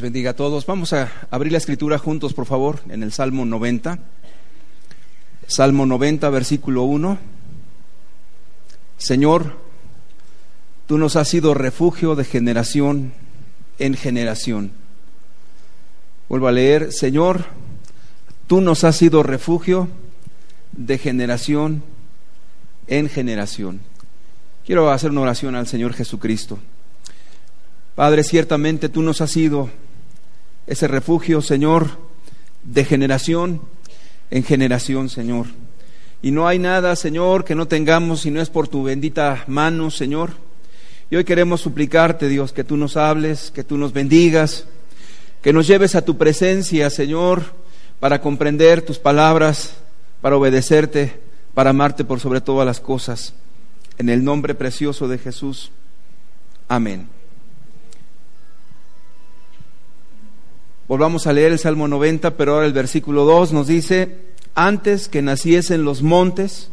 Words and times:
Bendiga 0.00 0.30
a 0.30 0.36
todos. 0.36 0.66
Vamos 0.66 0.92
a 0.92 1.10
abrir 1.30 1.52
la 1.52 1.58
escritura 1.58 1.98
juntos, 1.98 2.32
por 2.32 2.46
favor, 2.46 2.80
en 2.88 3.02
el 3.02 3.12
Salmo 3.12 3.44
90. 3.44 3.98
Salmo 5.46 5.86
90, 5.86 6.30
versículo 6.30 6.82
1. 6.84 7.18
Señor, 8.98 9.56
tú 10.86 10.98
nos 10.98 11.16
has 11.16 11.28
sido 11.28 11.54
refugio 11.54 12.14
de 12.16 12.24
generación 12.24 13.12
en 13.78 13.94
generación. 13.94 14.72
Vuelvo 16.28 16.48
a 16.48 16.52
leer, 16.52 16.92
Señor, 16.92 17.44
tú 18.46 18.60
nos 18.60 18.84
has 18.84 18.96
sido 18.96 19.22
refugio 19.22 19.88
de 20.72 20.98
generación 20.98 21.82
en 22.86 23.08
generación. 23.08 23.80
Quiero 24.66 24.90
hacer 24.90 25.10
una 25.10 25.20
oración 25.20 25.54
al 25.54 25.66
Señor 25.66 25.92
Jesucristo. 25.92 26.58
Padre, 27.94 28.24
ciertamente 28.24 28.88
tú 28.88 29.02
nos 29.02 29.20
has 29.20 29.30
sido 29.30 29.70
ese 30.66 30.88
refugio, 30.88 31.42
Señor, 31.42 31.98
de 32.62 32.84
generación 32.84 33.60
en 34.30 34.42
generación, 34.42 35.08
Señor. 35.08 35.46
Y 36.20 36.30
no 36.30 36.48
hay 36.48 36.58
nada, 36.58 36.96
Señor, 36.96 37.44
que 37.44 37.54
no 37.54 37.68
tengamos 37.68 38.22
si 38.22 38.30
no 38.30 38.40
es 38.40 38.50
por 38.50 38.66
tu 38.66 38.82
bendita 38.82 39.44
mano, 39.46 39.90
Señor. 39.90 40.32
Y 41.10 41.16
hoy 41.16 41.24
queremos 41.24 41.60
suplicarte, 41.60 42.28
Dios, 42.28 42.52
que 42.52 42.64
tú 42.64 42.76
nos 42.76 42.96
hables, 42.96 43.50
que 43.50 43.62
tú 43.62 43.76
nos 43.76 43.92
bendigas, 43.92 44.66
que 45.42 45.52
nos 45.52 45.66
lleves 45.66 45.94
a 45.94 46.04
tu 46.04 46.16
presencia, 46.16 46.90
Señor, 46.90 47.42
para 48.00 48.20
comprender 48.20 48.82
tus 48.82 48.98
palabras, 48.98 49.76
para 50.20 50.36
obedecerte, 50.36 51.20
para 51.52 51.70
amarte 51.70 52.04
por 52.04 52.18
sobre 52.18 52.40
todas 52.40 52.66
las 52.66 52.80
cosas. 52.80 53.34
En 53.98 54.08
el 54.08 54.24
nombre 54.24 54.54
precioso 54.54 55.06
de 55.06 55.18
Jesús. 55.18 55.70
Amén. 56.66 57.13
Volvamos 60.86 61.26
a 61.26 61.32
leer 61.32 61.52
el 61.52 61.58
Salmo 61.58 61.88
90, 61.88 62.36
pero 62.36 62.54
ahora 62.54 62.66
el 62.66 62.74
versículo 62.74 63.24
2 63.24 63.52
nos 63.52 63.66
dice, 63.66 64.18
antes 64.54 65.08
que 65.08 65.22
naciesen 65.22 65.84
los 65.84 66.02
montes 66.02 66.70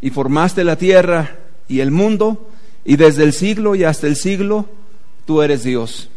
y 0.00 0.10
formaste 0.10 0.64
la 0.64 0.76
tierra 0.76 1.38
y 1.68 1.80
el 1.80 1.92
mundo, 1.92 2.50
y 2.84 2.96
desde 2.96 3.22
el 3.22 3.32
siglo 3.32 3.76
y 3.76 3.84
hasta 3.84 4.08
el 4.08 4.16
siglo, 4.16 4.68
tú 5.24 5.40
eres 5.40 5.62
Dios. 5.62 6.08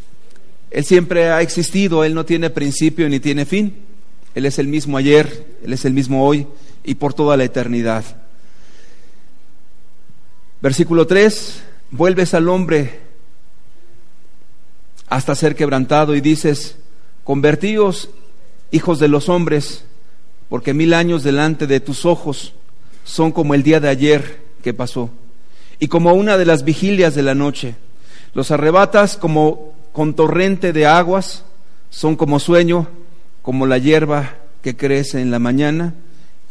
Él 0.72 0.84
siempre 0.84 1.30
ha 1.30 1.42
existido, 1.42 2.04
Él 2.04 2.16
no 2.16 2.26
tiene 2.26 2.50
principio 2.50 3.08
ni 3.08 3.20
tiene 3.20 3.46
fin. 3.46 3.76
Él 4.34 4.46
es 4.48 4.58
el 4.58 4.68
mismo 4.68 4.98
ayer, 4.98 5.58
Él 5.64 5.74
es 5.74 5.86
el 5.86 5.94
mismo 5.94 6.28
hoy 6.28 6.48
y 6.84 6.96
por 6.96 7.14
toda 7.14 7.38
la 7.38 7.44
eternidad. 7.44 8.04
Versículo 10.60 11.06
3, 11.06 11.62
vuelves 11.92 12.34
al 12.34 12.50
hombre 12.50 13.00
hasta 15.08 15.36
ser 15.36 15.56
quebrantado 15.56 16.16
y 16.16 16.22
dices, 16.22 16.78
Convertíos, 17.26 18.12
hijos 18.70 19.00
de 19.00 19.08
los 19.08 19.30
hombres, 19.30 19.84
porque 20.48 20.76
mil 20.76 20.94
años 20.94 21.24
delante 21.24 21.66
de 21.66 21.80
tus 21.80 22.06
ojos 22.06 22.54
son 23.04 23.32
como 23.32 23.56
el 23.56 23.64
día 23.64 23.80
de 23.80 23.90
ayer 23.90 24.44
que 24.62 24.76
pasó, 24.76 25.10
y 25.80 25.88
como 25.88 26.14
una 26.14 26.38
de 26.38 26.46
las 26.46 26.64
vigilias 26.64 27.16
de 27.16 27.24
la 27.24 27.34
noche. 27.34 27.74
Los 28.36 28.52
arrebatas 28.52 29.18
como 29.18 29.74
con 29.92 30.14
torrente 30.14 30.72
de 30.72 30.86
aguas, 30.86 31.44
son 31.90 32.16
como 32.16 32.40
sueño, 32.40 32.88
como 33.42 33.66
la 33.66 33.80
hierba 33.80 34.36
que 34.62 34.76
crece 34.76 35.20
en 35.20 35.32
la 35.32 35.40
mañana. 35.40 35.96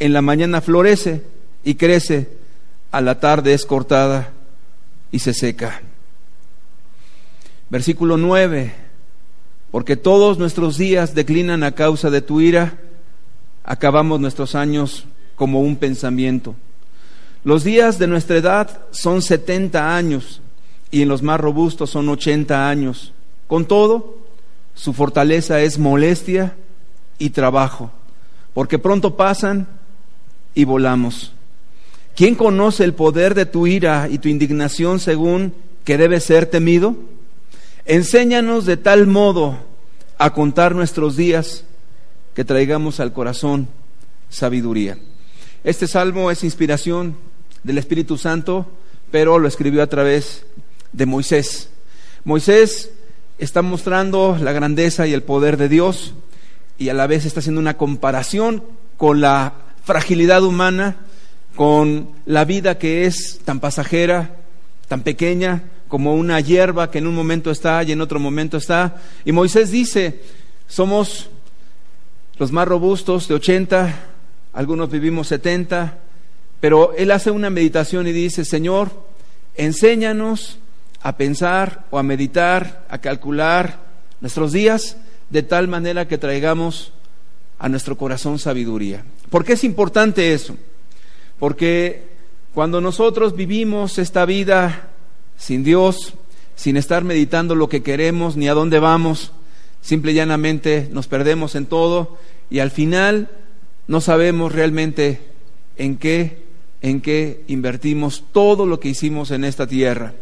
En 0.00 0.12
la 0.12 0.22
mañana 0.22 0.60
florece 0.60 1.22
y 1.62 1.76
crece, 1.76 2.30
a 2.90 3.00
la 3.00 3.20
tarde 3.20 3.54
es 3.54 3.64
cortada 3.64 4.32
y 5.12 5.20
se 5.20 5.34
seca. 5.34 5.82
Versículo 7.70 8.16
9 8.16 8.83
porque 9.74 9.96
todos 9.96 10.38
nuestros 10.38 10.78
días 10.78 11.16
declinan 11.16 11.64
a 11.64 11.72
causa 11.72 12.08
de 12.08 12.22
tu 12.22 12.40
ira, 12.40 12.78
acabamos 13.64 14.20
nuestros 14.20 14.54
años 14.54 15.04
como 15.34 15.62
un 15.62 15.74
pensamiento. 15.74 16.54
Los 17.42 17.64
días 17.64 17.98
de 17.98 18.06
nuestra 18.06 18.36
edad 18.36 18.82
son 18.92 19.20
setenta 19.20 19.96
años 19.96 20.40
y 20.92 21.02
en 21.02 21.08
los 21.08 21.24
más 21.24 21.40
robustos 21.40 21.90
son 21.90 22.08
ochenta 22.08 22.68
años. 22.68 23.12
Con 23.48 23.64
todo, 23.64 24.16
su 24.76 24.92
fortaleza 24.92 25.60
es 25.60 25.76
molestia 25.76 26.54
y 27.18 27.30
trabajo, 27.30 27.90
porque 28.52 28.78
pronto 28.78 29.16
pasan 29.16 29.66
y 30.54 30.62
volamos. 30.62 31.32
¿Quién 32.14 32.36
conoce 32.36 32.84
el 32.84 32.94
poder 32.94 33.34
de 33.34 33.46
tu 33.46 33.66
ira 33.66 34.06
y 34.08 34.18
tu 34.18 34.28
indignación 34.28 35.00
según 35.00 35.52
que 35.82 35.98
debe 35.98 36.20
ser 36.20 36.46
temido? 36.46 36.94
Enséñanos 37.86 38.64
de 38.64 38.78
tal 38.78 39.06
modo 39.06 39.58
a 40.16 40.32
contar 40.32 40.74
nuestros 40.74 41.16
días 41.16 41.64
que 42.34 42.42
traigamos 42.42 42.98
al 42.98 43.12
corazón 43.12 43.68
sabiduría. 44.30 44.96
Este 45.64 45.86
salmo 45.86 46.30
es 46.30 46.44
inspiración 46.44 47.14
del 47.62 47.76
Espíritu 47.76 48.16
Santo, 48.16 48.66
pero 49.10 49.38
lo 49.38 49.48
escribió 49.48 49.82
a 49.82 49.86
través 49.86 50.46
de 50.94 51.04
Moisés. 51.04 51.68
Moisés 52.24 52.90
está 53.36 53.60
mostrando 53.60 54.38
la 54.40 54.52
grandeza 54.52 55.06
y 55.06 55.12
el 55.12 55.22
poder 55.22 55.58
de 55.58 55.68
Dios 55.68 56.14
y 56.78 56.88
a 56.88 56.94
la 56.94 57.06
vez 57.06 57.26
está 57.26 57.40
haciendo 57.40 57.60
una 57.60 57.76
comparación 57.76 58.64
con 58.96 59.20
la 59.20 59.52
fragilidad 59.84 60.42
humana, 60.42 60.96
con 61.54 62.12
la 62.24 62.46
vida 62.46 62.78
que 62.78 63.04
es 63.04 63.40
tan 63.44 63.60
pasajera, 63.60 64.36
tan 64.88 65.02
pequeña, 65.02 65.64
como 65.94 66.16
una 66.16 66.40
hierba 66.40 66.90
que 66.90 66.98
en 66.98 67.06
un 67.06 67.14
momento 67.14 67.52
está 67.52 67.84
y 67.84 67.92
en 67.92 68.00
otro 68.00 68.18
momento 68.18 68.56
está. 68.56 68.96
Y 69.24 69.30
Moisés 69.30 69.70
dice, 69.70 70.22
somos 70.66 71.30
los 72.36 72.50
más 72.50 72.66
robustos 72.66 73.28
de 73.28 73.34
80, 73.34 73.94
algunos 74.54 74.90
vivimos 74.90 75.28
70, 75.28 75.96
pero 76.58 76.94
él 76.96 77.12
hace 77.12 77.30
una 77.30 77.48
meditación 77.48 78.08
y 78.08 78.12
dice, 78.12 78.44
Señor, 78.44 78.90
enséñanos 79.54 80.58
a 81.00 81.16
pensar 81.16 81.84
o 81.92 81.98
a 82.00 82.02
meditar, 82.02 82.84
a 82.88 82.98
calcular 82.98 83.78
nuestros 84.20 84.50
días 84.50 84.96
de 85.30 85.44
tal 85.44 85.68
manera 85.68 86.08
que 86.08 86.18
traigamos 86.18 86.92
a 87.60 87.68
nuestro 87.68 87.96
corazón 87.96 88.40
sabiduría. 88.40 89.04
¿Por 89.30 89.44
qué 89.44 89.52
es 89.52 89.62
importante 89.62 90.34
eso? 90.34 90.56
Porque 91.38 92.08
cuando 92.52 92.80
nosotros 92.80 93.36
vivimos 93.36 93.98
esta 93.98 94.24
vida 94.24 94.90
sin 95.36 95.64
Dios, 95.64 96.14
sin 96.56 96.76
estar 96.76 97.04
meditando 97.04 97.54
lo 97.54 97.68
que 97.68 97.82
queremos 97.82 98.36
ni 98.36 98.48
a 98.48 98.54
dónde 98.54 98.78
vamos, 98.78 99.32
simple 99.80 100.12
y 100.12 100.14
llanamente 100.14 100.88
nos 100.92 101.06
perdemos 101.06 101.54
en 101.54 101.66
todo 101.66 102.16
y 102.50 102.60
al 102.60 102.70
final 102.70 103.30
no 103.86 104.00
sabemos 104.00 104.52
realmente 104.52 105.20
en 105.76 105.96
qué 105.96 106.44
en 106.84 107.00
qué 107.00 107.44
invertimos 107.46 108.24
todo 108.30 108.66
lo 108.66 108.78
que 108.78 108.90
hicimos 108.90 109.30
en 109.30 109.44
esta 109.44 109.66
tierra. 109.66 110.12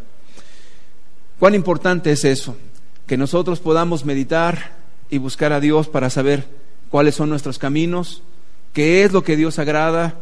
Cuán 1.37 1.55
importante 1.55 2.13
es 2.13 2.23
eso, 2.23 2.55
que 3.05 3.17
nosotros 3.17 3.59
podamos 3.59 4.05
meditar 4.05 4.77
y 5.09 5.17
buscar 5.17 5.51
a 5.51 5.59
Dios 5.59 5.89
para 5.89 6.09
saber 6.09 6.47
cuáles 6.89 7.15
son 7.15 7.27
nuestros 7.27 7.59
caminos, 7.59 8.23
qué 8.71 9.03
es 9.03 9.11
lo 9.11 9.25
que 9.25 9.35
Dios 9.35 9.59
agrada 9.59 10.21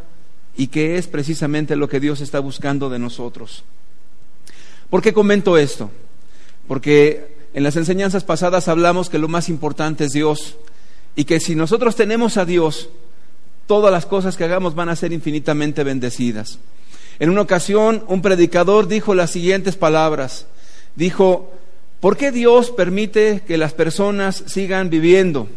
y 0.58 0.68
qué 0.68 0.98
es 0.98 1.06
precisamente 1.06 1.76
lo 1.76 1.88
que 1.88 2.00
Dios 2.00 2.22
está 2.22 2.40
buscando 2.40 2.90
de 2.90 2.98
nosotros. 2.98 3.64
¿Por 4.92 5.02
qué 5.02 5.14
comento 5.14 5.58
esto? 5.58 5.90
Porque 6.68 7.34
en 7.54 7.64
las 7.64 7.78
enseñanzas 7.78 8.26
pasadas 8.26 8.68
hablamos 8.68 9.10
que 9.10 9.20
lo 9.20 9.30
más 9.30 9.48
importante 9.48 10.04
es 10.04 10.12
Dios 10.12 10.58
y 11.16 11.24
que 11.24 11.40
si 11.40 11.56
nosotros 11.56 11.96
tenemos 11.96 12.36
a 12.36 12.44
Dios, 12.44 12.90
todas 13.68 13.90
las 13.90 14.06
cosas 14.06 14.36
que 14.36 14.44
hagamos 14.44 14.76
van 14.76 14.90
a 14.90 14.98
ser 14.98 15.14
infinitamente 15.14 15.86
bendecidas. 15.86 16.60
En 17.20 17.30
una 17.30 17.40
ocasión, 17.40 18.04
un 18.10 18.22
predicador 18.22 18.90
dijo 18.90 19.16
las 19.16 19.32
siguientes 19.32 19.78
palabras. 19.78 20.46
Dijo, 20.98 21.54
¿por 22.02 22.18
qué 22.18 22.34
Dios 22.34 22.70
permite 22.72 23.44
que 23.48 23.58
las 23.58 23.72
personas 23.72 24.44
sigan 24.46 24.90
viviendo? 24.90 25.48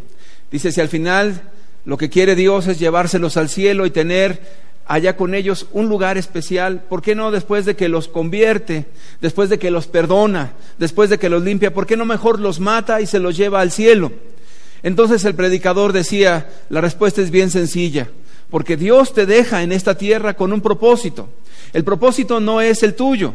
Dice, 0.53 0.71
si 0.71 0.81
al 0.81 0.89
final 0.89 1.51
lo 1.85 1.99
que 1.99 2.09
quiere 2.09 2.37
Dios 2.37 2.69
es 2.69 2.79
llevárselos 2.79 3.37
al 3.37 3.49
cielo 3.49 3.85
y 3.85 3.91
tener 3.91 4.41
allá 4.87 5.17
con 5.17 5.35
ellos 5.35 5.67
un 5.73 5.89
lugar 5.89 6.19
especial. 6.19 6.83
¿Por 6.89 7.03
qué 7.03 7.15
no 7.15 7.31
después 7.31 7.65
de 7.65 7.77
que 7.77 7.89
los 7.89 8.09
convierte, 8.09 8.87
después 9.21 9.49
de 9.49 9.59
que 9.59 9.71
los 9.71 9.87
perdona, 9.87 10.53
después 10.79 11.11
de 11.11 11.19
que 11.19 11.29
los 11.29 11.43
limpia, 11.43 11.73
por 11.73 11.87
qué 11.87 11.97
no 11.97 12.05
mejor 12.05 12.41
los 12.41 12.61
mata 12.61 13.01
y 13.01 13.07
se 13.07 13.19
los 13.19 13.37
lleva 13.37 13.61
al 13.61 13.71
cielo? 13.71 14.13
Entonces 14.83 15.25
el 15.25 15.35
predicador 15.35 15.93
decía, 15.93 16.51
la 16.69 16.81
respuesta 16.81 17.23
es 17.23 17.31
bien 17.31 17.51
sencilla, 17.51 18.09
porque 18.51 18.77
Dios 18.77 19.15
te 19.15 19.25
deja 19.25 19.63
en 19.63 19.73
esta 19.73 19.97
tierra 19.97 20.35
con 20.35 20.53
un 20.53 20.61
propósito. 20.61 21.29
El 21.73 21.85
propósito 21.85 22.39
no 22.39 22.61
es 22.61 22.83
el 22.83 22.95
tuyo, 22.95 23.35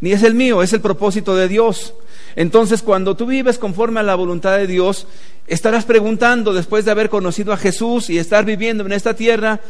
ni 0.00 0.12
es 0.12 0.24
el 0.24 0.34
mío, 0.34 0.62
es 0.62 0.72
el 0.72 0.80
propósito 0.80 1.36
de 1.36 1.46
Dios. 1.46 1.94
Entonces, 2.34 2.82
cuando 2.82 3.16
tú 3.16 3.26
vives 3.26 3.58
conforme 3.58 4.00
a 4.00 4.02
la 4.02 4.14
voluntad 4.14 4.58
de 4.58 4.66
Dios, 4.66 5.06
estarás 5.46 5.84
preguntando, 5.84 6.52
después 6.52 6.84
de 6.84 6.90
haber 6.90 7.08
conocido 7.08 7.52
a 7.52 7.56
Jesús 7.56 8.10
y 8.10 8.18
estar 8.18 8.44
viviendo 8.44 8.84
en 8.84 8.92
esta 8.92 9.14
tierra, 9.14 9.60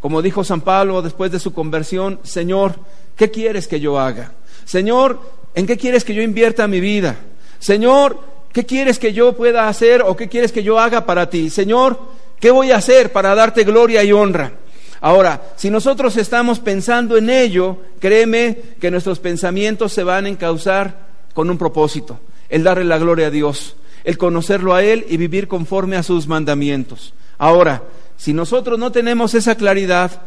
como 0.00 0.22
dijo 0.22 0.44
San 0.44 0.60
Pablo 0.60 1.02
después 1.02 1.32
de 1.32 1.40
su 1.40 1.52
conversión, 1.52 2.20
Señor, 2.22 2.76
¿qué 3.16 3.30
quieres 3.30 3.66
que 3.66 3.80
yo 3.80 3.98
haga? 3.98 4.32
Señor, 4.64 5.20
¿en 5.54 5.66
qué 5.66 5.76
quieres 5.76 6.04
que 6.04 6.14
yo 6.14 6.22
invierta 6.22 6.68
mi 6.68 6.80
vida? 6.80 7.16
Señor, 7.58 8.18
¿qué 8.52 8.64
quieres 8.64 8.98
que 8.98 9.12
yo 9.12 9.36
pueda 9.36 9.68
hacer 9.68 10.02
o 10.02 10.16
qué 10.16 10.28
quieres 10.28 10.52
que 10.52 10.62
yo 10.62 10.78
haga 10.78 11.04
para 11.04 11.28
ti? 11.28 11.50
Señor, 11.50 11.98
¿qué 12.38 12.50
voy 12.50 12.70
a 12.70 12.76
hacer 12.76 13.12
para 13.12 13.34
darte 13.34 13.64
gloria 13.64 14.04
y 14.04 14.12
honra? 14.12 14.52
Ahora, 15.00 15.52
si 15.56 15.70
nosotros 15.70 16.16
estamos 16.16 16.58
pensando 16.58 17.16
en 17.16 17.30
ello, 17.30 17.78
créeme 18.00 18.58
que 18.80 18.90
nuestros 18.90 19.20
pensamientos 19.20 19.92
se 19.92 20.02
van 20.02 20.26
a 20.26 20.28
encauzar 20.28 21.08
con 21.34 21.50
un 21.50 21.58
propósito, 21.58 22.18
el 22.48 22.64
darle 22.64 22.84
la 22.84 22.98
gloria 22.98 23.28
a 23.28 23.30
Dios, 23.30 23.76
el 24.04 24.18
conocerlo 24.18 24.74
a 24.74 24.82
Él 24.82 25.06
y 25.08 25.16
vivir 25.16 25.46
conforme 25.46 25.96
a 25.96 26.02
sus 26.02 26.26
mandamientos. 26.26 27.14
Ahora, 27.38 27.82
si 28.18 28.32
nosotros 28.32 28.78
no 28.78 28.92
tenemos 28.92 29.34
esa 29.34 29.54
claridad, 29.54 30.22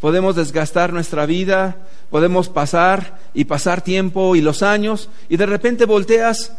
podemos 0.00 0.36
desgastar 0.36 0.92
nuestra 0.92 1.26
vida, 1.26 1.76
podemos 2.08 2.48
pasar 2.48 3.18
y 3.34 3.44
pasar 3.44 3.82
tiempo 3.82 4.36
y 4.36 4.40
los 4.40 4.62
años 4.62 5.10
y 5.28 5.36
de 5.36 5.46
repente 5.46 5.84
volteas 5.84 6.52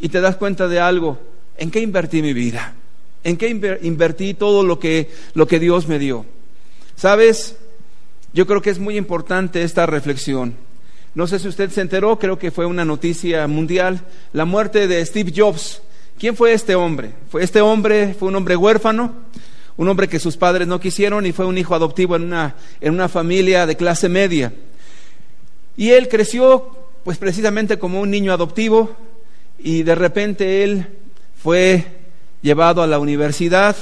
y 0.00 0.08
te 0.08 0.20
das 0.20 0.36
cuenta 0.36 0.66
de 0.66 0.80
algo. 0.80 1.18
¿En 1.56 1.70
qué 1.70 1.80
invertí 1.80 2.22
mi 2.22 2.32
vida? 2.32 2.74
¿En 3.22 3.36
qué 3.36 3.48
invertí 3.82 4.34
todo 4.34 4.64
lo 4.64 4.78
que, 4.78 5.10
lo 5.34 5.46
que 5.46 5.60
Dios 5.60 5.86
me 5.86 5.98
dio? 5.98 6.26
¿Sabes? 6.96 7.56
Yo 8.32 8.46
creo 8.46 8.62
que 8.62 8.70
es 8.70 8.78
muy 8.78 8.96
importante 8.96 9.62
esta 9.62 9.86
reflexión. 9.86 10.54
No 11.14 11.26
sé 11.26 11.38
si 11.38 11.48
usted 11.48 11.70
se 11.70 11.80
enteró, 11.80 12.18
creo 12.18 12.38
que 12.38 12.50
fue 12.50 12.66
una 12.66 12.84
noticia 12.84 13.46
mundial, 13.46 14.00
la 14.32 14.44
muerte 14.44 14.88
de 14.88 15.04
Steve 15.04 15.32
Jobs. 15.36 15.80
¿Quién 16.18 16.34
fue 16.34 16.52
este 16.52 16.74
hombre? 16.74 17.12
Fue 17.30 17.42
este 17.42 17.60
hombre 17.60 18.14
fue 18.18 18.28
un 18.28 18.36
hombre 18.36 18.56
huérfano, 18.56 19.12
un 19.76 19.88
hombre 19.88 20.08
que 20.08 20.20
sus 20.20 20.36
padres 20.36 20.68
no 20.68 20.80
quisieron 20.80 21.26
y 21.26 21.32
fue 21.32 21.46
un 21.46 21.58
hijo 21.58 21.74
adoptivo 21.74 22.16
en 22.16 22.22
una, 22.24 22.54
en 22.80 22.94
una 22.94 23.08
familia 23.08 23.66
de 23.66 23.76
clase 23.76 24.08
media. 24.08 24.52
Y 25.76 25.90
él 25.90 26.08
creció 26.08 26.70
pues 27.02 27.18
precisamente 27.18 27.78
como 27.78 28.00
un 28.00 28.10
niño 28.10 28.32
adoptivo 28.32 28.94
y 29.58 29.82
de 29.82 29.94
repente 29.94 30.62
él 30.62 30.86
fue 31.36 31.84
llevado 32.42 32.82
a 32.82 32.86
la 32.86 32.98
universidad 32.98 33.76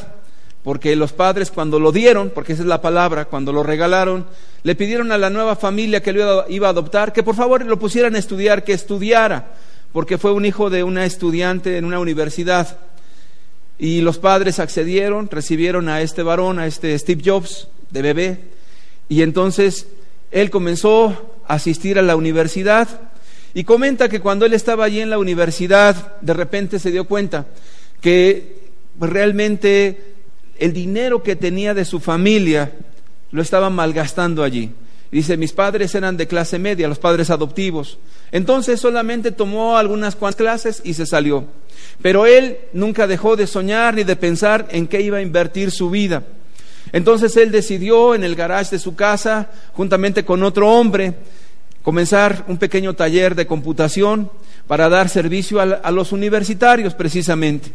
porque 0.62 0.94
los 0.94 1.12
padres 1.12 1.50
cuando 1.50 1.81
lo 1.81 1.91
dieron, 1.91 2.31
porque 2.31 2.53
esa 2.53 2.62
es 2.62 2.69
la 2.69 2.81
palabra, 2.81 3.25
cuando 3.25 3.53
lo 3.53 3.62
regalaron, 3.62 4.27
le 4.62 4.75
pidieron 4.77 5.11
a 5.11 5.19
la 5.19 5.29
nueva 5.29 5.56
familia 5.56 6.03
que 6.03 6.12
lo 6.12 6.49
iba 6.49 6.69
a 6.69 6.71
adoptar 6.71 7.12
que 7.12 7.25
por 7.25 7.35
favor 7.35 7.65
lo 7.65 7.79
pusieran 7.79 8.15
a 8.15 8.19
estudiar, 8.19 8.62
que 8.62 8.73
estudiara, 8.73 9.55
porque 9.93 10.19
fue 10.19 10.33
un 10.33 10.44
hijo 10.47 10.71
de 10.71 10.85
una 10.85 11.05
estudiante 11.05 11.77
en 11.77 11.85
una 11.85 11.99
universidad. 11.99 12.79
Y 13.82 14.00
los 14.00 14.19
padres 14.19 14.61
accedieron, 14.61 15.29
recibieron 15.29 15.88
a 15.88 16.02
este 16.02 16.23
varón, 16.23 16.61
a 16.61 16.69
este 16.69 16.96
Steve 16.96 17.20
Jobs, 17.25 17.67
de 17.90 18.00
bebé, 18.00 18.38
y 19.08 19.23
entonces 19.23 19.88
él 20.31 20.50
comenzó 20.50 21.40
a 21.49 21.55
asistir 21.55 21.99
a 21.99 22.02
la 22.02 22.14
universidad 22.14 22.88
y 23.55 23.64
comenta 23.64 24.08
que 24.08 24.20
cuando 24.20 24.46
él 24.46 24.52
estaba 24.52 24.84
allí 24.84 25.00
en 25.00 25.11
la 25.11 25.19
universidad, 25.19 26.20
de 26.20 26.32
repente 26.32 26.79
se 26.79 26.93
dio 26.93 27.08
cuenta 27.08 27.46
que 28.00 28.70
realmente 29.00 30.14
el 30.61 30.73
dinero 30.73 31.25
que 31.25 31.34
tenía 31.34 31.75
de 31.75 31.84
su 31.84 31.99
familia 31.99 32.70
lo 33.32 33.43
estaba 33.43 33.69
malgastando 33.69 34.44
allí. 34.44 34.70
Dice, 35.11 35.37
mis 35.37 35.52
padres 35.52 35.93
eran 35.96 36.17
de 36.17 36.29
clase 36.29 36.61
media, 36.61 36.87
los 36.87 37.00
padres 37.00 37.31
adoptivos. 37.31 37.99
Entonces 38.31 38.79
solamente 38.79 39.32
tomó 39.32 39.76
algunas 39.76 40.14
cuantas 40.14 40.37
clases 40.37 40.82
y 40.84 40.94
se 40.94 41.05
salió. 41.05 41.49
Pero 42.03 42.27
él 42.27 42.59
nunca 42.73 43.07
dejó 43.07 43.37
de 43.37 43.47
soñar 43.47 43.95
ni 43.95 44.03
de 44.03 44.17
pensar 44.17 44.67
en 44.71 44.89
qué 44.89 45.01
iba 45.01 45.19
a 45.19 45.23
invertir 45.23 45.71
su 45.71 45.89
vida. 45.89 46.25
Entonces 46.93 47.37
él 47.37 47.51
decidió 47.53 48.15
en 48.15 48.25
el 48.25 48.35
garage 48.35 48.73
de 48.73 48.79
su 48.79 48.95
casa, 48.95 49.51
juntamente 49.73 50.25
con 50.25 50.43
otro 50.43 50.69
hombre, 50.69 51.15
comenzar 51.83 52.45
un 52.49 52.59
pequeño 52.59 52.95
taller 52.95 53.35
de 53.35 53.47
computación 53.47 54.31
para 54.67 54.89
dar 54.89 55.09
servicio 55.09 55.61
a, 55.61 55.91
los 55.91 56.13
universitarios 56.13 56.95
precisamente. 56.95 57.71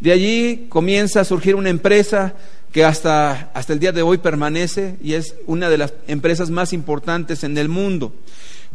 De 0.00 0.12
allí 0.12 0.66
comienza 0.68 1.20
a 1.20 1.24
surgir 1.24 1.54
una 1.54 1.70
empresa 1.70 2.34
que 2.72 2.84
hasta, 2.84 3.50
hasta 3.52 3.72
el 3.72 3.78
día 3.78 3.92
de 3.92 4.02
hoy 4.02 4.18
permanece 4.18 4.96
y 5.02 5.14
es 5.14 5.34
una 5.46 5.68
de 5.68 5.78
las 5.78 5.92
empresas 6.08 6.50
más 6.50 6.72
importantes 6.72 7.44
en 7.44 7.58
el 7.58 7.68
mundo. 7.68 8.14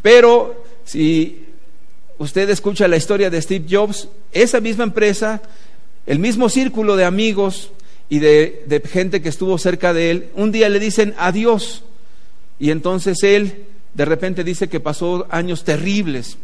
Pero 0.01 0.63
si 0.85 1.45
usted 2.17 2.49
escucha 2.49 2.87
la 2.87 2.97
historia 2.97 3.29
de 3.29 3.41
Steve 3.41 3.65
Jobs, 3.69 4.07
esa 4.31 4.59
misma 4.59 4.83
empresa, 4.83 5.41
el 6.05 6.19
mismo 6.19 6.49
círculo 6.49 6.95
de 6.95 7.05
amigos 7.05 7.71
y 8.09 8.19
de, 8.19 8.63
de 8.67 8.79
gente 8.81 9.21
que 9.21 9.29
estuvo 9.29 9.57
cerca 9.57 9.93
de 9.93 10.11
él, 10.11 10.29
un 10.35 10.51
día 10.51 10.69
le 10.69 10.79
dicen 10.79 11.13
adiós. 11.17 11.83
Y 12.59 12.71
entonces 12.71 13.21
él 13.23 13.65
de 13.93 14.05
repente 14.05 14.43
dice 14.43 14.69
que 14.69 14.79
pasó 14.79 15.27
años 15.29 15.63
terribles 15.63 16.37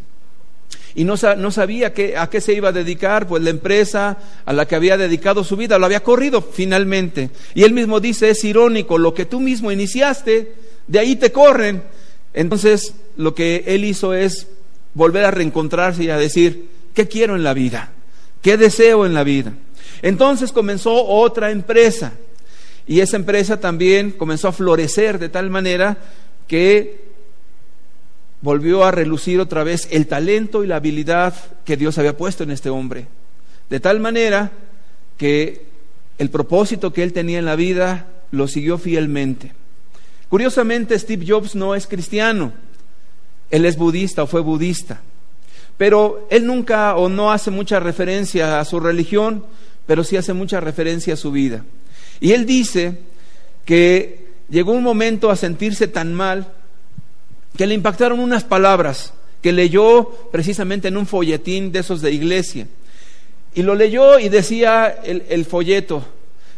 y 0.95 1.05
no, 1.05 1.15
no 1.37 1.51
sabía 1.51 1.87
a 2.17 2.29
qué 2.29 2.41
se 2.41 2.53
iba 2.53 2.69
a 2.69 2.73
dedicar, 2.73 3.27
pues 3.27 3.41
la 3.41 3.49
empresa 3.49 4.17
a 4.45 4.53
la 4.53 4.67
que 4.67 4.75
había 4.75 4.95
dedicado 4.95 5.43
su 5.43 5.57
vida 5.57 5.79
lo 5.79 5.87
había 5.87 6.03
corrido 6.03 6.41
finalmente. 6.41 7.31
Y 7.55 7.63
él 7.63 7.73
mismo 7.73 7.99
dice, 7.99 8.29
es 8.29 8.43
irónico, 8.43 8.97
lo 8.97 9.13
que 9.13 9.25
tú 9.25 9.39
mismo 9.39 9.71
iniciaste, 9.71 10.53
de 10.87 10.99
ahí 10.99 11.15
te 11.15 11.31
corren. 11.31 11.83
Entonces 12.33 12.93
lo 13.17 13.33
que 13.33 13.63
él 13.67 13.85
hizo 13.85 14.13
es 14.13 14.47
volver 14.93 15.25
a 15.25 15.31
reencontrarse 15.31 16.03
y 16.03 16.09
a 16.09 16.17
decir, 16.17 16.69
¿qué 16.93 17.07
quiero 17.07 17.35
en 17.35 17.43
la 17.43 17.53
vida? 17.53 17.91
¿Qué 18.41 18.57
deseo 18.57 19.05
en 19.05 19.13
la 19.13 19.23
vida? 19.23 19.53
Entonces 20.01 20.51
comenzó 20.51 21.05
otra 21.05 21.51
empresa 21.51 22.13
y 22.85 22.99
esa 22.99 23.15
empresa 23.15 23.59
también 23.59 24.11
comenzó 24.11 24.49
a 24.49 24.51
florecer 24.51 25.17
de 25.17 25.29
tal 25.29 25.49
manera 25.49 25.97
que 26.47 27.03
volvió 28.41 28.83
a 28.83 28.91
relucir 28.91 29.39
otra 29.39 29.63
vez 29.63 29.87
el 29.91 30.07
talento 30.07 30.63
y 30.63 30.67
la 30.67 30.75
habilidad 30.75 31.33
que 31.63 31.77
Dios 31.77 31.97
había 31.97 32.17
puesto 32.17 32.43
en 32.43 32.51
este 32.51 32.69
hombre. 32.69 33.07
De 33.69 33.79
tal 33.79 34.01
manera 34.01 34.51
que 35.17 35.65
el 36.17 36.29
propósito 36.29 36.91
que 36.91 37.03
él 37.03 37.13
tenía 37.13 37.39
en 37.39 37.45
la 37.45 37.55
vida 37.55 38.07
lo 38.31 38.47
siguió 38.47 38.77
fielmente. 38.77 39.53
Curiosamente, 40.27 40.99
Steve 40.99 41.25
Jobs 41.27 41.55
no 41.55 41.75
es 41.75 41.87
cristiano, 41.87 42.51
él 43.53 43.65
es 43.65 43.77
budista 43.77 44.23
o 44.23 44.27
fue 44.27 44.41
budista, 44.41 44.99
pero 45.77 46.27
él 46.31 46.47
nunca 46.47 46.95
o 46.95 47.07
no 47.07 47.31
hace 47.31 47.51
mucha 47.51 47.79
referencia 47.79 48.59
a 48.59 48.65
su 48.65 48.79
religión, 48.79 49.45
pero 49.85 50.03
sí 50.03 50.17
hace 50.17 50.33
mucha 50.33 50.59
referencia 50.59 51.13
a 51.13 51.17
su 51.17 51.31
vida. 51.31 51.63
Y 52.19 52.31
él 52.31 52.47
dice 52.47 52.97
que 53.63 54.25
llegó 54.49 54.71
un 54.71 54.81
momento 54.81 55.29
a 55.29 55.35
sentirse 55.35 55.87
tan 55.87 56.15
mal 56.15 56.51
que 57.55 57.67
le 57.67 57.75
impactaron 57.75 58.19
unas 58.19 58.43
palabras 58.43 59.13
que 59.43 59.51
leyó 59.51 60.09
precisamente 60.31 60.87
en 60.87 60.97
un 60.97 61.05
folletín 61.05 61.71
de 61.71 61.81
esos 61.81 62.01
de 62.01 62.11
iglesia. 62.11 62.67
Y 63.53 63.61
lo 63.61 63.75
leyó 63.75 64.17
y 64.17 64.29
decía 64.29 64.87
el, 65.03 65.25
el, 65.29 65.45
folleto 65.45 66.03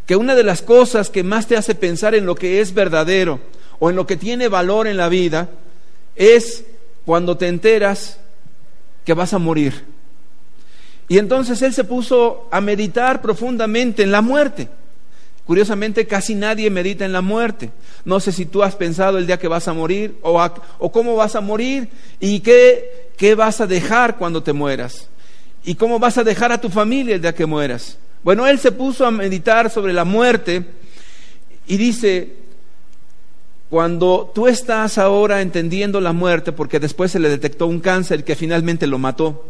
que 0.05 0.15
una 0.15 0.33
de 0.33 0.43
las 0.43 0.61
cosas 0.61 1.09
que 1.09 1.23
más 1.23 1.45
te 1.45 1.57
hace 1.57 1.75
pensar 1.75 2.15
en 2.15 2.25
lo 2.25 2.35
que 2.35 2.61
es 2.61 2.73
verdadero 2.73 3.41
o 3.79 3.89
en 3.89 3.97
lo 3.97 4.07
que 4.07 4.15
tiene 4.15 4.47
valor 4.47 4.87
en 4.87 4.95
la 4.95 5.09
vida 5.09 5.49
es 6.15 6.63
cuando 7.05 7.37
te 7.37 7.47
enteras 7.47 8.19
que 9.03 9.13
vas 9.13 9.33
a 9.33 9.39
morir. 9.39 9.85
Y 11.07 11.19
entonces 11.19 11.61
él 11.61 11.73
se 11.73 11.83
puso 11.83 12.47
a 12.51 12.61
meditar 12.61 13.21
profundamente 13.21 14.03
en 14.03 14.11
la 14.11 14.21
muerte. 14.21 14.67
Curiosamente, 15.45 16.07
casi 16.07 16.33
nadie 16.33 16.71
medita 16.71 17.05
en 17.05 17.13
la 17.13 17.21
muerte. 17.21 17.69
No 18.03 18.19
sé 18.19 18.31
si 18.31 18.47
tú 18.47 18.63
has 18.63 18.75
pensado 18.75 19.19
el 19.19 19.27
día 19.27 19.37
que 19.37 19.47
vas 19.47 19.67
a 19.67 19.73
morir 19.73 20.17
o, 20.23 20.43
o 20.79 20.91
cómo 20.91 21.15
vas 21.15 21.35
a 21.35 21.41
morir 21.41 21.89
y 22.19 22.39
qué, 22.39 23.11
qué 23.15 23.35
vas 23.35 23.61
a 23.61 23.67
dejar 23.67 24.17
cuando 24.17 24.41
te 24.41 24.53
mueras. 24.53 25.07
Y 25.63 25.75
cómo 25.75 25.99
vas 25.99 26.17
a 26.17 26.23
dejar 26.23 26.51
a 26.51 26.59
tu 26.59 26.69
familia 26.69 27.13
el 27.13 27.21
día 27.21 27.35
que 27.35 27.45
mueras. 27.45 27.99
Bueno, 28.23 28.47
él 28.47 28.57
se 28.57 28.71
puso 28.71 29.05
a 29.05 29.11
meditar 29.11 29.69
sobre 29.69 29.93
la 29.93 30.03
muerte 30.03 30.65
y 31.67 31.77
dice, 31.77 32.44
cuando 33.75 34.31
tú 34.33 34.47
estás 34.47 34.97
ahora 34.97 35.41
entendiendo 35.41 35.99
la 35.99 36.13
muerte, 36.13 36.53
porque 36.53 36.79
después 36.79 37.11
se 37.11 37.19
le 37.19 37.27
detectó 37.27 37.67
un 37.67 37.81
cáncer 37.81 38.23
que 38.23 38.37
finalmente 38.37 38.87
lo 38.87 38.99
mató, 38.99 39.47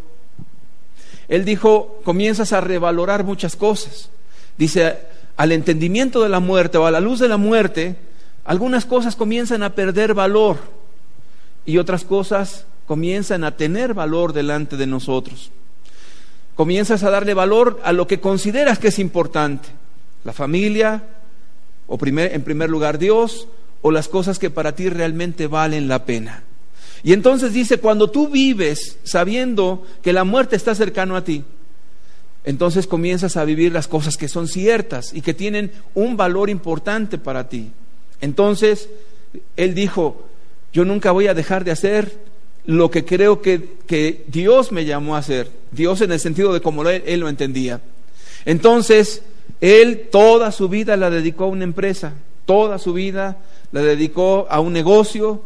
él 1.28 1.46
dijo, 1.46 2.02
comienzas 2.04 2.52
a 2.52 2.60
revalorar 2.60 3.24
muchas 3.24 3.56
cosas. 3.56 4.10
Dice, 4.58 4.98
al 5.38 5.52
entendimiento 5.52 6.24
de 6.24 6.30
la 6.30 6.40
muerte 6.40 6.80
o 6.80 6.88
a 6.88 6.92
la 6.92 7.02
luz 7.02 7.20
de 7.20 7.28
la 7.28 7.38
muerte, 7.38 7.98
algunas 8.46 8.86
cosas 8.86 9.16
comienzan 9.16 9.62
a 9.62 9.76
perder 9.76 10.16
valor 10.16 10.58
y 11.64 11.78
otras 11.78 12.04
cosas 12.04 12.66
comienzan 12.88 13.44
a 13.44 13.56
tener 13.56 13.94
valor 13.94 14.34
delante 14.34 14.76
de 14.76 14.88
nosotros. 14.88 15.52
Comienzas 16.56 17.04
a 17.04 17.12
darle 17.12 17.36
valor 17.36 17.80
a 17.84 17.92
lo 17.92 18.08
que 18.08 18.20
consideras 18.20 18.80
que 18.80 18.88
es 18.88 18.98
importante, 18.98 19.70
la 20.24 20.34
familia, 20.34 21.04
o 21.86 22.00
en 22.04 22.44
primer 22.44 22.72
lugar 22.72 22.98
Dios, 22.98 23.48
o 23.86 23.92
las 23.92 24.08
cosas 24.08 24.40
que 24.40 24.50
para 24.50 24.74
ti 24.74 24.90
realmente 24.90 25.46
valen 25.46 25.88
la 25.88 26.06
pena. 26.06 26.42
Y 27.04 27.14
entonces 27.14 27.54
dice, 27.54 27.78
cuando 27.78 28.10
tú 28.10 28.30
vives 28.30 28.98
sabiendo 29.04 29.86
que 30.02 30.12
la 30.12 30.24
muerte 30.24 30.56
está 30.56 30.74
cercano 30.74 31.16
a 31.16 31.24
ti, 31.24 31.44
entonces 32.46 32.88
comienzas 32.88 33.38
a 33.38 33.46
vivir 33.46 33.72
las 33.72 33.88
cosas 33.88 34.18
que 34.18 34.28
son 34.28 34.48
ciertas 34.48 35.14
y 35.14 35.22
que 35.22 35.36
tienen 35.36 35.72
un 35.94 36.18
valor 36.18 36.50
importante 36.50 37.20
para 37.20 37.48
ti. 37.48 37.74
Entonces, 38.22 38.90
él 39.56 39.76
dijo, 39.76 40.30
yo 40.74 40.84
nunca 40.84 41.12
voy 41.12 41.28
a 41.28 41.36
dejar 41.36 41.64
de 41.64 41.70
hacer 41.70 42.12
lo 42.66 42.90
que 42.90 43.06
creo 43.06 43.40
que, 43.44 43.76
que 43.86 44.26
Dios 44.26 44.72
me 44.72 44.86
llamó 44.86 45.16
a 45.16 45.20
hacer. 45.20 45.52
Dios 45.70 46.02
en 46.02 46.12
el 46.12 46.20
sentido 46.20 46.56
de 46.56 46.62
como 46.62 46.90
él, 46.90 47.04
él 47.06 47.20
lo 47.20 47.30
entendía. 47.30 47.82
Entonces, 48.46 49.22
él 49.62 50.08
toda 50.12 50.52
su 50.52 50.70
vida 50.70 50.98
la 50.98 51.12
dedicó 51.12 51.44
a 51.44 51.50
una 51.50 51.66
empresa, 51.66 52.14
toda 52.46 52.80
su 52.80 52.94
vida 52.94 53.38
la 53.72 53.82
dedicó 53.82 54.48
a 54.50 54.60
un 54.60 54.74
negocio 54.74 55.44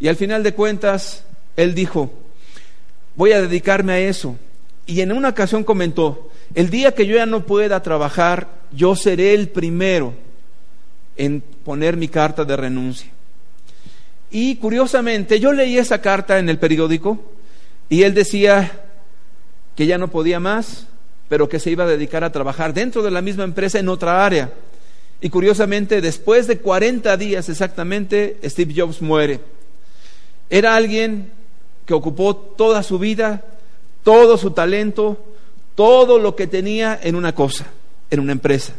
y 0.00 0.08
al 0.08 0.16
final 0.16 0.42
de 0.42 0.54
cuentas, 0.54 1.24
él 1.56 1.74
dijo, 1.74 2.10
voy 3.16 3.32
a 3.32 3.42
dedicarme 3.42 3.92
a 3.92 3.98
eso. 3.98 4.36
Y 4.86 5.00
en 5.00 5.12
una 5.12 5.30
ocasión 5.30 5.64
comentó, 5.64 6.30
el 6.54 6.70
día 6.70 6.94
que 6.94 7.06
yo 7.06 7.16
ya 7.16 7.26
no 7.26 7.44
pueda 7.44 7.82
trabajar, 7.82 8.48
yo 8.72 8.96
seré 8.96 9.34
el 9.34 9.48
primero 9.48 10.14
en 11.16 11.42
poner 11.64 11.96
mi 11.96 12.08
carta 12.08 12.44
de 12.44 12.56
renuncia. 12.56 13.10
Y 14.30 14.56
curiosamente, 14.56 15.40
yo 15.40 15.52
leí 15.52 15.78
esa 15.78 16.00
carta 16.00 16.38
en 16.38 16.48
el 16.48 16.58
periódico 16.58 17.18
y 17.88 18.02
él 18.02 18.14
decía 18.14 18.82
que 19.74 19.86
ya 19.86 19.98
no 19.98 20.08
podía 20.08 20.38
más, 20.38 20.86
pero 21.28 21.48
que 21.48 21.58
se 21.58 21.70
iba 21.70 21.84
a 21.84 21.88
dedicar 21.88 22.24
a 22.24 22.32
trabajar 22.32 22.72
dentro 22.72 23.02
de 23.02 23.10
la 23.10 23.22
misma 23.22 23.44
empresa 23.44 23.78
en 23.78 23.88
otra 23.88 24.24
área. 24.24 24.52
Y 25.20 25.30
curiosamente, 25.30 26.00
después 26.00 26.46
de 26.46 26.58
40 26.58 27.16
días 27.16 27.48
exactamente, 27.48 28.38
Steve 28.44 28.74
Jobs 28.76 29.02
muere. 29.02 29.40
Era 30.48 30.76
alguien 30.76 31.32
que 31.84 31.94
ocupó 31.94 32.36
toda 32.36 32.82
su 32.82 32.98
vida, 32.98 33.42
todo 34.04 34.38
su 34.38 34.52
talento, 34.52 35.18
todo 35.74 36.18
lo 36.18 36.36
que 36.36 36.46
tenía 36.46 36.98
en 37.02 37.14
una 37.14 37.34
cosa, 37.34 37.66
en 38.10 38.20
una 38.20 38.32
empresa. 38.32 38.74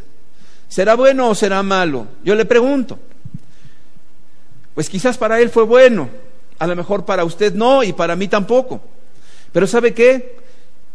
¿Será 0.67 0.95
bueno 0.95 1.29
o 1.29 1.35
será 1.35 1.61
malo? 1.63 2.07
Yo 2.23 2.35
le 2.35 2.45
pregunto. 2.45 2.99
Pues 4.75 4.89
quizás 4.89 5.17
para 5.17 5.41
él 5.41 5.49
fue 5.49 5.63
bueno, 5.63 6.09
a 6.57 6.67
lo 6.67 6.75
mejor 6.75 7.05
para 7.05 7.25
usted 7.25 7.53
no 7.53 7.83
y 7.83 7.91
para 7.91 8.15
mí 8.15 8.27
tampoco. 8.27 8.81
Pero 9.51 9.67
¿sabe 9.67 9.93
qué? 9.93 10.37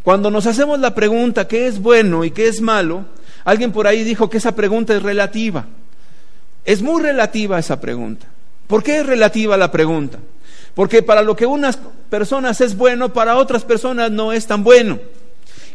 Cuando 0.02 0.30
nos 0.30 0.46
hacemos 0.46 0.78
la 0.78 0.94
pregunta 0.94 1.48
qué 1.48 1.66
es 1.66 1.80
bueno 1.80 2.24
y 2.24 2.30
qué 2.30 2.46
es 2.46 2.60
malo, 2.60 3.06
alguien 3.44 3.72
por 3.72 3.86
ahí 3.86 4.04
dijo 4.04 4.28
que 4.30 4.38
esa 4.38 4.54
pregunta 4.54 4.94
es 4.94 5.02
relativa. 5.02 5.66
Es 6.64 6.82
muy 6.82 7.02
relativa 7.02 7.58
esa 7.58 7.80
pregunta. 7.80 8.26
¿Por 8.66 8.82
qué 8.82 8.98
es 8.98 9.06
relativa 9.06 9.56
la 9.56 9.70
pregunta? 9.70 10.18
Porque 10.74 11.02
para 11.02 11.22
lo 11.22 11.36
que 11.36 11.46
unas 11.46 11.78
personas 12.08 12.60
es 12.60 12.76
bueno, 12.76 13.12
para 13.12 13.36
otras 13.36 13.64
personas 13.64 14.10
no 14.10 14.32
es 14.32 14.46
tan 14.46 14.64
bueno. 14.64 14.98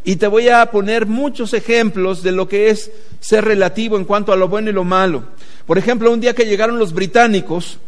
Y 0.04 0.16
te 0.16 0.28
voy 0.28 0.50
a 0.50 0.66
poner 0.72 1.06
muchos 1.06 1.54
ejemplos 1.54 2.24
de 2.24 2.32
lo 2.32 2.48
que 2.48 2.70
es 2.70 2.92
ser 3.20 3.46
relativo 3.46 3.98
en 3.98 4.06
cuanto 4.06 4.34
a 4.34 4.36
lo 4.36 4.48
bueno 4.48 4.70
y 4.70 4.74
lo 4.74 4.84
malo. 4.84 5.24
Por 5.66 5.78
ejemplo, 5.78 6.12
un 6.12 6.22
día 6.22 6.34
que 6.34 6.46
llegaron 6.46 6.80
los 6.80 6.94
británicos 6.94 7.80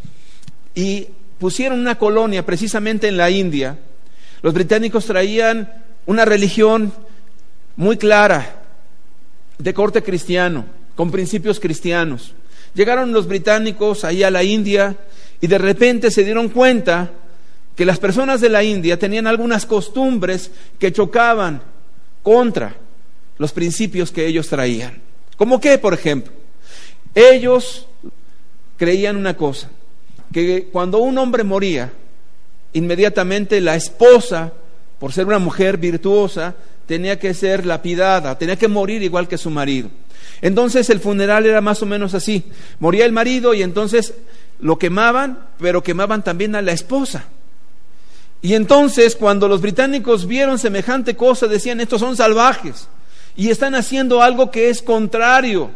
y 0.76 1.08
pusieron 1.40 1.80
una 1.80 1.98
colonia 1.98 2.46
precisamente 2.46 3.08
en 3.08 3.18
la 3.18 3.32
India, 3.32 3.80
los 4.42 4.54
británicos 4.54 5.06
traían 5.06 5.72
una 6.06 6.26
religión 6.26 6.94
muy 7.76 7.98
clara, 7.98 8.61
de 9.62 9.74
corte 9.74 10.02
cristiano, 10.02 10.66
con 10.96 11.12
principios 11.12 11.60
cristianos. 11.60 12.34
Llegaron 12.74 13.12
los 13.12 13.28
británicos 13.28 14.04
ahí 14.04 14.24
a 14.24 14.32
la 14.32 14.44
India 14.44 14.96
y 15.40 15.48
de 15.48 15.58
repente 15.58 16.10
se 16.10 16.24
dieron 16.24 16.50
cuenta 16.50 17.12
que 17.76 17.86
las 17.86 18.00
personas 18.00 18.42
de 18.42 18.50
la 18.50 18.64
India 18.64 18.98
tenían 18.98 19.28
algunas 19.28 19.66
costumbres 19.66 20.52
que 20.80 20.92
chocaban 20.92 21.62
contra 22.24 22.76
los 23.38 23.52
principios 23.52 24.12
que 24.12 24.26
ellos 24.26 24.48
traían. 24.48 25.02
¿Cómo 25.38 25.60
qué, 25.60 25.78
por 25.78 25.94
ejemplo? 25.94 26.32
Ellos 27.14 27.88
creían 28.78 29.18
una 29.18 29.36
cosa, 29.36 29.70
que 30.32 30.70
cuando 30.72 31.00
un 31.00 31.18
hombre 31.18 31.44
moría, 31.44 31.92
inmediatamente 32.74 33.62
la 33.62 33.76
esposa, 33.76 34.54
por 35.00 35.12
ser 35.12 35.26
una 35.26 35.40
mujer 35.40 35.78
virtuosa, 35.78 36.56
tenía 36.92 37.18
que 37.18 37.34
ser 37.34 37.66
lapidada, 37.66 38.38
tenía 38.38 38.58
que 38.58 38.68
morir 38.68 39.02
igual 39.02 39.30
que 39.30 39.38
su 39.38 39.50
marido. 39.50 39.90
Entonces 40.42 40.90
el 40.90 41.00
funeral 41.00 41.46
era 41.46 41.62
más 41.62 41.82
o 41.82 41.86
menos 41.86 42.14
así. 42.14 42.44
Moría 42.82 43.06
el 43.06 43.14
marido 43.14 43.54
y 43.54 43.64
entonces 43.64 44.14
lo 44.60 44.78
quemaban, 44.78 45.40
pero 45.58 45.82
quemaban 45.82 46.22
también 46.22 46.54
a 46.54 46.62
la 46.62 46.74
esposa. 46.74 47.28
Y 48.42 48.56
entonces 48.56 49.16
cuando 49.16 49.48
los 49.48 49.62
británicos 49.62 50.28
vieron 50.28 50.60
semejante 50.60 51.16
cosa, 51.16 51.48
decían, 51.48 51.80
estos 51.80 52.02
son 52.02 52.18
salvajes 52.18 52.90
y 53.38 53.52
están 53.52 53.74
haciendo 53.74 54.22
algo 54.22 54.52
que 54.52 54.70
es 54.70 54.82
contrario, 54.82 55.72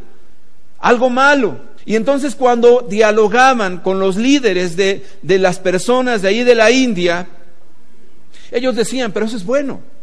algo 0.80 1.10
malo. 1.10 1.60
Y 1.86 1.96
entonces 1.96 2.36
cuando 2.36 2.86
dialogaban 2.90 3.78
con 3.78 4.02
los 4.02 4.18
líderes 4.18 4.76
de, 4.76 5.06
de 5.22 5.40
las 5.40 5.60
personas 5.60 6.22
de 6.22 6.28
ahí 6.28 6.44
de 6.44 6.56
la 6.56 6.72
India, 6.72 7.26
ellos 8.52 8.76
decían, 8.76 9.14
pero 9.14 9.28
eso 9.28 9.38
es 9.38 9.46
bueno. 9.46 9.95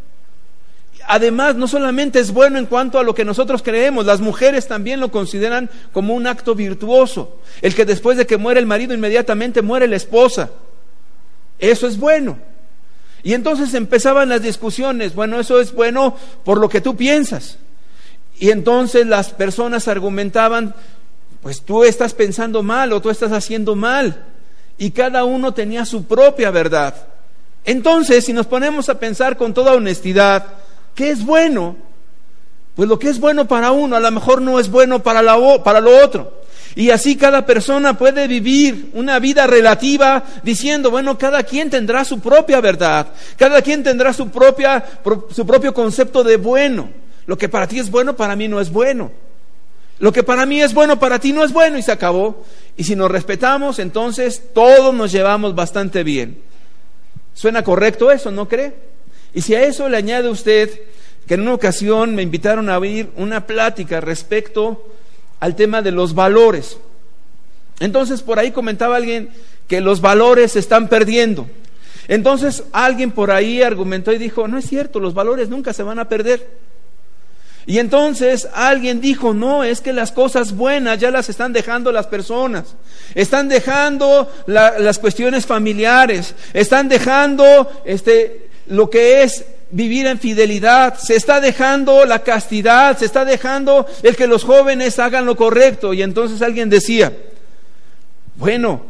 Además, 1.07 1.55
no 1.55 1.67
solamente 1.67 2.19
es 2.19 2.31
bueno 2.31 2.57
en 2.57 2.65
cuanto 2.65 2.97
a 2.97 3.03
lo 3.03 3.13
que 3.13 3.25
nosotros 3.25 3.61
creemos, 3.61 4.05
las 4.05 4.21
mujeres 4.21 4.67
también 4.67 4.99
lo 4.99 5.11
consideran 5.11 5.69
como 5.91 6.13
un 6.13 6.27
acto 6.27 6.55
virtuoso. 6.55 7.39
El 7.61 7.75
que 7.75 7.85
después 7.85 8.17
de 8.17 8.25
que 8.25 8.37
muere 8.37 8.59
el 8.59 8.65
marido 8.65 8.93
inmediatamente 8.93 9.61
muere 9.61 9.87
la 9.87 9.97
esposa. 9.97 10.49
Eso 11.59 11.87
es 11.87 11.97
bueno. 11.97 12.37
Y 13.23 13.33
entonces 13.33 13.73
empezaban 13.73 14.29
las 14.29 14.41
discusiones, 14.41 15.15
bueno, 15.15 15.39
eso 15.39 15.59
es 15.59 15.73
bueno 15.73 16.17
por 16.43 16.59
lo 16.59 16.67
que 16.67 16.81
tú 16.81 16.95
piensas. 16.95 17.57
Y 18.37 18.51
entonces 18.51 19.07
las 19.07 19.29
personas 19.29 19.87
argumentaban, 19.87 20.75
pues 21.41 21.61
tú 21.61 21.83
estás 21.83 22.13
pensando 22.13 22.63
mal 22.63 22.91
o 22.91 23.01
tú 23.01 23.09
estás 23.09 23.31
haciendo 23.31 23.75
mal. 23.75 24.25
Y 24.77 24.91
cada 24.91 25.23
uno 25.23 25.53
tenía 25.53 25.85
su 25.85 26.05
propia 26.05 26.51
verdad. 26.51 26.95
Entonces, 27.63 28.25
si 28.25 28.33
nos 28.33 28.47
ponemos 28.47 28.89
a 28.89 28.99
pensar 28.99 29.37
con 29.37 29.53
toda 29.53 29.73
honestidad, 29.73 30.45
¿qué 30.95 31.09
es 31.09 31.25
bueno? 31.25 31.75
Pues 32.75 32.89
lo 32.89 32.97
que 32.97 33.09
es 33.09 33.19
bueno 33.19 33.47
para 33.47 33.71
uno 33.71 33.95
a 33.95 33.99
lo 33.99 34.11
mejor 34.11 34.41
no 34.41 34.59
es 34.59 34.69
bueno 34.69 35.03
para, 35.03 35.21
la, 35.21 35.37
para 35.63 35.79
lo 35.79 36.03
otro. 36.03 36.41
Y 36.75 36.89
así 36.89 37.15
cada 37.15 37.45
persona 37.45 37.97
puede 37.97 38.27
vivir 38.27 38.89
una 38.93 39.19
vida 39.19 39.45
relativa 39.45 40.23
diciendo, 40.41 40.89
bueno, 40.89 41.17
cada 41.17 41.43
quien 41.43 41.69
tendrá 41.69 42.03
su 42.03 42.19
propia 42.19 42.61
verdad, 42.61 43.07
cada 43.37 43.61
quien 43.61 43.83
tendrá 43.83 44.11
su, 44.11 44.29
propia, 44.29 44.83
su 45.29 45.45
propio 45.45 45.73
concepto 45.73 46.23
de 46.23 46.37
bueno. 46.37 46.89
Lo 47.27 47.37
que 47.37 47.47
para 47.47 47.67
ti 47.67 47.79
es 47.79 47.91
bueno, 47.91 48.15
para 48.15 48.35
mí 48.35 48.47
no 48.47 48.59
es 48.59 48.71
bueno. 48.71 49.11
Lo 49.99 50.11
que 50.11 50.23
para 50.23 50.45
mí 50.45 50.61
es 50.61 50.73
bueno, 50.73 50.99
para 50.99 51.19
ti 51.19 51.31
no 51.31 51.43
es 51.43 51.53
bueno 51.53 51.77
y 51.77 51.83
se 51.83 51.91
acabó. 51.91 52.43
Y 52.75 52.83
si 52.83 52.95
nos 52.95 53.11
respetamos, 53.11 53.77
entonces 53.77 54.41
todos 54.53 54.93
nos 54.95 55.11
llevamos 55.11 55.53
bastante 55.53 56.03
bien. 56.03 56.41
¿Suena 57.35 57.63
correcto 57.63 58.11
eso, 58.11 58.31
no 58.31 58.47
cree? 58.47 58.92
Y 59.33 59.41
si 59.41 59.55
a 59.55 59.63
eso 59.63 59.89
le 59.89 59.97
añade 59.97 60.29
usted 60.29 60.69
que 61.27 61.35
en 61.35 61.41
una 61.41 61.53
ocasión 61.53 62.15
me 62.15 62.21
invitaron 62.21 62.69
a 62.69 62.77
oír 62.77 63.09
una 63.15 63.47
plática 63.47 64.01
respecto 64.01 64.89
al 65.39 65.55
tema 65.55 65.81
de 65.81 65.91
los 65.91 66.13
valores. 66.13 66.77
Entonces 67.79 68.21
por 68.21 68.39
ahí 68.39 68.51
comentaba 68.51 68.97
alguien 68.97 69.29
que 69.67 69.81
los 69.81 70.01
valores 70.01 70.53
se 70.53 70.59
están 70.59 70.87
perdiendo. 70.87 71.47
Entonces 72.07 72.63
alguien 72.73 73.11
por 73.11 73.31
ahí 73.31 73.61
argumentó 73.61 74.11
y 74.11 74.17
dijo, 74.17 74.47
no 74.47 74.57
es 74.57 74.65
cierto, 74.67 74.99
los 74.99 75.13
valores 75.13 75.49
nunca 75.49 75.73
se 75.73 75.83
van 75.83 75.99
a 75.99 76.09
perder. 76.09 76.47
Y 77.65 77.79
entonces 77.79 78.49
alguien 78.53 78.99
dijo, 78.99 79.33
no, 79.33 79.63
es 79.63 79.79
que 79.79 79.93
las 79.93 80.11
cosas 80.11 80.53
buenas 80.53 80.99
ya 80.99 81.11
las 81.11 81.29
están 81.29 81.53
dejando 81.53 81.93
las 81.93 82.07
personas. 82.07 82.75
Están 83.15 83.47
dejando 83.47 84.29
las 84.47 84.99
cuestiones 84.99 85.45
familiares, 85.45 86.35
están 86.53 86.89
dejando 86.89 87.71
este, 87.85 88.49
lo 88.67 88.89
que 88.89 89.23
es 89.23 89.45
vivir 89.71 90.05
en 90.05 90.19
fidelidad, 90.19 90.97
se 90.97 91.15
está 91.15 91.41
dejando 91.41 92.05
la 92.05 92.19
castidad, 92.19 92.97
se 92.97 93.05
está 93.05 93.25
dejando 93.25 93.85
el 94.03 94.15
que 94.15 94.27
los 94.27 94.43
jóvenes 94.43 94.99
hagan 94.99 95.25
lo 95.25 95.35
correcto. 95.35 95.93
Y 95.93 96.01
entonces 96.01 96.41
alguien 96.41 96.69
decía, 96.69 97.11
bueno, 98.35 98.83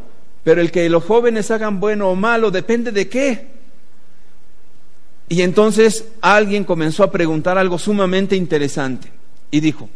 pero 0.44 0.60
el 0.60 0.70
que 0.70 0.88
los 0.90 1.04
jóvenes 1.04 1.50
hagan 1.50 1.80
bueno 1.80 2.10
o 2.10 2.14
malo 2.14 2.50
depende 2.50 2.92
de 2.92 3.08
qué. 3.08 3.48
Y 5.28 5.40
entonces 5.40 6.04
alguien 6.20 6.64
comenzó 6.64 7.02
a 7.02 7.10
preguntar 7.10 7.56
algo 7.56 7.78
sumamente 7.78 8.36
interesante 8.36 9.10
y 9.50 9.60
dijo, 9.60 9.88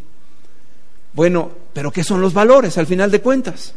bueno, 1.13 1.51
pero 1.75 1.93
¿qué 1.93 2.03
son 2.03 2.23
los 2.23 2.33
valores 2.33 2.79
al 2.79 2.87
final 2.87 3.11
de 3.11 3.21
cuentas? 3.21 3.75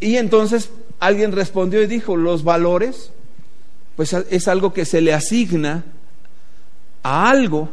Y 0.00 0.16
entonces 0.16 0.70
alguien 0.98 1.30
respondió 1.30 1.82
y 1.82 1.86
dijo, 1.86 2.16
los 2.16 2.42
valores, 2.42 3.12
pues 4.00 4.14
es 4.14 4.48
algo 4.48 4.72
que 4.72 4.86
se 4.86 5.02
le 5.02 5.12
asigna 5.12 5.84
a 7.02 7.28
algo 7.28 7.68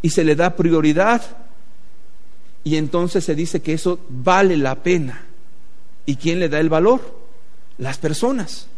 y 0.00 0.08
se 0.08 0.24
le 0.24 0.34
da 0.34 0.56
prioridad. 0.56 1.20
Y 2.64 2.76
entonces 2.76 3.22
se 3.22 3.34
dice 3.34 3.60
que 3.60 3.74
eso 3.74 4.00
vale 4.08 4.56
la 4.56 4.76
pena. 4.76 5.26
¿Y 6.06 6.16
quién 6.16 6.40
le 6.40 6.48
da 6.48 6.58
el 6.58 6.70
valor? 6.70 7.20
Las 7.76 7.98
personas. 7.98 8.68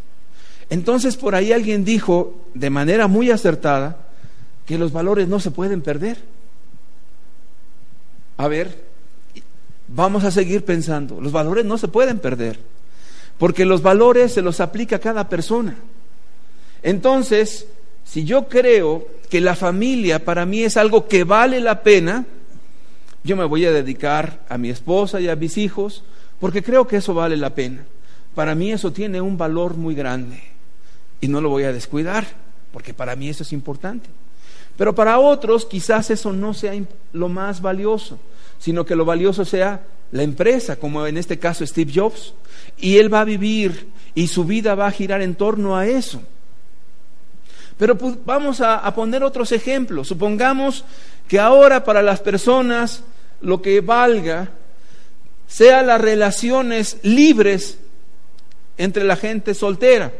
Entonces 0.68 1.16
por 1.16 1.36
ahí 1.36 1.52
alguien 1.52 1.84
dijo 1.84 2.48
de 2.54 2.70
manera 2.70 3.06
muy 3.06 3.30
acertada 3.30 4.08
que 4.66 4.76
los 4.76 4.90
valores 4.90 5.28
no 5.28 5.38
se 5.38 5.52
pueden 5.52 5.82
perder. 5.82 6.20
A 8.36 8.48
ver, 8.48 8.82
vamos 9.86 10.24
a 10.24 10.32
seguir 10.32 10.64
pensando, 10.64 11.20
los 11.20 11.30
valores 11.30 11.64
no 11.64 11.78
se 11.78 11.86
pueden 11.86 12.18
perder. 12.18 12.58
porque 13.38 13.64
los 13.64 13.80
valores 13.80 14.32
se 14.34 14.42
los 14.42 14.58
aplica 14.58 14.96
a 14.96 14.98
cada 14.98 15.28
persona. 15.28 15.76
Entonces, 16.82 17.66
si 18.04 18.24
yo 18.24 18.48
creo 18.48 19.06
que 19.28 19.40
la 19.40 19.54
familia 19.54 20.24
para 20.24 20.46
mí 20.46 20.62
es 20.62 20.76
algo 20.76 21.06
que 21.06 21.24
vale 21.24 21.60
la 21.60 21.82
pena, 21.82 22.26
yo 23.22 23.36
me 23.36 23.44
voy 23.44 23.66
a 23.66 23.72
dedicar 23.72 24.44
a 24.48 24.58
mi 24.58 24.70
esposa 24.70 25.20
y 25.20 25.28
a 25.28 25.36
mis 25.36 25.58
hijos, 25.58 26.04
porque 26.40 26.62
creo 26.62 26.86
que 26.86 26.96
eso 26.96 27.14
vale 27.14 27.36
la 27.36 27.54
pena. 27.54 27.84
Para 28.34 28.54
mí 28.54 28.72
eso 28.72 28.92
tiene 28.92 29.20
un 29.20 29.36
valor 29.36 29.76
muy 29.76 29.94
grande 29.94 30.42
y 31.20 31.28
no 31.28 31.40
lo 31.40 31.50
voy 31.50 31.64
a 31.64 31.72
descuidar, 31.72 32.26
porque 32.72 32.94
para 32.94 33.14
mí 33.14 33.28
eso 33.28 33.42
es 33.42 33.52
importante. 33.52 34.08
Pero 34.76 34.94
para 34.94 35.18
otros 35.18 35.66
quizás 35.66 36.10
eso 36.10 36.32
no 36.32 36.54
sea 36.54 36.72
lo 37.12 37.28
más 37.28 37.60
valioso, 37.60 38.18
sino 38.58 38.86
que 38.86 38.96
lo 38.96 39.04
valioso 39.04 39.44
sea 39.44 39.82
la 40.12 40.22
empresa, 40.22 40.76
como 40.76 41.06
en 41.06 41.18
este 41.18 41.38
caso 41.38 41.66
Steve 41.66 41.92
Jobs, 41.94 42.34
y 42.78 42.96
él 42.96 43.12
va 43.12 43.20
a 43.20 43.24
vivir 43.24 43.88
y 44.14 44.26
su 44.28 44.44
vida 44.44 44.74
va 44.74 44.86
a 44.86 44.92
girar 44.92 45.20
en 45.20 45.34
torno 45.34 45.76
a 45.76 45.86
eso. 45.86 46.22
Pero 47.80 47.96
vamos 48.26 48.60
a, 48.60 48.76
a 48.76 48.94
poner 48.94 49.24
otros 49.24 49.52
ejemplos. 49.52 50.08
Supongamos 50.08 50.84
que 51.26 51.38
ahora 51.38 51.82
para 51.82 52.02
las 52.02 52.20
personas 52.20 53.02
lo 53.40 53.62
que 53.62 53.80
valga 53.80 54.50
sea 55.48 55.82
las 55.82 55.98
relaciones 55.98 56.98
libres 57.02 57.78
entre 58.76 59.02
la 59.02 59.16
gente 59.16 59.54
soltera 59.54 60.12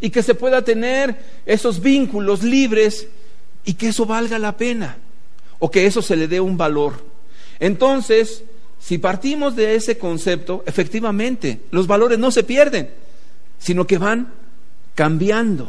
y 0.00 0.10
que 0.10 0.22
se 0.22 0.36
pueda 0.36 0.62
tener 0.62 1.16
esos 1.46 1.80
vínculos 1.80 2.44
libres 2.44 3.08
y 3.64 3.74
que 3.74 3.88
eso 3.88 4.06
valga 4.06 4.38
la 4.38 4.56
pena 4.56 4.98
o 5.58 5.68
que 5.68 5.84
eso 5.84 6.00
se 6.00 6.14
le 6.14 6.28
dé 6.28 6.40
un 6.40 6.56
valor. 6.56 7.04
Entonces, 7.58 8.44
si 8.78 8.98
partimos 8.98 9.56
de 9.56 9.74
ese 9.74 9.98
concepto, 9.98 10.62
efectivamente, 10.64 11.62
los 11.72 11.88
valores 11.88 12.20
no 12.20 12.30
se 12.30 12.44
pierden, 12.44 12.88
sino 13.58 13.84
que 13.84 13.98
van 13.98 14.32
cambiando. 14.94 15.68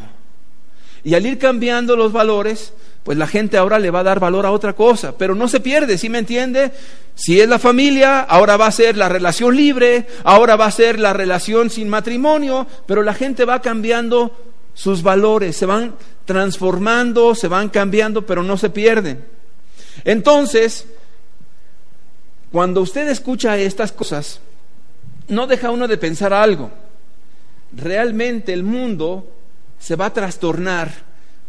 Y 1.03 1.13
al 1.13 1.25
ir 1.25 1.37
cambiando 1.37 1.95
los 1.95 2.11
valores, 2.11 2.73
pues 3.03 3.17
la 3.17 3.27
gente 3.27 3.57
ahora 3.57 3.79
le 3.79 3.89
va 3.89 4.01
a 4.01 4.03
dar 4.03 4.19
valor 4.19 4.45
a 4.45 4.51
otra 4.51 4.73
cosa, 4.73 5.17
pero 5.17 5.33
no 5.33 5.47
se 5.47 5.61
pierde, 5.61 5.97
¿sí 5.97 6.09
me 6.09 6.19
entiende? 6.19 6.71
Si 7.15 7.39
es 7.39 7.47
la 7.47 7.57
familia, 7.57 8.19
ahora 8.19 8.57
va 8.57 8.67
a 8.67 8.71
ser 8.71 8.97
la 8.97 9.07
relación 9.07 9.55
libre, 9.55 10.07
ahora 10.23 10.55
va 10.55 10.65
a 10.65 10.71
ser 10.71 10.99
la 10.99 11.13
relación 11.13 11.69
sin 11.69 11.87
matrimonio, 11.87 12.67
pero 12.85 13.03
la 13.03 13.13
gente 13.13 13.45
va 13.45 13.61
cambiando 13.61 14.35
sus 14.73 15.01
valores, 15.03 15.55
se 15.55 15.65
van 15.65 15.95
transformando, 16.25 17.33
se 17.33 17.47
van 17.47 17.69
cambiando, 17.69 18.25
pero 18.25 18.43
no 18.43 18.57
se 18.57 18.69
pierden. 18.69 19.23
Entonces, 20.03 20.85
cuando 22.51 22.81
usted 22.81 23.07
escucha 23.07 23.57
estas 23.57 23.91
cosas, 23.91 24.41
no 25.29 25.47
deja 25.47 25.71
uno 25.71 25.87
de 25.87 25.97
pensar 25.97 26.33
algo. 26.33 26.71
Realmente 27.71 28.53
el 28.53 28.63
mundo 28.63 29.31
se 29.79 29.95
va 29.95 30.07
a 30.07 30.13
trastornar 30.13 30.91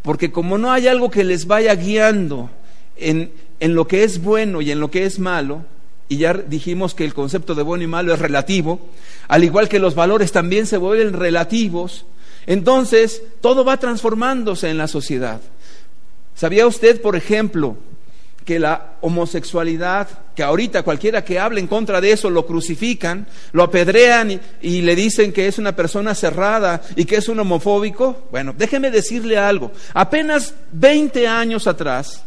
porque 0.03 0.31
como 0.31 0.59
no 0.59 0.71
hay 0.71 0.87
algo 0.89 1.11
que 1.11 1.25
les 1.25 1.47
vaya 1.47 1.75
guiando 1.75 2.51
en, 2.97 3.33
en 3.61 3.75
lo 3.75 3.87
que 3.87 4.05
es 4.05 4.23
bueno 4.23 4.61
y 4.61 4.71
en 4.71 4.81
lo 4.81 4.91
que 4.91 5.05
es 5.05 5.19
malo, 5.19 5.65
y 6.09 6.17
ya 6.19 6.33
dijimos 6.33 6.95
que 6.95 7.05
el 7.05 7.15
concepto 7.15 7.55
de 7.55 7.63
bueno 7.63 7.85
y 7.85 7.89
malo 7.89 8.15
es 8.15 8.19
relativo, 8.19 8.81
al 9.29 9.45
igual 9.45 9.69
que 9.69 9.79
los 9.79 9.95
valores 9.95 10.33
también 10.33 10.67
se 10.67 10.79
vuelven 10.79 11.13
relativos, 11.13 12.07
entonces 12.47 13.23
todo 13.43 13.65
va 13.65 13.77
transformándose 13.77 14.71
en 14.71 14.79
la 14.79 14.89
sociedad. 14.89 15.41
¿Sabía 16.35 16.67
usted, 16.67 17.03
por 17.03 17.15
ejemplo, 17.15 17.77
que 18.49 18.59
la 18.59 18.95
homosexualidad, 19.03 20.09
que 20.35 20.43
ahorita 20.43 20.83
cualquiera 20.83 21.23
que 21.23 21.39
hable 21.39 21.61
en 21.61 21.67
contra 21.67 22.01
de 22.01 22.13
eso 22.13 22.31
lo 22.31 22.47
crucifican, 22.47 23.27
lo 23.53 23.63
apedrean 23.63 24.41
y, 24.63 24.81
le 24.81 24.97
dicen 24.97 25.35
que 25.35 25.49
es 25.49 25.59
una 25.59 25.77
persona 25.77 26.15
cerrada 26.15 26.81
y 26.97 27.05
que 27.05 27.17
es 27.17 27.29
un 27.29 27.39
homofóbico. 27.41 28.27
Bueno, 28.31 28.55
déjeme 28.57 28.91
decirle 28.91 29.37
algo. 29.37 29.71
Apenas 29.93 30.55
20 30.73 31.29
años 31.29 31.67
atrás, 31.67 32.25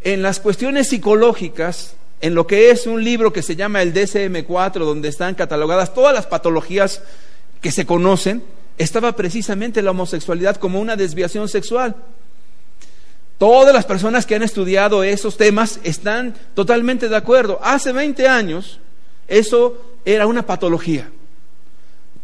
en 0.00 0.22
las 0.22 0.40
cuestiones 0.40 0.88
psicológicas, 0.88 1.94
en 2.22 2.34
lo 2.34 2.46
que 2.46 2.70
es 2.70 2.86
un 2.86 3.04
libro 3.04 3.30
que 3.30 3.42
se 3.42 3.56
llama 3.56 3.82
el 3.82 3.92
DSM-4, 3.92 4.86
donde 4.86 5.10
están 5.10 5.34
catalogadas 5.34 5.92
todas 5.92 6.14
las 6.14 6.26
patologías 6.26 7.02
que 7.60 7.72
se 7.72 7.84
conocen, 7.84 8.42
estaba 8.78 9.16
precisamente 9.16 9.82
la 9.82 9.90
homosexualidad 9.90 10.56
como 10.56 10.80
una 10.80 10.96
desviación 10.96 11.50
sexual. 11.50 11.94
Todas 13.38 13.74
las 13.74 13.84
personas 13.84 14.24
que 14.24 14.34
han 14.34 14.42
estudiado 14.42 15.02
esos 15.02 15.36
temas 15.36 15.80
están 15.82 16.34
totalmente 16.54 17.08
de 17.08 17.16
acuerdo. 17.16 17.58
Hace 17.62 17.92
20 17.92 18.28
años 18.28 18.78
eso 19.26 19.96
era 20.04 20.26
una 20.26 20.46
patología. 20.46 21.10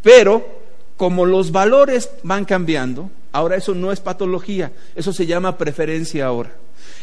Pero 0.03 0.59
como 0.97 1.27
los 1.27 1.53
valores 1.53 2.11
van 2.23 2.45
cambiando, 2.45 3.11
ahora 3.33 3.57
eso 3.57 3.75
no 3.75 3.93
es 3.93 4.01
patología, 4.01 4.73
eso 4.95 5.13
se 5.13 5.27
llama 5.27 5.57
preferencia 5.57 6.27
ahora. 6.27 6.53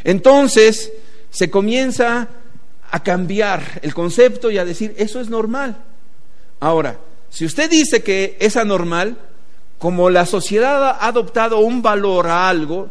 Entonces 0.03 0.91
se 1.29 1.49
comienza 1.49 2.27
a 2.91 3.03
cambiar 3.03 3.79
el 3.81 3.93
concepto 3.93 4.51
y 4.51 4.57
a 4.57 4.65
decir, 4.65 4.93
eso 4.97 5.19
es 5.19 5.29
normal. 5.29 5.77
Ahora, 6.59 6.97
si 7.29 7.45
usted 7.45 7.69
dice 7.69 8.03
que 8.03 8.37
es 8.39 8.55
anormal, 8.57 9.17
como 9.77 10.09
la 10.09 10.25
sociedad 10.25 10.83
ha 10.83 11.07
adoptado 11.07 11.59
un 11.59 11.81
valor 11.81 12.27
a 12.27 12.47
algo, 12.47 12.89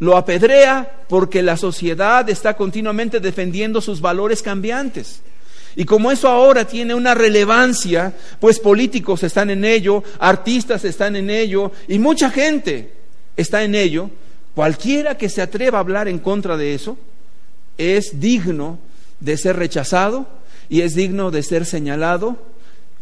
lo 0.00 0.16
apedrea 0.16 1.04
porque 1.08 1.42
la 1.42 1.56
sociedad 1.56 2.28
está 2.28 2.56
continuamente 2.56 3.20
defendiendo 3.20 3.80
sus 3.80 4.00
valores 4.00 4.42
cambiantes. 4.42 5.20
Y 5.76 5.84
como 5.84 6.10
eso 6.10 6.28
ahora 6.28 6.66
tiene 6.66 6.94
una 6.94 7.14
relevancia, 7.14 8.12
pues 8.40 8.58
políticos 8.58 9.22
están 9.22 9.50
en 9.50 9.64
ello, 9.64 10.02
artistas 10.18 10.84
están 10.84 11.16
en 11.16 11.30
ello 11.30 11.70
y 11.86 11.98
mucha 11.98 12.30
gente 12.30 12.92
está 13.36 13.62
en 13.62 13.74
ello, 13.74 14.10
cualquiera 14.54 15.16
que 15.16 15.28
se 15.28 15.42
atreva 15.42 15.78
a 15.78 15.82
hablar 15.82 16.08
en 16.08 16.18
contra 16.18 16.56
de 16.56 16.74
eso 16.74 16.98
es 17.78 18.20
digno 18.20 18.78
de 19.20 19.36
ser 19.36 19.56
rechazado 19.56 20.26
y 20.68 20.80
es 20.80 20.94
digno 20.94 21.30
de 21.30 21.42
ser 21.42 21.66
señalado 21.66 22.36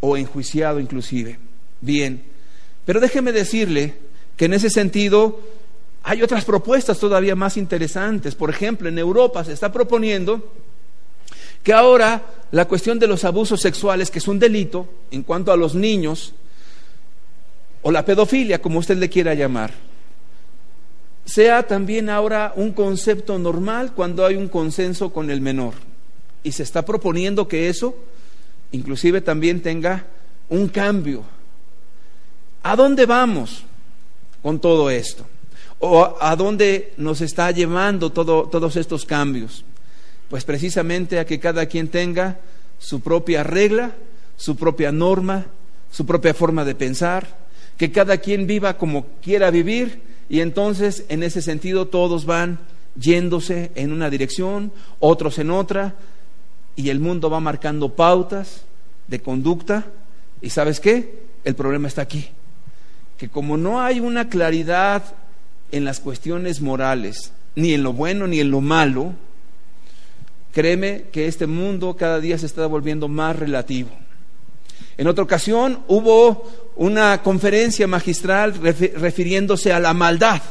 o 0.01 0.17
enjuiciado 0.17 0.79
inclusive. 0.81 1.39
Bien, 1.81 2.23
pero 2.85 3.01
déjeme 3.01 3.33
decirle 3.33 3.95
que 4.37 4.47
en 4.47 4.55
ese 4.55 4.71
sentido 4.71 5.41
hay 6.09 6.23
otras 6.23 6.47
propuestas 6.47 6.99
todavía 6.99 7.37
más 7.37 7.59
interesantes. 7.59 8.35
Por 8.35 8.49
ejemplo, 8.49 8.89
en 8.89 8.99
Europa 8.99 9.45
se 9.45 9.53
está 9.53 9.71
proponiendo 9.71 10.55
que 11.63 11.75
ahora 11.75 12.23
la 12.51 12.65
cuestión 12.65 12.99
de 12.99 13.07
los 13.07 13.25
abusos 13.25 13.61
sexuales, 13.61 14.11
que 14.11 14.19
es 14.19 14.27
un 14.27 14.39
delito 14.39 14.89
en 15.11 15.23
cuanto 15.23 15.53
a 15.53 15.57
los 15.59 15.75
niños, 15.75 16.33
o 17.83 17.91
la 17.91 18.07
pedofilia, 18.07 18.63
como 18.63 18.79
usted 18.79 18.97
le 18.97 19.11
quiera 19.11 19.35
llamar, 19.35 19.71
sea 21.27 21.67
también 21.67 22.09
ahora 22.09 22.55
un 22.57 22.73
concepto 22.73 23.39
normal 23.39 23.93
cuando 23.95 24.25
hay 24.25 24.37
un 24.37 24.49
consenso 24.49 25.13
con 25.13 25.31
el 25.31 25.43
menor. 25.43 25.75
Y 26.43 26.53
se 26.53 26.63
está 26.63 26.87
proponiendo 26.87 27.47
que 27.47 27.69
eso 27.69 27.95
inclusive 28.73 29.21
también 29.21 29.61
tenga 29.61 30.07
un 30.49 30.69
cambio. 30.69 31.23
¿A 32.63 32.75
dónde 32.77 33.05
vamos 33.05 33.63
con 34.41 34.59
todo 34.59 34.89
esto? 34.89 35.27
¿O 35.81 36.17
a 36.21 36.35
dónde 36.35 36.93
nos 36.97 37.21
está 37.21 37.51
llevando 37.51 38.11
todos 38.11 38.77
estos 38.77 39.05
cambios? 39.05 39.65
Pues 40.29 40.45
precisamente 40.45 41.19
a 41.19 41.27
que 41.27 41.39
cada 41.39 41.67
quien 41.67 41.89
tenga 41.89 42.39
su 42.79 43.01
propia 43.01 43.43
regla, 43.43 43.93
su 44.37 44.57
propia 44.57 44.93
norma, 44.93 45.47
su 45.91 46.05
propia 46.05 46.35
forma 46.35 46.65
de 46.65 46.75
pensar, 46.75 47.39
que 47.77 47.93
cada 47.93 48.19
quien 48.19 48.47
viva 48.47 48.77
como 48.77 49.07
quiera 49.23 49.51
vivir 49.51 50.03
y 50.29 50.41
entonces 50.41 51.05
en 51.09 51.23
ese 51.23 51.43
sentido 51.43 51.87
todos 51.87 52.27
van 52.27 52.59
yéndose 52.97 53.71
en 53.75 53.93
una 53.93 54.11
dirección, 54.11 54.73
otros 54.99 55.39
en 55.39 55.51
otra, 55.51 55.95
y 56.75 56.91
el 56.91 57.01
mundo 57.01 57.31
va 57.31 57.41
marcando 57.41 57.95
pautas 57.95 58.63
de 59.07 59.21
conducta 59.21 59.87
y 60.41 60.51
sabes 60.51 60.81
qué, 60.81 61.23
el 61.45 61.55
problema 61.55 61.89
está 61.89 62.03
aquí, 62.03 62.29
que 63.17 63.29
como 63.29 63.57
no 63.57 63.81
hay 63.81 64.01
una 64.01 64.29
claridad 64.29 65.03
en 65.73 65.85
las 65.85 66.01
cuestiones 66.01 66.61
morales, 66.61 67.33
ni 67.55 67.75
en 67.75 67.83
lo 67.83 67.93
bueno 67.93 68.27
ni 68.27 68.41
en 68.41 68.51
lo 68.51 68.61
malo, 68.61 69.15
créeme 70.53 71.05
que 71.13 71.27
este 71.27 71.47
mundo 71.47 71.97
cada 71.97 72.21
día 72.21 72.39
se 72.39 72.47
está 72.47 72.67
volviendo 72.67 73.09
más 73.09 73.37
relativo. 73.37 73.91
En 74.97 75.07
otra 75.07 75.25
ocasión 75.25 75.81
hubo 75.89 76.51
una 76.77 77.23
conferencia 77.23 77.87
magistral 77.87 78.55
refiriéndose 78.55 79.73
a 79.73 79.81
la 79.81 79.95
maldad. 79.95 80.43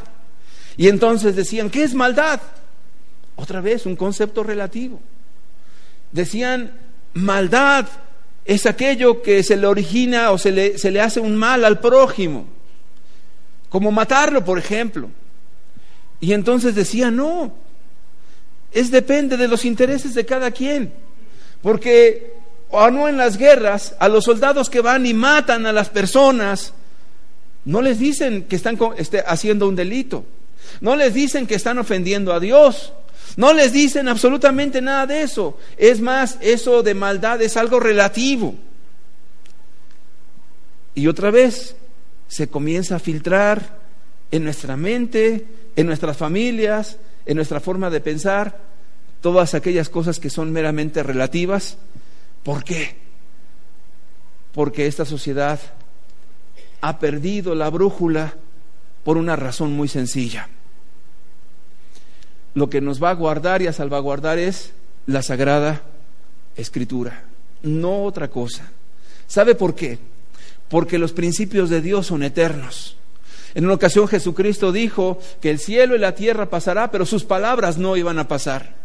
Y 0.77 0.87
entonces 0.87 1.35
decían, 1.35 1.69
¿qué 1.69 1.83
es 1.83 1.93
maldad? 1.93 2.39
Otra 3.35 3.61
vez, 3.61 3.85
un 3.85 3.95
concepto 3.95 4.43
relativo. 4.43 5.01
Decían, 6.11 6.71
maldad 7.13 7.87
es 8.45 8.65
aquello 8.65 9.21
que 9.21 9.43
se 9.43 9.57
le 9.57 9.67
origina 9.67 10.31
o 10.31 10.37
se 10.37 10.51
le, 10.51 10.77
se 10.77 10.91
le 10.91 11.01
hace 11.01 11.19
un 11.19 11.35
mal 11.35 11.65
al 11.65 11.79
prójimo 11.79 12.56
como 13.69 13.91
matarlo, 13.91 14.43
por 14.43 14.57
ejemplo. 14.57 15.09
Y 16.19 16.33
entonces 16.33 16.75
decía, 16.75 17.11
no, 17.11 17.53
es 18.71 18.91
depende 18.91 19.37
de 19.37 19.47
los 19.47 19.65
intereses 19.65 20.13
de 20.13 20.25
cada 20.25 20.51
quien, 20.51 20.93
porque 21.61 22.33
o 22.69 22.89
no 22.89 23.07
en 23.07 23.17
las 23.17 23.37
guerras, 23.37 23.95
a 23.99 24.09
los 24.09 24.25
soldados 24.25 24.69
que 24.69 24.81
van 24.81 25.05
y 25.05 25.13
matan 25.13 25.65
a 25.65 25.71
las 25.71 25.89
personas, 25.89 26.73
no 27.65 27.81
les 27.81 27.99
dicen 27.99 28.43
que 28.43 28.55
están 28.55 28.77
este, 28.97 29.23
haciendo 29.25 29.67
un 29.67 29.75
delito, 29.75 30.25
no 30.81 30.95
les 30.95 31.13
dicen 31.13 31.47
que 31.47 31.55
están 31.55 31.77
ofendiendo 31.77 32.33
a 32.33 32.39
Dios, 32.39 32.93
no 33.35 33.53
les 33.53 33.71
dicen 33.71 34.07
absolutamente 34.07 34.81
nada 34.81 35.05
de 35.05 35.21
eso. 35.21 35.57
Es 35.77 36.01
más, 36.01 36.37
eso 36.41 36.81
de 36.81 36.93
maldad 36.93 37.41
es 37.41 37.55
algo 37.55 37.79
relativo. 37.79 38.55
Y 40.95 41.07
otra 41.07 41.29
vez 41.29 41.75
se 42.27 42.49
comienza 42.49 42.97
a 42.97 42.99
filtrar 42.99 43.79
en 44.31 44.43
nuestra 44.43 44.77
mente, 44.77 45.45
en 45.75 45.87
nuestras 45.87 46.17
familias, 46.17 46.97
en 47.25 47.35
nuestra 47.35 47.59
forma 47.59 47.89
de 47.89 48.01
pensar, 48.01 48.59
todas 49.21 49.53
aquellas 49.53 49.89
cosas 49.89 50.19
que 50.19 50.29
son 50.29 50.51
meramente 50.51 51.03
relativas. 51.03 51.77
¿Por 52.43 52.63
qué? 52.63 52.95
Porque 54.53 54.87
esta 54.87 55.05
sociedad 55.05 55.59
ha 56.81 56.99
perdido 56.99 57.55
la 57.55 57.69
brújula 57.69 58.35
por 59.03 59.17
una 59.17 59.35
razón 59.35 59.71
muy 59.71 59.87
sencilla. 59.87 60.49
Lo 62.53 62.69
que 62.69 62.81
nos 62.81 63.01
va 63.01 63.11
a 63.11 63.15
guardar 63.15 63.61
y 63.61 63.67
a 63.67 63.73
salvaguardar 63.73 64.39
es 64.39 64.73
la 65.05 65.21
sagrada 65.21 65.83
escritura, 66.55 67.23
no 67.61 68.03
otra 68.03 68.29
cosa. 68.29 68.69
¿Sabe 69.27 69.55
por 69.55 69.75
qué? 69.75 69.99
Porque 70.69 70.97
los 70.97 71.13
principios 71.13 71.69
de 71.69 71.81
Dios 71.81 72.07
son 72.07 72.23
eternos. 72.23 72.97
En 73.55 73.65
una 73.65 73.73
ocasión 73.73 74.07
Jesucristo 74.07 74.71
dijo 74.71 75.19
que 75.41 75.49
el 75.49 75.59
cielo 75.59 75.95
y 75.95 75.99
la 75.99 76.13
tierra 76.13 76.49
pasará, 76.49 76.91
pero 76.91 77.05
sus 77.05 77.23
palabras 77.23 77.77
no 77.77 77.97
iban 77.97 78.19
a 78.19 78.27
pasar. 78.27 78.75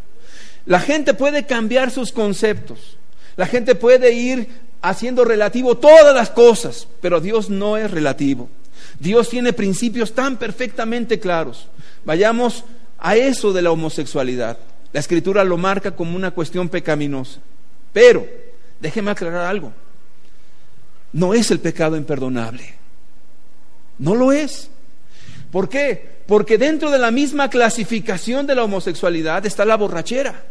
La 0.64 0.80
gente 0.80 1.14
puede 1.14 1.44
cambiar 1.44 1.90
sus 1.90 2.12
conceptos. 2.12 2.96
La 3.36 3.46
gente 3.46 3.74
puede 3.74 4.12
ir 4.12 4.48
haciendo 4.80 5.24
relativo 5.24 5.76
todas 5.76 6.14
las 6.14 6.30
cosas, 6.30 6.86
pero 7.00 7.20
Dios 7.20 7.50
no 7.50 7.76
es 7.76 7.90
relativo. 7.90 8.48
Dios 8.98 9.28
tiene 9.28 9.52
principios 9.52 10.12
tan 10.12 10.36
perfectamente 10.36 11.18
claros. 11.18 11.68
Vayamos 12.04 12.64
a 12.98 13.16
eso 13.16 13.52
de 13.52 13.62
la 13.62 13.72
homosexualidad. 13.72 14.58
La 14.92 15.00
escritura 15.00 15.44
lo 15.44 15.56
marca 15.56 15.96
como 15.96 16.16
una 16.16 16.30
cuestión 16.30 16.68
pecaminosa. 16.68 17.40
Pero, 17.92 18.26
déjeme 18.80 19.10
aclarar 19.10 19.46
algo. 19.46 19.72
No 21.12 21.34
es 21.34 21.50
el 21.50 21.60
pecado 21.60 21.96
imperdonable. 21.96 22.74
No 23.98 24.14
lo 24.14 24.32
es. 24.32 24.70
¿Por 25.50 25.68
qué? 25.68 26.22
Porque 26.26 26.56
dentro 26.56 26.90
de 26.90 26.98
la 26.98 27.10
misma 27.10 27.50
clasificación 27.50 28.46
de 28.46 28.54
la 28.54 28.64
homosexualidad 28.64 29.44
está 29.44 29.64
la 29.64 29.76
borrachera. 29.76 30.42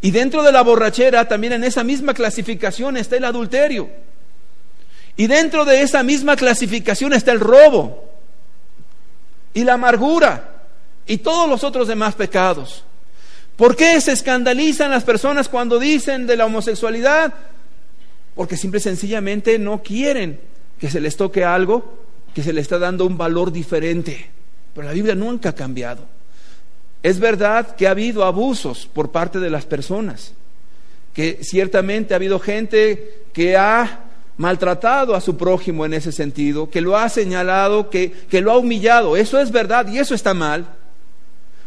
Y 0.00 0.10
dentro 0.10 0.42
de 0.42 0.52
la 0.52 0.62
borrachera, 0.62 1.26
también 1.26 1.54
en 1.54 1.64
esa 1.64 1.82
misma 1.82 2.14
clasificación 2.14 2.96
está 2.96 3.16
el 3.16 3.24
adulterio. 3.24 3.88
Y 5.16 5.26
dentro 5.26 5.64
de 5.64 5.82
esa 5.82 6.02
misma 6.02 6.36
clasificación 6.36 7.12
está 7.12 7.32
el 7.32 7.40
robo 7.40 8.08
y 9.54 9.64
la 9.64 9.74
amargura 9.74 10.66
y 11.06 11.18
todos 11.18 11.48
los 11.48 11.64
otros 11.64 11.88
demás 11.88 12.14
pecados. 12.14 12.84
¿Por 13.56 13.74
qué 13.74 14.00
se 14.00 14.12
escandalizan 14.12 14.92
las 14.92 15.02
personas 15.02 15.48
cuando 15.48 15.80
dicen 15.80 16.28
de 16.28 16.36
la 16.36 16.46
homosexualidad? 16.46 17.34
Porque 18.38 18.56
simple 18.56 18.78
y 18.78 18.82
sencillamente 18.82 19.58
no 19.58 19.82
quieren 19.82 20.38
que 20.78 20.88
se 20.88 21.00
les 21.00 21.16
toque 21.16 21.42
algo 21.42 21.98
que 22.32 22.44
se 22.44 22.52
le 22.52 22.60
está 22.60 22.78
dando 22.78 23.04
un 23.04 23.18
valor 23.18 23.50
diferente. 23.50 24.30
Pero 24.72 24.86
la 24.86 24.92
Biblia 24.92 25.16
nunca 25.16 25.48
ha 25.48 25.54
cambiado. 25.56 26.04
Es 27.02 27.18
verdad 27.18 27.74
que 27.74 27.88
ha 27.88 27.90
habido 27.90 28.24
abusos 28.24 28.86
por 28.86 29.10
parte 29.10 29.40
de 29.40 29.50
las 29.50 29.66
personas, 29.66 30.34
que 31.14 31.40
ciertamente 31.42 32.14
ha 32.14 32.18
habido 32.18 32.38
gente 32.38 33.24
que 33.32 33.56
ha 33.56 34.04
maltratado 34.36 35.16
a 35.16 35.20
su 35.20 35.36
prójimo 35.36 35.84
en 35.84 35.94
ese 35.94 36.12
sentido, 36.12 36.70
que 36.70 36.80
lo 36.80 36.96
ha 36.96 37.08
señalado, 37.08 37.90
que, 37.90 38.12
que 38.12 38.40
lo 38.40 38.52
ha 38.52 38.58
humillado. 38.58 39.16
Eso 39.16 39.40
es 39.40 39.50
verdad 39.50 39.88
y 39.88 39.98
eso 39.98 40.14
está 40.14 40.32
mal. 40.32 40.64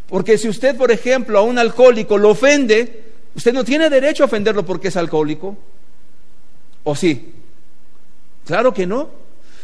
Porque 0.08 0.38
si 0.38 0.48
usted, 0.48 0.78
por 0.78 0.90
ejemplo, 0.90 1.38
a 1.38 1.42
un 1.42 1.60
alcohólico 1.60 2.18
lo 2.18 2.30
ofende, 2.30 3.12
usted 3.36 3.52
no 3.52 3.66
tiene 3.66 3.90
derecho 3.90 4.24
a 4.24 4.28
ofenderlo 4.28 4.66
porque 4.66 4.88
es 4.88 4.96
alcohólico. 4.96 5.58
¿O 6.84 6.96
sí? 6.96 7.34
Claro 8.46 8.74
que 8.74 8.88
no. 8.88 9.10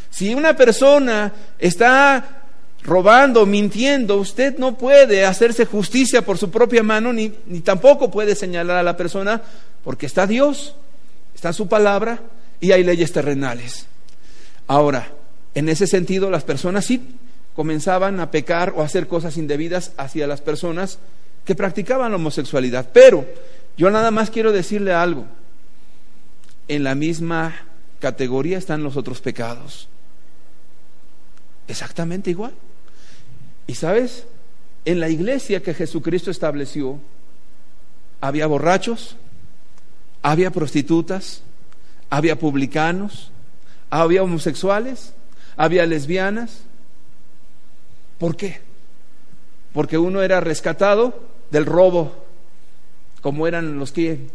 Si 0.10 0.34
una 0.34 0.56
persona 0.56 1.34
está 1.60 2.43
robando, 2.84 3.45
mintiendo, 3.45 4.17
usted 4.17 4.58
no 4.58 4.77
puede 4.77 5.25
hacerse 5.25 5.65
justicia 5.65 6.21
por 6.23 6.38
su 6.38 6.49
propia 6.49 6.84
mano, 6.84 7.12
ni, 7.12 7.34
ni, 7.47 7.60
tampoco 7.62 8.10
puede 8.10 8.36
señalar 8.36 8.77
a 8.77 8.84
la 8.84 8.95
persona, 8.95 9.41
porque 9.84 10.06
está 10.06 10.25
Dios, 10.25 10.75
está 11.36 11.51
su 11.53 11.67
palabra 11.67 12.21
y 12.60 12.71
hay 12.71 12.84
leyes 12.84 13.12
terrenales. 13.12 13.88
Ahora, 14.67 15.12
en 15.53 15.69
ese 15.69 15.88
sentido, 15.88 16.30
las 16.30 16.43
personas 16.43 16.86
sí 16.86 17.15
comenzaban 17.56 18.19
a 18.19 18.30
pecar 18.30 18.73
o 18.75 18.82
a 18.82 18.86
hacer 18.86 19.08
cosas 19.08 19.38
indebidas 19.38 19.91
hacia 19.97 20.27
las 20.27 20.41
personas 20.41 20.99
que 21.43 21.56
practicaban 21.56 22.12
la 22.12 22.17
homosexualidad. 22.17 22.89
Pero 22.93 23.25
yo 23.77 23.89
nada 23.89 24.12
más 24.12 24.30
quiero 24.30 24.51
decirle 24.51 24.93
algo. 24.93 25.25
En 26.67 26.84
la 26.84 26.95
misma 26.95 27.56
categoría 27.99 28.58
están 28.58 28.84
los 28.84 28.97
otros 28.97 29.21
pecados. 29.21 29.88
Exactamente 31.67 32.30
igual. 32.30 32.53
Y 33.67 33.75
sabes, 33.75 34.25
en 34.86 34.99
la 34.99 35.10
iglesia 35.10 35.62
que 35.62 35.73
Jesucristo 35.73 36.32
estableció, 36.32 36.99
había 38.21 38.47
borrachos, 38.47 39.17
había 40.21 40.51
prostitutas, 40.51 41.41
había 42.10 42.39
publicanos, 42.39 43.32
había 43.89 44.23
homosexuales, 44.23 45.13
había 45.58 45.86
lesbianas. 45.86 46.62
¿Por 48.17 48.36
qué? 48.36 48.62
Porque 49.73 49.97
uno 49.97 50.21
era 50.21 50.39
rescatado 50.39 51.21
del 51.51 51.65
robo, 51.65 52.25
como 53.21 53.47
eran 53.47 53.77
los 53.77 53.91
que 53.91 54.27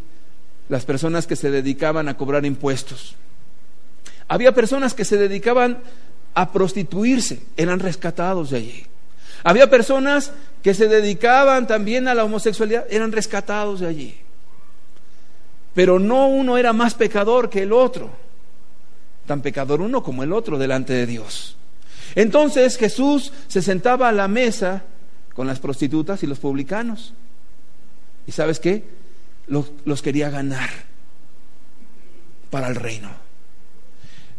las 0.73 0.87
personas 0.87 1.27
que 1.27 1.37
se 1.37 1.51
dedicaban 1.51 2.09
a 2.09 2.17
cobrar 2.17 2.47
impuestos. 2.47 3.15
Había 4.27 4.55
personas 4.55 4.95
que 4.95 5.05
se 5.05 5.19
dedicaban 5.19 5.83
a 6.33 6.51
prostituirse, 6.51 7.43
eran 7.59 7.79
rescatados 7.79 8.49
de 8.49 8.57
allí. 8.57 8.87
Había 9.45 9.69
personas 9.69 10.33
que 10.63 10.73
se 10.73 10.89
dedicaban 10.89 11.67
también 11.67 12.09
a 12.09 12.15
la 12.15 12.25
homosexualidad, 12.25 12.87
eran 12.89 13.13
rescatados 13.13 13.81
de 13.81 13.87
allí. 13.87 14.15
Pero 15.75 15.99
no 15.99 16.29
uno 16.29 16.57
era 16.57 16.73
más 16.73 16.95
pecador 16.95 17.51
que 17.51 17.65
el 17.65 17.73
otro, 17.75 18.09
tan 19.27 19.43
pecador 19.43 19.83
uno 19.83 20.03
como 20.03 20.23
el 20.23 20.33
otro 20.33 20.57
delante 20.57 20.95
de 20.95 21.05
Dios. 21.05 21.55
Entonces 22.15 22.79
Jesús 22.79 23.31
se 23.47 23.61
sentaba 23.61 24.09
a 24.09 24.13
la 24.13 24.27
mesa 24.27 24.85
con 25.35 25.47
las 25.47 25.61
prostitutas 25.61 26.23
y 26.23 26.27
los 26.27 26.39
publicanos. 26.39 27.13
¿Y 28.27 28.33
sabes 28.33 28.59
qué? 28.59 29.02
Los, 29.47 30.03
quería 30.03 30.31
ganar 30.31 30.71
para 32.51 32.69
el 32.69 32.77
reino. 32.77 33.11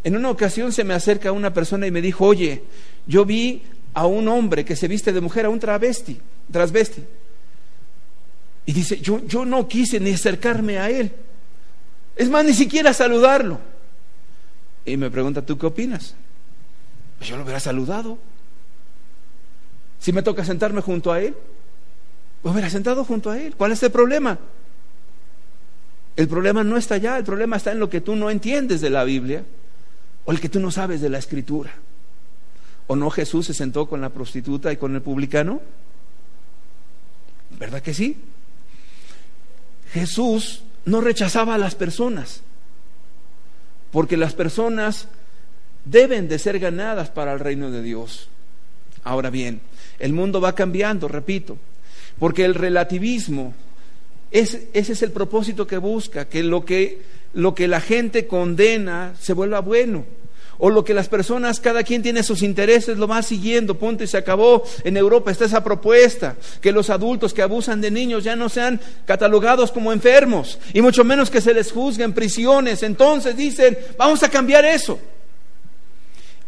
En 0.02 0.16
una 0.16 0.30
ocasión 0.30 0.72
se 0.72 0.84
me 0.84 0.94
acerca 0.94 1.32
una 1.32 1.52
persona 1.52 1.86
y 1.86 1.90
me 1.90 2.02
dijo, 2.02 2.26
oye, 2.26 2.64
yo 3.06 3.24
vi 3.24 3.62
a 3.94 4.06
un 4.06 4.28
hombre 4.28 4.64
que 4.64 4.76
se 4.76 4.88
viste 4.88 5.12
de 5.12 5.20
mujer, 5.20 5.46
a 5.46 5.50
un 5.50 5.60
travesti, 5.60 6.20
transvesti. 6.50 7.02
Y 8.66 8.72
dice, 8.72 9.00
yo, 9.00 9.24
yo 9.26 9.44
no 9.44 9.68
quise 9.68 10.00
ni 10.00 10.12
acercarme 10.12 10.78
a 10.78 10.90
él. 10.90 11.12
Es 12.16 12.28
más, 12.28 12.44
ni 12.44 12.54
siquiera 12.54 12.92
saludarlo. 12.92 13.58
Y 14.84 14.96
me 14.96 15.10
pregunta, 15.10 15.42
¿tú 15.42 15.58
qué 15.58 15.66
opinas? 15.66 16.14
Pues 17.18 17.30
yo 17.30 17.36
lo 17.36 17.42
hubiera 17.42 17.60
saludado. 17.60 18.18
Si 19.98 20.12
me 20.12 20.22
toca 20.22 20.44
sentarme 20.44 20.82
junto 20.82 21.12
a 21.12 21.20
él, 21.20 21.34
me 22.42 22.50
hubiera 22.50 22.68
sentado 22.68 23.04
junto 23.04 23.30
a 23.30 23.38
él. 23.38 23.54
¿Cuál 23.56 23.72
es 23.72 23.82
el 23.82 23.90
problema? 23.90 24.38
El 26.16 26.28
problema 26.28 26.62
no 26.62 26.76
está 26.76 26.94
allá, 26.94 27.18
el 27.18 27.24
problema 27.24 27.56
está 27.56 27.72
en 27.72 27.80
lo 27.80 27.90
que 27.90 28.00
tú 28.00 28.14
no 28.14 28.30
entiendes 28.30 28.80
de 28.80 28.90
la 28.90 29.04
Biblia 29.04 29.44
o 30.24 30.32
el 30.32 30.40
que 30.40 30.48
tú 30.48 30.60
no 30.60 30.70
sabes 30.70 31.00
de 31.00 31.10
la 31.10 31.18
Escritura. 31.18 31.72
¿O 32.86 32.96
no 32.96 33.10
Jesús 33.10 33.46
se 33.46 33.54
sentó 33.54 33.86
con 33.86 34.00
la 34.00 34.10
prostituta 34.10 34.72
y 34.72 34.76
con 34.76 34.94
el 34.94 35.02
publicano? 35.02 35.60
¿Verdad 37.58 37.82
que 37.82 37.94
sí? 37.94 38.16
Jesús 39.92 40.62
no 40.84 41.00
rechazaba 41.00 41.54
a 41.54 41.58
las 41.58 41.74
personas, 41.74 42.42
porque 43.90 44.16
las 44.16 44.34
personas 44.34 45.08
deben 45.84 46.28
de 46.28 46.38
ser 46.38 46.58
ganadas 46.58 47.10
para 47.10 47.32
el 47.32 47.40
reino 47.40 47.70
de 47.70 47.82
Dios. 47.82 48.28
Ahora 49.02 49.30
bien, 49.30 49.60
el 49.98 50.12
mundo 50.12 50.40
va 50.40 50.54
cambiando, 50.54 51.08
repito, 51.08 51.58
porque 52.18 52.44
el 52.44 52.54
relativismo, 52.54 53.54
ese 54.34 54.68
es 54.72 55.02
el 55.02 55.12
propósito 55.12 55.64
que 55.64 55.78
busca, 55.78 56.24
que 56.28 56.42
lo 56.42 56.64
que, 56.64 57.02
lo 57.34 57.54
que 57.54 57.68
la 57.68 57.80
gente 57.80 58.26
condena 58.26 59.14
se 59.20 59.32
vuelva 59.32 59.60
bueno 59.60 60.04
o 60.58 60.70
lo 60.70 60.84
que 60.84 60.92
las 60.92 61.08
personas, 61.08 61.60
cada 61.60 61.84
quien 61.84 62.02
tiene 62.02 62.22
sus 62.24 62.42
intereses, 62.42 62.98
lo 62.98 63.06
va 63.06 63.22
siguiendo, 63.22 63.78
punto 63.78 64.02
y 64.02 64.06
se 64.08 64.16
acabó. 64.16 64.64
En 64.82 64.96
Europa 64.96 65.30
está 65.30 65.44
esa 65.44 65.62
propuesta, 65.62 66.36
que 66.60 66.72
los 66.72 66.90
adultos 66.90 67.32
que 67.32 67.42
abusan 67.42 67.80
de 67.80 67.90
niños 67.90 68.24
ya 68.24 68.34
no 68.34 68.48
sean 68.48 68.80
catalogados 69.04 69.70
como 69.70 69.92
enfermos, 69.92 70.58
y 70.72 70.80
mucho 70.80 71.04
menos 71.04 71.30
que 71.30 71.40
se 71.40 71.54
les 71.54 71.70
juzgue 71.70 72.04
en 72.04 72.12
prisiones. 72.12 72.82
Entonces 72.82 73.36
dicen, 73.36 73.78
vamos 73.96 74.22
a 74.22 74.28
cambiar 74.28 74.64
eso. 74.64 74.98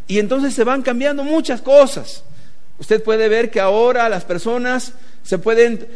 Y 0.09 0.19
entonces 0.19 0.55
se 0.55 0.65
van 0.65 0.83
cambiando 0.83 1.23
muchas 1.23 1.61
cosas. 1.61 2.25
Usted 2.79 3.03
puede 3.03 3.29
ver 3.29 3.51
que 3.51 3.61
ahora 3.61 4.09
las 4.09 4.25
personas 4.25 4.93
se 5.23 5.39
pueden 5.39 5.87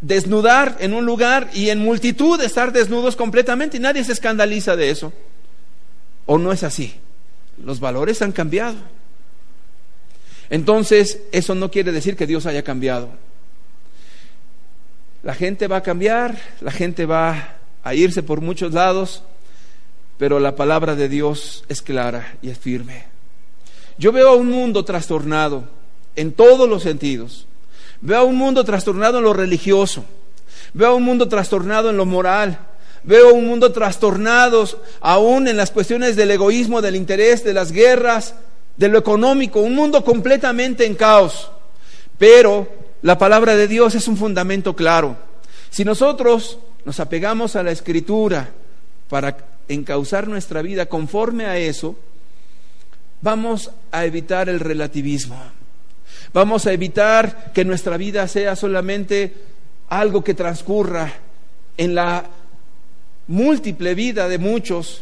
desnudar 0.00 0.76
en 0.80 0.94
un 0.94 1.06
lugar 1.06 1.50
y 1.54 1.70
en 1.70 1.78
multitud 1.78 2.40
estar 2.40 2.72
desnudos 2.72 3.16
completamente 3.16 3.76
y 3.76 3.80
nadie 3.80 4.04
se 4.04 4.12
escandaliza 4.12 4.76
de 4.76 4.90
eso. 4.90 5.12
¿O 6.26 6.38
no 6.38 6.52
es 6.52 6.62
así? 6.62 6.94
Los 7.64 7.80
valores 7.80 8.22
han 8.22 8.32
cambiado. 8.32 8.76
Entonces, 10.50 11.20
eso 11.32 11.54
no 11.54 11.70
quiere 11.70 11.92
decir 11.92 12.16
que 12.16 12.26
Dios 12.26 12.46
haya 12.46 12.62
cambiado. 12.62 13.10
La 15.22 15.34
gente 15.34 15.66
va 15.66 15.78
a 15.78 15.82
cambiar, 15.82 16.36
la 16.60 16.70
gente 16.70 17.06
va 17.06 17.56
a 17.82 17.94
irse 17.94 18.22
por 18.22 18.40
muchos 18.40 18.72
lados, 18.72 19.24
pero 20.18 20.38
la 20.38 20.54
palabra 20.54 20.94
de 20.94 21.08
Dios 21.08 21.64
es 21.68 21.82
clara 21.82 22.36
y 22.42 22.50
es 22.50 22.58
firme. 22.58 23.04
Yo 23.98 24.12
veo 24.12 24.30
a 24.30 24.36
un 24.36 24.50
mundo 24.50 24.84
trastornado 24.84 25.68
en 26.14 26.32
todos 26.32 26.68
los 26.68 26.82
sentidos. 26.82 27.45
Veo 28.00 28.24
un 28.24 28.36
mundo 28.36 28.64
trastornado 28.64 29.18
en 29.18 29.24
lo 29.24 29.32
religioso. 29.32 30.04
Veo 30.74 30.96
un 30.96 31.02
mundo 31.02 31.28
trastornado 31.28 31.90
en 31.90 31.96
lo 31.96 32.06
moral. 32.06 32.58
Veo 33.02 33.32
un 33.34 33.46
mundo 33.46 33.72
trastornado 33.72 34.66
aún 35.00 35.48
en 35.48 35.56
las 35.56 35.70
cuestiones 35.70 36.16
del 36.16 36.32
egoísmo, 36.32 36.82
del 36.82 36.96
interés, 36.96 37.44
de 37.44 37.54
las 37.54 37.70
guerras, 37.72 38.34
de 38.76 38.88
lo 38.88 38.98
económico, 38.98 39.60
un 39.60 39.74
mundo 39.74 40.04
completamente 40.04 40.84
en 40.84 40.94
caos. 40.94 41.50
Pero 42.18 42.68
la 43.02 43.16
palabra 43.16 43.56
de 43.56 43.68
Dios 43.68 43.94
es 43.94 44.08
un 44.08 44.16
fundamento 44.16 44.74
claro. 44.74 45.16
Si 45.70 45.84
nosotros 45.84 46.58
nos 46.84 47.00
apegamos 47.00 47.56
a 47.56 47.62
la 47.62 47.70
escritura 47.70 48.48
para 49.08 49.36
encauzar 49.68 50.28
nuestra 50.28 50.62
vida 50.62 50.86
conforme 50.86 51.46
a 51.46 51.58
eso, 51.58 51.96
vamos 53.20 53.70
a 53.92 54.04
evitar 54.04 54.48
el 54.48 54.60
relativismo. 54.60 55.55
Vamos 56.36 56.66
a 56.66 56.72
evitar 56.74 57.50
que 57.54 57.64
nuestra 57.64 57.96
vida 57.96 58.28
sea 58.28 58.56
solamente 58.56 59.32
algo 59.88 60.22
que 60.22 60.34
transcurra 60.34 61.10
en 61.78 61.94
la 61.94 62.26
múltiple 63.26 63.94
vida 63.94 64.28
de 64.28 64.36
muchos, 64.36 65.00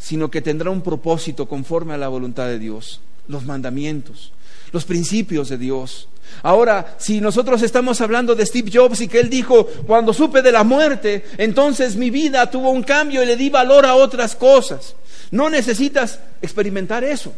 sino 0.00 0.32
que 0.32 0.42
tendrá 0.42 0.70
un 0.70 0.82
propósito 0.82 1.46
conforme 1.46 1.94
a 1.94 1.96
la 1.96 2.08
voluntad 2.08 2.48
de 2.48 2.58
Dios, 2.58 3.00
los 3.28 3.44
mandamientos, 3.44 4.32
los 4.72 4.84
principios 4.84 5.48
de 5.48 5.58
Dios. 5.58 6.08
Ahora, 6.42 6.96
si 6.98 7.20
nosotros 7.20 7.62
estamos 7.62 8.00
hablando 8.00 8.34
de 8.34 8.44
Steve 8.44 8.72
Jobs 8.74 9.00
y 9.00 9.06
que 9.06 9.20
él 9.20 9.30
dijo, 9.30 9.68
cuando 9.86 10.12
supe 10.12 10.42
de 10.42 10.50
la 10.50 10.64
muerte, 10.64 11.24
entonces 11.38 11.94
mi 11.94 12.10
vida 12.10 12.50
tuvo 12.50 12.70
un 12.70 12.82
cambio 12.82 13.22
y 13.22 13.26
le 13.26 13.36
di 13.36 13.48
valor 13.48 13.86
a 13.86 13.94
otras 13.94 14.34
cosas. 14.34 14.96
No 15.30 15.48
necesitas 15.48 16.18
experimentar 16.42 17.04
eso. 17.04 17.32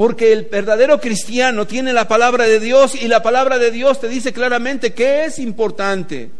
Porque 0.00 0.32
el 0.32 0.46
verdadero 0.46 0.98
cristiano 0.98 1.66
tiene 1.66 1.92
la 1.92 2.08
palabra 2.08 2.44
de 2.44 2.58
Dios 2.58 2.94
y 2.94 3.06
la 3.06 3.22
palabra 3.22 3.58
de 3.58 3.70
Dios 3.70 4.00
te 4.00 4.08
dice 4.08 4.32
claramente 4.32 4.94
que 4.94 5.26
es 5.26 5.38
importante. 5.38 6.30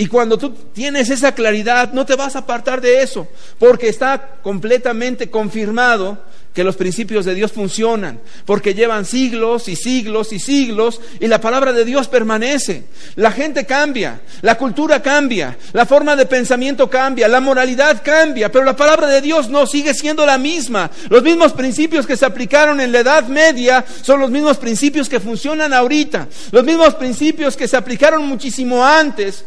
Y 0.00 0.06
cuando 0.06 0.38
tú 0.38 0.54
tienes 0.72 1.10
esa 1.10 1.34
claridad, 1.34 1.92
no 1.92 2.06
te 2.06 2.14
vas 2.14 2.36
a 2.36 2.40
apartar 2.40 2.80
de 2.80 3.02
eso, 3.02 3.26
porque 3.58 3.88
está 3.88 4.36
completamente 4.44 5.28
confirmado 5.28 6.22
que 6.54 6.62
los 6.62 6.76
principios 6.76 7.24
de 7.24 7.34
Dios 7.34 7.50
funcionan, 7.50 8.20
porque 8.44 8.74
llevan 8.74 9.04
siglos 9.04 9.66
y 9.68 9.74
siglos 9.74 10.32
y 10.32 10.38
siglos 10.38 11.00
y 11.18 11.26
la 11.26 11.40
palabra 11.40 11.72
de 11.72 11.84
Dios 11.84 12.06
permanece. 12.06 12.84
La 13.16 13.32
gente 13.32 13.66
cambia, 13.66 14.20
la 14.42 14.56
cultura 14.56 15.02
cambia, 15.02 15.58
la 15.72 15.84
forma 15.84 16.14
de 16.14 16.26
pensamiento 16.26 16.88
cambia, 16.88 17.26
la 17.26 17.40
moralidad 17.40 18.00
cambia, 18.04 18.52
pero 18.52 18.64
la 18.64 18.76
palabra 18.76 19.08
de 19.08 19.20
Dios 19.20 19.48
no 19.48 19.66
sigue 19.66 19.94
siendo 19.94 20.24
la 20.24 20.38
misma. 20.38 20.92
Los 21.08 21.24
mismos 21.24 21.52
principios 21.54 22.06
que 22.06 22.16
se 22.16 22.24
aplicaron 22.24 22.80
en 22.80 22.92
la 22.92 23.00
Edad 23.00 23.26
Media 23.26 23.84
son 24.02 24.20
los 24.20 24.30
mismos 24.30 24.58
principios 24.58 25.08
que 25.08 25.18
funcionan 25.18 25.72
ahorita, 25.72 26.28
los 26.52 26.62
mismos 26.62 26.94
principios 26.94 27.56
que 27.56 27.66
se 27.66 27.76
aplicaron 27.76 28.24
muchísimo 28.24 28.84
antes 28.84 29.44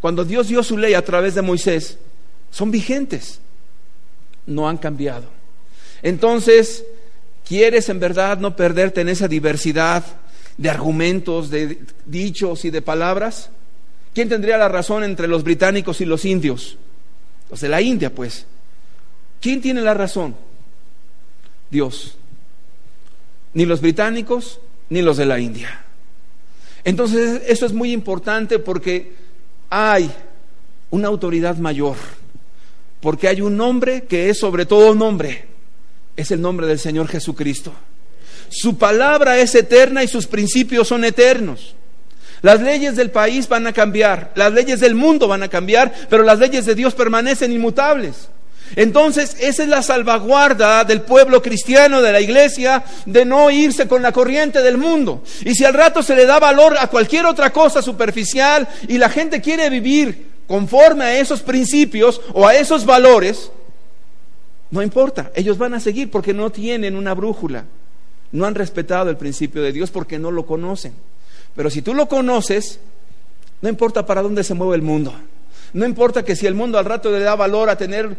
cuando 0.00 0.24
Dios 0.24 0.48
dio 0.48 0.62
su 0.62 0.76
ley 0.76 0.94
a 0.94 1.04
través 1.04 1.34
de 1.34 1.42
Moisés, 1.42 1.98
son 2.50 2.70
vigentes, 2.70 3.40
no 4.46 4.68
han 4.68 4.78
cambiado. 4.78 5.26
Entonces, 6.02 6.84
¿quieres 7.46 7.88
en 7.88 8.00
verdad 8.00 8.38
no 8.38 8.54
perderte 8.56 9.00
en 9.00 9.08
esa 9.08 9.28
diversidad 9.28 10.04
de 10.56 10.70
argumentos, 10.70 11.50
de 11.50 11.78
dichos 12.06 12.64
y 12.64 12.70
de 12.70 12.82
palabras? 12.82 13.50
¿Quién 14.14 14.28
tendría 14.28 14.58
la 14.58 14.68
razón 14.68 15.04
entre 15.04 15.28
los 15.28 15.44
británicos 15.44 16.00
y 16.00 16.04
los 16.04 16.24
indios? 16.24 16.76
Los 17.50 17.60
de 17.60 17.68
la 17.68 17.80
India, 17.80 18.14
pues. 18.14 18.46
¿Quién 19.40 19.60
tiene 19.60 19.80
la 19.80 19.94
razón? 19.94 20.34
Dios. 21.70 22.16
Ni 23.54 23.66
los 23.66 23.80
británicos 23.80 24.60
ni 24.90 25.02
los 25.02 25.16
de 25.16 25.26
la 25.26 25.38
India. 25.38 25.84
Entonces, 26.84 27.42
eso 27.46 27.66
es 27.66 27.72
muy 27.72 27.92
importante 27.92 28.58
porque 28.58 29.12
hay 29.70 30.10
una 30.90 31.08
autoridad 31.08 31.56
mayor, 31.56 31.96
porque 33.00 33.28
hay 33.28 33.40
un 33.40 33.56
nombre 33.56 34.04
que 34.04 34.30
es 34.30 34.38
sobre 34.38 34.66
todo 34.66 34.94
nombre, 34.94 35.46
es 36.16 36.30
el 36.30 36.40
nombre 36.40 36.66
del 36.66 36.78
Señor 36.78 37.08
Jesucristo. 37.08 37.72
Su 38.48 38.78
palabra 38.78 39.38
es 39.38 39.54
eterna 39.54 40.02
y 40.02 40.08
sus 40.08 40.26
principios 40.26 40.88
son 40.88 41.04
eternos. 41.04 41.74
Las 42.40 42.60
leyes 42.60 42.96
del 42.96 43.10
país 43.10 43.48
van 43.48 43.66
a 43.66 43.72
cambiar, 43.72 44.32
las 44.36 44.52
leyes 44.52 44.80
del 44.80 44.94
mundo 44.94 45.26
van 45.26 45.42
a 45.42 45.48
cambiar, 45.48 45.92
pero 46.08 46.22
las 46.22 46.38
leyes 46.38 46.66
de 46.66 46.74
Dios 46.74 46.94
permanecen 46.94 47.52
inmutables. 47.52 48.28
Entonces, 48.76 49.36
esa 49.40 49.62
es 49.62 49.68
la 49.68 49.82
salvaguarda 49.82 50.84
del 50.84 51.02
pueblo 51.02 51.42
cristiano, 51.42 52.02
de 52.02 52.12
la 52.12 52.20
iglesia, 52.20 52.84
de 53.06 53.24
no 53.24 53.50
irse 53.50 53.88
con 53.88 54.02
la 54.02 54.12
corriente 54.12 54.62
del 54.62 54.78
mundo. 54.78 55.22
Y 55.44 55.54
si 55.54 55.64
al 55.64 55.74
rato 55.74 56.02
se 56.02 56.14
le 56.14 56.26
da 56.26 56.38
valor 56.38 56.76
a 56.78 56.88
cualquier 56.88 57.26
otra 57.26 57.52
cosa 57.52 57.82
superficial 57.82 58.68
y 58.88 58.98
la 58.98 59.08
gente 59.08 59.40
quiere 59.40 59.70
vivir 59.70 60.28
conforme 60.46 61.04
a 61.04 61.18
esos 61.18 61.42
principios 61.42 62.20
o 62.32 62.46
a 62.46 62.54
esos 62.54 62.84
valores, 62.84 63.50
no 64.70 64.82
importa, 64.82 65.30
ellos 65.34 65.58
van 65.58 65.74
a 65.74 65.80
seguir 65.80 66.10
porque 66.10 66.34
no 66.34 66.50
tienen 66.50 66.96
una 66.96 67.14
brújula, 67.14 67.64
no 68.32 68.44
han 68.44 68.54
respetado 68.54 69.08
el 69.10 69.16
principio 69.16 69.62
de 69.62 69.72
Dios 69.72 69.90
porque 69.90 70.18
no 70.18 70.30
lo 70.30 70.46
conocen. 70.46 70.92
Pero 71.56 71.70
si 71.70 71.82
tú 71.82 71.94
lo 71.94 72.08
conoces, 72.08 72.78
no 73.60 73.68
importa 73.68 74.06
para 74.06 74.22
dónde 74.22 74.44
se 74.44 74.54
mueve 74.54 74.76
el 74.76 74.82
mundo. 74.82 75.14
No 75.72 75.84
importa 75.84 76.24
que 76.24 76.36
si 76.36 76.46
el 76.46 76.54
mundo 76.54 76.78
al 76.78 76.84
rato 76.84 77.10
le 77.10 77.20
da 77.20 77.34
valor 77.34 77.68
a 77.68 77.76
tener 77.76 78.16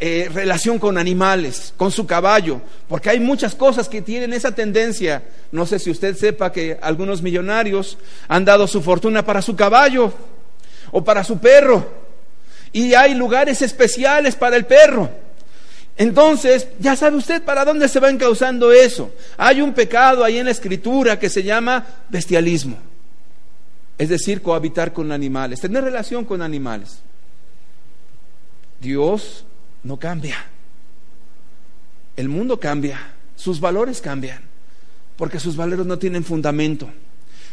eh, 0.00 0.28
relación 0.32 0.78
con 0.80 0.98
animales, 0.98 1.72
con 1.76 1.92
su 1.92 2.04
caballo, 2.04 2.60
porque 2.88 3.10
hay 3.10 3.20
muchas 3.20 3.54
cosas 3.54 3.88
que 3.88 4.02
tienen 4.02 4.32
esa 4.32 4.52
tendencia. 4.52 5.22
No 5.52 5.66
sé 5.66 5.78
si 5.78 5.90
usted 5.90 6.16
sepa 6.16 6.50
que 6.50 6.76
algunos 6.82 7.22
millonarios 7.22 7.96
han 8.26 8.44
dado 8.44 8.66
su 8.66 8.82
fortuna 8.82 9.24
para 9.24 9.40
su 9.40 9.54
caballo 9.54 10.12
o 10.90 11.04
para 11.04 11.22
su 11.22 11.38
perro, 11.38 11.86
y 12.72 12.94
hay 12.94 13.14
lugares 13.14 13.62
especiales 13.62 14.34
para 14.34 14.56
el 14.56 14.66
perro. 14.66 15.08
Entonces, 15.96 16.66
ya 16.80 16.96
sabe 16.96 17.16
usted 17.16 17.42
para 17.42 17.64
dónde 17.64 17.88
se 17.88 18.00
va 18.00 18.10
encauzando 18.10 18.72
eso. 18.72 19.12
Hay 19.36 19.60
un 19.60 19.72
pecado 19.72 20.24
ahí 20.24 20.38
en 20.38 20.46
la 20.46 20.50
escritura 20.50 21.20
que 21.20 21.30
se 21.30 21.44
llama 21.44 21.86
bestialismo, 22.08 22.76
es 23.96 24.08
decir, 24.08 24.42
cohabitar 24.42 24.92
con 24.92 25.12
animales, 25.12 25.60
tener 25.60 25.84
relación 25.84 26.24
con 26.24 26.42
animales. 26.42 26.98
Dios 28.80 29.44
no 29.84 29.98
cambia. 29.98 30.36
El 32.16 32.28
mundo 32.28 32.58
cambia, 32.58 33.14
sus 33.36 33.60
valores 33.60 34.00
cambian, 34.00 34.40
porque 35.16 35.38
sus 35.38 35.56
valores 35.56 35.86
no 35.86 35.98
tienen 35.98 36.24
fundamento. 36.24 36.90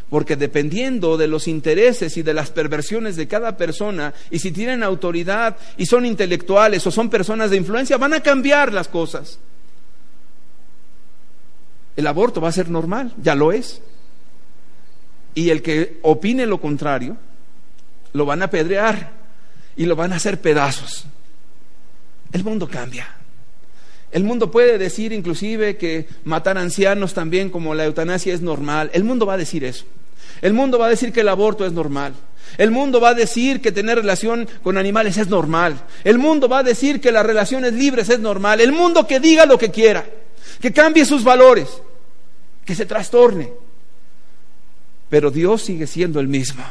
Porque 0.10 0.36
dependiendo 0.36 1.16
de 1.16 1.28
los 1.28 1.48
intereses 1.48 2.18
y 2.18 2.22
de 2.22 2.34
las 2.34 2.50
perversiones 2.50 3.16
de 3.16 3.28
cada 3.28 3.56
persona, 3.56 4.14
y 4.30 4.40
si 4.40 4.52
tienen 4.52 4.84
autoridad 4.84 5.56
y 5.78 5.86
son 5.86 6.06
intelectuales 6.06 6.86
o 6.86 6.92
son 6.92 7.10
personas 7.10 7.50
de 7.50 7.58
influencia, 7.58 7.98
van 7.98 8.14
a 8.14 8.22
cambiar 8.22 8.74
las 8.74 8.90
cosas. 8.90 9.40
El 11.96 12.08
aborto 12.08 12.42
va 12.42 12.50
a 12.50 12.54
ser 12.54 12.70
normal, 12.70 13.14
ya 13.22 13.36
lo 13.36 13.54
es. 13.54 13.82
Y 15.34 15.50
el 15.50 15.62
que 15.62 16.00
opine 16.02 16.46
lo 16.46 16.60
contrario, 16.60 17.16
lo 18.12 18.26
van 18.26 18.42
a 18.42 18.46
apedrear 18.46 19.12
y 19.78 19.86
lo 19.86 19.96
van 19.96 20.12
a 20.12 20.18
hacer 20.18 20.42
pedazos. 20.42 21.06
El 22.32 22.44
mundo 22.44 22.68
cambia. 22.68 23.08
El 24.12 24.24
mundo 24.24 24.52
puede 24.52 24.78
decir 24.78 25.14
inclusive 25.14 25.78
que 25.78 26.08
matar 26.26 26.58
ancianos 26.58 27.14
también 27.14 27.50
como 27.50 27.74
la 27.74 27.86
eutanasia 27.86 28.34
es 28.34 28.42
normal. 28.42 28.90
El 28.94 29.04
mundo 29.04 29.26
va 29.26 29.36
a 29.36 29.38
decir 29.38 29.64
eso. 29.64 29.86
El 30.42 30.54
mundo 30.54 30.78
va 30.78 30.88
a 30.88 30.90
decir 30.90 31.14
que 31.14 31.22
el 31.22 31.30
aborto 31.30 31.66
es 31.66 31.72
normal. 31.72 32.14
El 32.58 32.72
mundo 32.72 33.00
va 33.00 33.10
a 33.10 33.14
decir 33.14 33.62
que 33.62 33.72
tener 33.72 33.98
relación 33.98 34.48
con 34.64 34.78
animales 34.78 35.18
es 35.18 35.30
normal. 35.30 35.82
El 36.04 36.18
mundo 36.18 36.50
va 36.50 36.60
a 36.60 36.64
decir 36.64 37.00
que 37.00 37.12
las 37.12 37.26
relaciones 37.26 37.74
libres 37.74 38.10
es 38.10 38.20
normal. 38.20 38.60
El 38.60 38.74
mundo 38.74 39.08
que 39.08 39.20
diga 39.20 39.46
lo 39.46 39.58
que 39.58 39.72
quiera, 39.72 40.06
que 40.60 40.74
cambie 40.74 41.06
sus 41.06 41.24
valores, 41.24 41.70
que 42.66 42.76
se 42.76 42.86
trastorne. 42.86 43.52
Pero 45.10 45.32
Dios 45.32 45.62
sigue 45.62 45.88
siendo 45.88 46.20
el 46.20 46.28
mismo. 46.28 46.64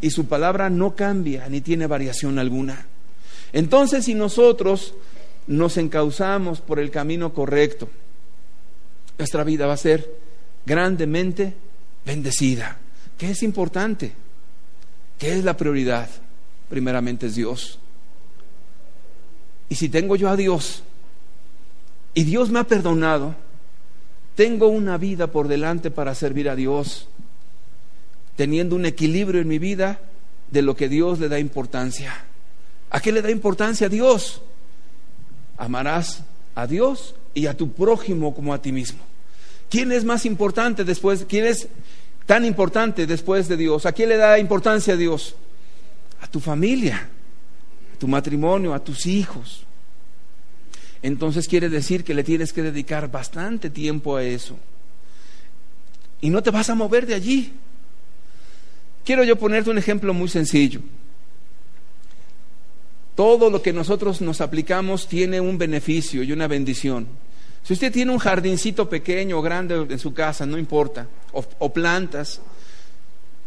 Y 0.00 0.10
su 0.10 0.26
palabra 0.26 0.70
no 0.70 0.96
cambia 0.96 1.48
ni 1.48 1.60
tiene 1.60 1.86
variación 1.86 2.38
alguna. 2.38 2.86
Entonces, 3.52 4.04
si 4.04 4.14
nosotros 4.14 4.94
nos 5.46 5.76
encauzamos 5.76 6.60
por 6.60 6.78
el 6.78 6.90
camino 6.90 7.32
correcto, 7.32 7.88
nuestra 9.16 9.44
vida 9.44 9.66
va 9.66 9.74
a 9.74 9.78
ser 9.78 10.08
grandemente 10.64 11.54
bendecida. 12.04 12.78
¿Qué 13.16 13.30
es 13.30 13.42
importante? 13.42 14.12
¿Qué 15.18 15.36
es 15.36 15.44
la 15.44 15.56
prioridad? 15.56 16.08
Primeramente 16.68 17.26
es 17.26 17.34
Dios. 17.34 17.78
Y 19.68 19.74
si 19.74 19.88
tengo 19.88 20.16
yo 20.16 20.28
a 20.28 20.36
Dios 20.36 20.82
y 22.14 22.24
Dios 22.24 22.50
me 22.50 22.60
ha 22.60 22.64
perdonado, 22.64 23.34
tengo 24.34 24.68
una 24.68 24.98
vida 24.98 25.26
por 25.26 25.48
delante 25.48 25.90
para 25.90 26.14
servir 26.14 26.48
a 26.48 26.54
Dios, 26.54 27.08
teniendo 28.36 28.76
un 28.76 28.86
equilibrio 28.86 29.40
en 29.40 29.48
mi 29.48 29.58
vida 29.58 30.00
de 30.50 30.62
lo 30.62 30.76
que 30.76 30.88
Dios 30.88 31.18
le 31.18 31.28
da 31.28 31.40
importancia. 31.40 32.27
¿A 32.90 33.00
qué 33.00 33.12
le 33.12 33.22
da 33.22 33.30
importancia 33.30 33.86
a 33.86 33.90
Dios? 33.90 34.40
Amarás 35.56 36.22
a 36.54 36.66
Dios 36.66 37.14
y 37.34 37.46
a 37.46 37.56
tu 37.56 37.72
prójimo 37.72 38.34
como 38.34 38.54
a 38.54 38.62
ti 38.62 38.72
mismo. 38.72 39.00
¿Quién 39.70 39.92
es 39.92 40.04
más 40.04 40.24
importante 40.24 40.84
después? 40.84 41.26
¿Quién 41.28 41.46
es 41.46 41.68
tan 42.26 42.44
importante 42.44 43.06
después 43.06 43.48
de 43.48 43.56
Dios? 43.56 43.86
¿A 43.86 43.92
quién 43.92 44.08
le 44.08 44.16
da 44.16 44.38
importancia 44.38 44.94
a 44.94 44.96
Dios? 44.96 45.34
A 46.20 46.26
tu 46.26 46.40
familia, 46.40 47.08
a 47.94 47.98
tu 47.98 48.08
matrimonio, 48.08 48.72
a 48.72 48.82
tus 48.82 49.06
hijos. 49.06 49.64
Entonces 51.02 51.46
quiere 51.46 51.68
decir 51.68 52.02
que 52.02 52.14
le 52.14 52.24
tienes 52.24 52.52
que 52.52 52.62
dedicar 52.62 53.10
bastante 53.10 53.70
tiempo 53.70 54.16
a 54.16 54.24
eso. 54.24 54.58
Y 56.20 56.30
no 56.30 56.42
te 56.42 56.50
vas 56.50 56.70
a 56.70 56.74
mover 56.74 57.06
de 57.06 57.14
allí. 57.14 57.52
Quiero 59.04 59.22
yo 59.22 59.36
ponerte 59.36 59.70
un 59.70 59.78
ejemplo 59.78 60.12
muy 60.12 60.28
sencillo. 60.28 60.80
Todo 63.18 63.50
lo 63.50 63.60
que 63.60 63.72
nosotros 63.72 64.20
nos 64.20 64.40
aplicamos 64.40 65.08
tiene 65.08 65.40
un 65.40 65.58
beneficio 65.58 66.22
y 66.22 66.30
una 66.30 66.46
bendición. 66.46 67.08
Si 67.64 67.72
usted 67.72 67.90
tiene 67.90 68.12
un 68.12 68.18
jardincito 68.18 68.88
pequeño 68.88 69.40
o 69.40 69.42
grande 69.42 69.88
en 69.90 69.98
su 69.98 70.14
casa, 70.14 70.46
no 70.46 70.56
importa, 70.56 71.08
o, 71.32 71.72
plantas, 71.72 72.40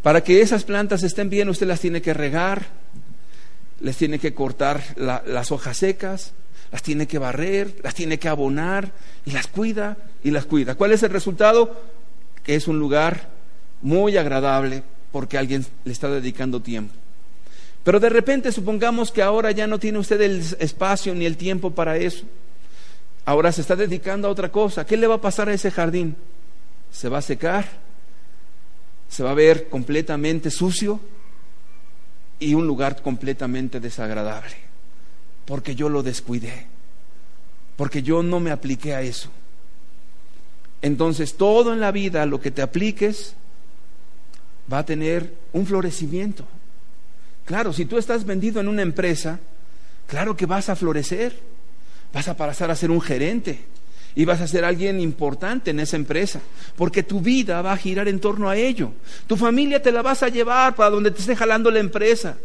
para 0.04 0.26
que 0.26 0.42
esas 0.42 0.66
plantas 0.66 1.04
estén 1.04 1.30
bien, 1.30 1.48
usted 1.48 1.68
las 1.68 1.80
tiene 1.80 2.02
que 2.02 2.14
regar, 2.14 2.66
les 3.80 3.96
tiene 3.96 4.20
que 4.20 4.34
cortar 4.34 4.84
las 4.98 5.54
hojas 5.54 5.78
secas, 5.78 6.34
las 6.70 6.84
tiene 6.84 7.08
que 7.08 7.18
barrer, 7.18 7.74
las 7.82 7.96
tiene 7.96 8.20
que 8.20 8.28
abonar 8.28 8.92
y 9.24 9.32
las 9.32 9.48
cuida 9.48 9.96
y 10.22 10.32
las 10.32 10.48
cuida. 10.48 10.76
¿Cuál 10.76 10.92
es 10.92 11.02
el 11.04 11.12
resultado? 11.12 11.82
Que 12.44 12.56
es 12.56 12.68
un 12.68 12.78
lugar 12.78 13.30
muy 13.82 14.18
agradable 14.18 14.84
porque 15.14 15.38
alguien 15.38 15.66
le 15.86 15.94
está 15.94 16.10
dedicando 16.10 16.60
tiempo. 16.60 17.01
Pero 17.84 18.00
de 18.00 18.10
repente 18.10 18.52
supongamos 18.52 19.12
que 19.12 19.24
ahora 19.24 19.52
ya 19.52 19.66
no 19.66 19.80
tiene 19.80 19.98
usted 19.98 20.22
el 20.22 20.44
espacio 20.60 21.16
ni 21.16 21.26
el 21.26 21.38
tiempo 21.38 21.72
para 21.72 21.98
eso. 21.98 22.26
Ahora 23.26 23.52
se 23.52 23.62
está 23.62 23.76
dedicando 23.76 24.28
a 24.28 24.32
otra 24.32 24.52
cosa. 24.52 24.86
¿Qué 24.86 24.98
le 24.98 25.08
va 25.08 25.16
a 25.16 25.22
pasar 25.22 25.50
a 25.50 25.54
ese 25.54 25.72
jardín? 25.72 26.16
Se 26.92 27.10
va 27.10 27.20
a 27.20 27.24
secar, 27.24 27.66
se 29.10 29.24
va 29.24 29.32
a 29.32 29.36
ver 29.36 29.70
completamente 29.70 30.52
sucio 30.52 31.00
y 32.40 32.54
un 32.54 32.68
lugar 32.68 33.02
completamente 33.02 33.80
desagradable. 33.80 34.56
Porque 35.46 35.74
yo 35.76 35.90
lo 35.90 36.04
descuidé, 36.04 36.68
porque 37.78 38.04
yo 38.04 38.22
no 38.22 38.40
me 38.40 38.52
apliqué 38.52 38.94
a 38.94 39.02
eso. 39.02 39.30
Entonces 40.84 41.36
todo 41.36 41.74
en 41.74 41.80
la 41.80 41.92
vida, 41.92 42.26
lo 42.26 42.40
que 42.40 42.52
te 42.52 42.62
apliques, 42.62 43.36
va 44.72 44.80
a 44.80 44.86
tener 44.86 45.34
un 45.54 45.66
florecimiento. 45.66 46.46
Claro, 47.52 47.74
si 47.74 47.84
tú 47.84 47.98
estás 47.98 48.26
vendido 48.26 48.62
en 48.62 48.70
una 48.70 48.82
empresa, 48.82 49.38
claro 50.08 50.38
que 50.38 50.46
vas 50.46 50.70
a 50.70 50.76
florecer 50.78 51.38
vas 52.14 52.30
a 52.30 52.38
pasar 52.38 52.72
a 52.72 52.78
ser 52.78 52.92
un 52.92 53.02
gerente 53.02 53.60
y 54.16 54.24
vas 54.24 54.40
a 54.40 54.48
ser 54.48 54.64
alguien 54.64 55.02
importante 55.02 55.72
en 55.72 55.82
esa 55.82 55.98
empresa, 55.98 56.40
porque 56.78 57.04
tu 57.04 57.20
vida 57.20 57.62
va 57.62 57.74
a 57.74 57.78
girar 57.78 58.08
en 58.08 58.22
torno 58.22 58.50
a 58.50 58.56
ello. 58.56 58.94
Tu 59.28 59.36
familia 59.36 59.82
te 59.82 59.92
la 59.92 60.02
vas 60.02 60.24
a 60.24 60.30
llevar 60.30 60.76
para 60.76 60.92
donde 60.92 61.12
te 61.12 61.20
esté 61.20 61.36
jalando 61.36 61.70
la 61.70 61.80
empresa. 61.80 62.38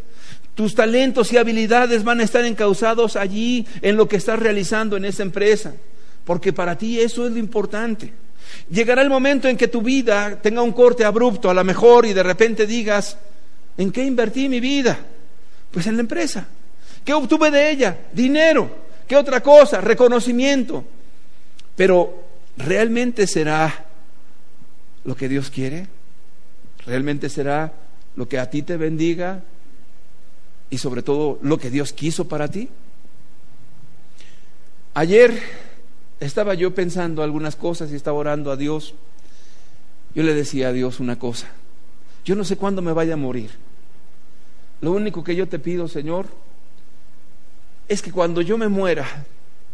Tus 0.57 0.75
talentos 0.75 1.33
y 1.33 1.37
habilidades 1.37 2.03
van 2.03 2.19
a 2.19 2.25
estar 2.25 2.45
encausados 2.45 3.15
allí 3.15 3.65
en 3.83 3.97
lo 3.97 4.09
que 4.09 4.17
estás 4.17 4.41
realizando 4.41 4.97
en 4.97 5.05
esa 5.05 5.23
empresa, 5.23 5.73
porque 6.25 6.53
para 6.53 6.77
ti 6.77 6.99
eso 6.99 7.25
es 7.29 7.33
lo 7.33 7.39
importante. 7.39 8.13
Llegará 8.69 9.03
el 9.03 9.09
momento 9.09 9.47
en 9.47 9.57
que 9.57 9.69
tu 9.69 9.83
vida 9.83 10.43
tenga 10.43 10.63
un 10.63 10.73
corte 10.73 11.05
abrupto, 11.05 11.49
a 11.49 11.55
lo 11.55 11.63
mejor, 11.63 12.07
y 12.07 12.13
de 12.13 12.25
repente 12.25 12.67
digas, 12.67 13.17
¿en 13.77 13.93
qué 13.93 14.05
invertí 14.05 14.49
mi 14.49 14.61
vida? 14.61 14.99
Pues 15.71 15.87
en 15.87 15.97
la 15.97 16.03
empresa. 16.03 16.49
¿Qué 17.05 17.13
obtuve 17.13 17.51
de 17.51 17.71
ella? 17.71 17.99
Dinero. 18.13 18.87
¿Qué 19.07 19.17
otra 19.17 19.41
cosa? 19.43 19.81
Reconocimiento. 19.81 20.85
Pero 21.77 22.25
¿realmente 22.57 23.27
será 23.27 23.87
lo 25.05 25.15
que 25.15 25.29
Dios 25.29 25.51
quiere? 25.51 25.87
¿Realmente 26.85 27.29
será 27.29 27.73
lo 28.17 28.29
que 28.29 28.39
a 28.39 28.51
ti 28.51 28.63
te 28.63 28.77
bendiga? 28.77 29.43
Y 30.69 30.79
sobre 30.79 31.03
todo 31.03 31.39
lo 31.43 31.59
que 31.59 31.71
Dios 31.71 31.93
quiso 31.93 32.27
para 32.27 32.49
ti. 32.49 32.69
Ayer 34.95 35.39
estaba 36.19 36.55
yo 36.55 36.75
pensando 36.75 37.23
algunas 37.23 37.55
cosas 37.55 37.93
y 37.93 37.97
estaba 37.97 38.19
orando 38.19 38.51
a 38.51 38.57
Dios. 38.57 38.95
Yo 40.15 40.23
le 40.23 40.35
decía 40.35 40.69
a 40.69 40.73
Dios 40.73 40.99
una 40.99 41.19
cosa. 41.19 41.49
Yo 42.25 42.35
no 42.35 42.45
sé 42.45 42.57
cuándo 42.57 42.83
me 42.83 42.93
vaya 42.93 43.15
a 43.15 43.19
morir. 43.19 43.51
Lo 44.81 44.93
único 44.93 45.25
que 45.25 45.35
yo 45.35 45.49
te 45.49 45.59
pido, 45.59 45.89
Señor, 45.89 46.27
es 47.89 48.03
que 48.03 48.13
cuando 48.13 48.41
yo 48.41 48.59
me 48.59 48.69
muera 48.69 49.25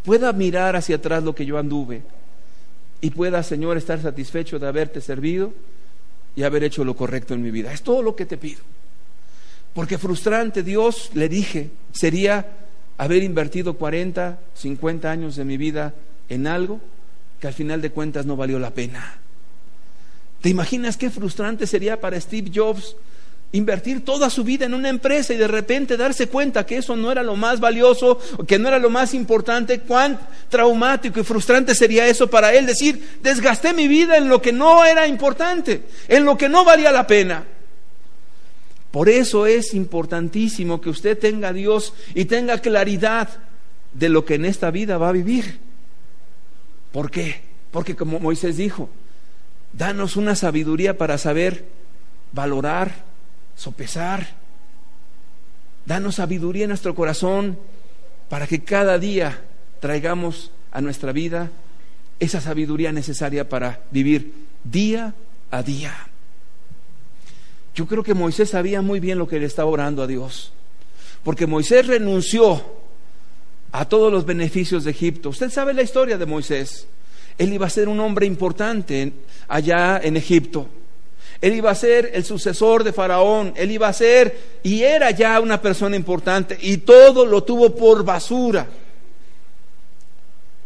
pueda 0.05 0.33
mirar 0.33 0.77
hacia 0.77 0.97
atrás 0.97 1.23
lo 1.23 1.35
que 1.35 1.47
yo 1.47 1.59
anduve 1.59 2.03
y 3.01 3.11
pueda, 3.11 3.43
Señor, 3.43 3.77
estar 3.77 4.01
satisfecho 4.01 4.59
de 4.59 4.69
haberte 4.69 5.01
servido 5.01 5.53
y 6.37 6.45
haber 6.45 6.65
hecho 6.65 6.85
lo 6.85 6.95
correcto 6.95 7.35
en 7.35 7.43
mi 7.43 7.51
vida. 7.51 7.73
Es 7.73 7.83
todo 7.83 8.03
lo 8.03 8.15
que 8.15 8.27
te 8.27 8.37
pido. 8.37 8.61
Porque 9.75 9.99
frustrante, 9.99 10.63
Dios, 10.63 11.11
le 11.15 11.29
dije, 11.29 11.71
sería 11.93 12.47
haber 12.99 13.23
invertido 13.23 13.75
40, 13.75 14.39
50 14.55 15.11
años 15.11 15.37
de 15.37 15.45
mi 15.45 15.57
vida 15.57 15.95
en 16.29 16.47
algo 16.47 16.81
que 17.41 17.49
al 17.49 17.55
final 17.55 17.83
de 17.83 17.91
cuentas 17.91 18.25
no 18.25 18.37
valió 18.37 18.59
la 18.59 18.71
pena. 18.71 19.19
¿Te 20.41 20.49
imaginas 20.49 20.97
qué 20.97 21.11
frustrante 21.11 21.67
sería 21.67 22.01
para 22.01 22.21
Steve 22.21 22.51
Jobs 22.55 22.97
invertir 23.53 24.05
toda 24.05 24.31
su 24.31 24.45
vida 24.45 24.65
en 24.65 24.75
una 24.75 24.89
empresa 24.89 25.35
y 25.35 25.37
de 25.37 25.47
repente 25.47 25.97
darse 25.97 26.27
cuenta 26.27 26.65
que 26.65 26.79
eso 26.79 26.97
no 26.97 27.13
era 27.13 27.23
lo 27.23 27.37
más 27.37 27.61
valioso, 27.61 28.19
que 28.47 28.59
no 28.59 28.69
era 28.69 28.79
lo 28.79 28.89
más 28.91 29.13
importante, 29.13 29.81
cuán 29.81 30.19
traumático 30.49 31.21
y 31.21 31.25
frustrante 31.25 31.75
sería 31.75 32.07
eso 32.07 32.29
para 32.29 32.55
él 32.55 32.67
decir, 32.67 33.19
desgasté 33.23 33.75
mi 33.75 33.89
vida 33.89 34.17
en 34.17 34.29
lo 34.29 34.41
que 34.41 34.53
no 34.53 34.85
era 34.85 35.07
importante, 35.07 35.83
en 36.09 36.25
lo 36.25 36.37
que 36.37 36.49
no 36.49 36.65
valía 36.65 36.91
la 36.91 37.07
pena. 37.07 37.45
Por 38.91 39.09
eso 39.09 39.47
es 39.47 39.75
importantísimo 39.75 40.81
que 40.81 40.91
usted 40.91 41.19
tenga 41.19 41.49
a 41.49 41.53
Dios 41.53 41.95
y 42.15 42.27
tenga 42.27 42.59
claridad 42.59 43.29
de 43.93 44.09
lo 44.09 44.25
que 44.25 44.35
en 44.35 44.45
esta 44.45 44.71
vida 44.71 44.99
va 44.99 45.11
a 45.11 45.13
vivir. 45.13 45.59
¿Por 46.91 47.11
qué? 47.11 47.43
Porque 47.71 47.97
como 47.97 48.21
Moisés 48.21 48.57
dijo, 48.57 48.91
danos 49.73 50.17
una 50.17 50.37
sabiduría 50.37 50.97
para 50.99 51.17
saber 51.17 51.65
valorar 52.33 53.12
sopesar. 53.63 54.27
Danos 55.87 56.17
sabiduría 56.17 56.65
en 56.65 56.71
nuestro 56.71 56.95
corazón 56.95 57.59
para 58.29 58.47
que 58.47 58.65
cada 58.65 58.99
día 58.99 59.41
traigamos 59.81 60.51
a 60.73 60.81
nuestra 60.81 61.13
vida 61.13 61.51
esa 62.19 62.41
sabiduría 62.41 62.93
necesaria 62.93 63.49
para 63.49 63.83
vivir 63.91 64.33
día 64.65 65.15
a 65.51 65.63
día. 65.63 65.95
Yo 67.75 67.87
creo 67.87 68.03
que 68.03 68.15
Moisés 68.15 68.51
sabía 68.51 68.83
muy 68.83 69.01
bien 69.01 69.19
lo 69.19 69.29
que 69.29 69.39
le 69.39 69.47
estaba 69.47 69.71
orando 69.71 70.03
a 70.03 70.07
Dios, 70.07 70.53
porque 71.23 71.47
Moisés 71.47 71.87
renunció 71.87 72.65
a 73.71 73.85
todos 73.85 74.13
los 74.13 74.27
beneficios 74.27 74.85
de 74.85 74.91
Egipto. 74.91 75.31
Usted 75.31 75.51
sabe 75.51 75.73
la 75.73 75.83
historia 75.83 76.19
de 76.19 76.27
Moisés. 76.27 76.87
Él 77.39 77.53
iba 77.53 77.67
a 77.67 77.71
ser 77.71 77.89
un 77.89 78.01
hombre 78.01 78.27
importante 78.27 79.13
allá 79.49 80.01
en 80.03 80.17
Egipto. 80.17 80.69
Él 81.43 81.55
iba 81.55 81.73
a 81.73 81.75
ser 81.75 82.13
el 82.15 82.25
sucesor 82.25 82.85
de 82.85 82.93
Faraón, 82.93 83.53
él 83.57 83.73
iba 83.73 83.89
a 83.89 83.93
ser 83.93 84.61
y 84.63 84.85
era 84.85 85.11
ya 85.11 85.41
una 85.41 85.61
persona 85.61 85.97
importante 85.97 86.57
y 86.63 86.79
todo 86.79 87.27
lo 87.27 87.43
tuvo 87.43 87.75
por 87.75 88.05
basura. 88.05 88.69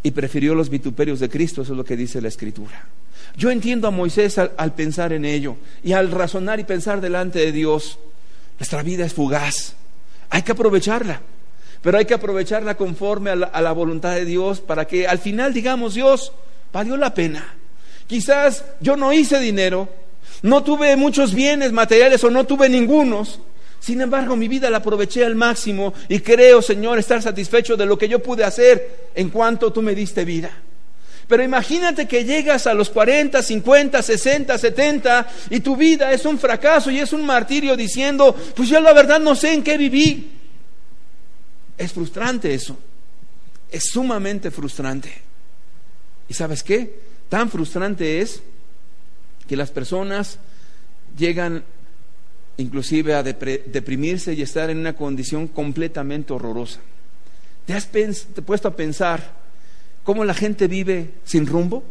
Y 0.03 0.11
prefirió 0.11 0.55
los 0.55 0.69
vituperios 0.69 1.19
de 1.19 1.31
Cristo, 1.31 1.63
eso 1.63 1.73
es 1.73 1.79
lo 1.79 1.85
que 1.85 1.97
dice 1.97 2.21
la 2.21 2.29
Escritura. 2.29 2.87
Yo 3.39 3.51
entiendo 3.51 3.89
a 3.89 3.91
Moisés 3.91 4.37
al, 4.37 4.75
pensar 4.75 5.15
en 5.15 5.25
ello 5.25 5.57
y 5.83 5.95
al 5.95 6.11
razonar 6.11 6.61
y 6.61 6.65
pensar 6.65 7.01
delante 7.01 7.39
de 7.39 7.53
Dios. 7.53 7.99
Nuestra 8.59 8.83
vida 8.83 9.07
es 9.07 9.15
fugaz. 9.15 9.77
Hay 10.29 10.43
que 10.43 10.53
aprovecharla. 10.53 11.23
Pero 11.81 11.97
hay 11.97 12.05
que 12.05 12.15
aprovecharla 12.15 12.77
conforme 12.77 13.31
a 13.31 13.37
la, 13.37 13.47
a 13.47 13.63
la 13.63 13.73
voluntad 13.73 14.15
de 14.15 14.27
Dios 14.27 14.61
para 14.61 14.87
que 14.87 15.09
al 15.09 15.19
final 15.19 15.55
digamos, 15.55 15.95
Dios, 15.95 16.33
valió 16.71 16.99
la 16.99 17.15
pena. 17.15 17.55
Quizás 18.07 18.65
yo 18.81 18.97
no 18.97 19.13
hice 19.13 19.41
dinero, 19.41 19.89
no 20.43 20.63
tuve 20.63 20.97
muchos 20.97 21.35
bienes 21.35 21.73
materiales 21.73 22.23
o 22.25 22.31
no 22.31 22.45
tuve 22.45 22.69
ningunos. 22.69 23.41
Sin 23.81 24.01
embargo, 24.01 24.37
mi 24.37 24.49
vida 24.49 24.71
la 24.71 24.79
aproveché 24.79 25.25
al 25.25 25.37
máximo 25.37 25.95
y 26.09 26.21
creo, 26.21 26.63
Señor, 26.63 26.99
estar 26.99 27.23
satisfecho 27.23 27.77
de 27.77 27.87
lo 27.87 27.97
que 27.97 28.09
yo 28.09 28.21
pude 28.21 28.45
hacer 28.45 29.11
en 29.15 29.31
cuanto 29.31 29.73
tú 29.73 29.83
me 29.83 29.95
diste 29.95 30.25
vida. 30.25 30.51
Pero 31.29 31.43
imagínate 31.43 32.07
que 32.07 32.25
llegas 32.25 32.67
a 32.67 32.75
los 32.75 32.89
40, 32.91 33.43
50, 33.43 34.03
60, 34.03 34.59
70 34.59 35.29
y 35.51 35.61
tu 35.61 35.77
vida 35.77 36.13
es 36.13 36.25
un 36.25 36.39
fracaso 36.39 36.91
y 36.91 37.01
es 37.01 37.13
un 37.13 37.27
martirio 37.27 37.77
diciendo, 37.77 38.35
pues 38.55 38.69
yo 38.69 38.81
la 38.81 38.93
verdad 38.93 39.19
no 39.19 39.35
sé 39.35 39.53
en 39.53 39.63
qué 39.63 39.77
viví. 39.77 40.31
Es 41.77 41.93
frustrante 41.93 42.55
eso. 42.55 42.79
Es 43.71 43.91
sumamente 43.91 44.51
frustrante. 44.51 45.13
¿Y 46.29 46.35
sabes 46.35 46.63
qué? 46.63 47.01
Tan 47.29 47.51
frustrante 47.51 48.21
es 48.21 48.41
que 49.49 49.57
las 49.57 49.71
personas 49.71 50.39
llegan 51.17 51.65
inclusive 52.59 53.15
a 53.15 53.23
deprimirse 53.23 54.33
y 54.33 54.43
estar 54.43 54.71
en 54.71 54.79
una 54.79 54.95
condición 54.95 55.49
completamente 55.49 56.33
horrorosa. 56.33 56.81
¿Te 57.67 57.75
has 57.75 57.87
puesto 57.87 58.69
a 58.69 58.77
pensar 58.77 59.33
cómo 60.05 60.25
la 60.25 60.35
gente 60.35 60.67
vive 60.69 61.11
sin 61.25 61.47
rumbo? 61.47 61.85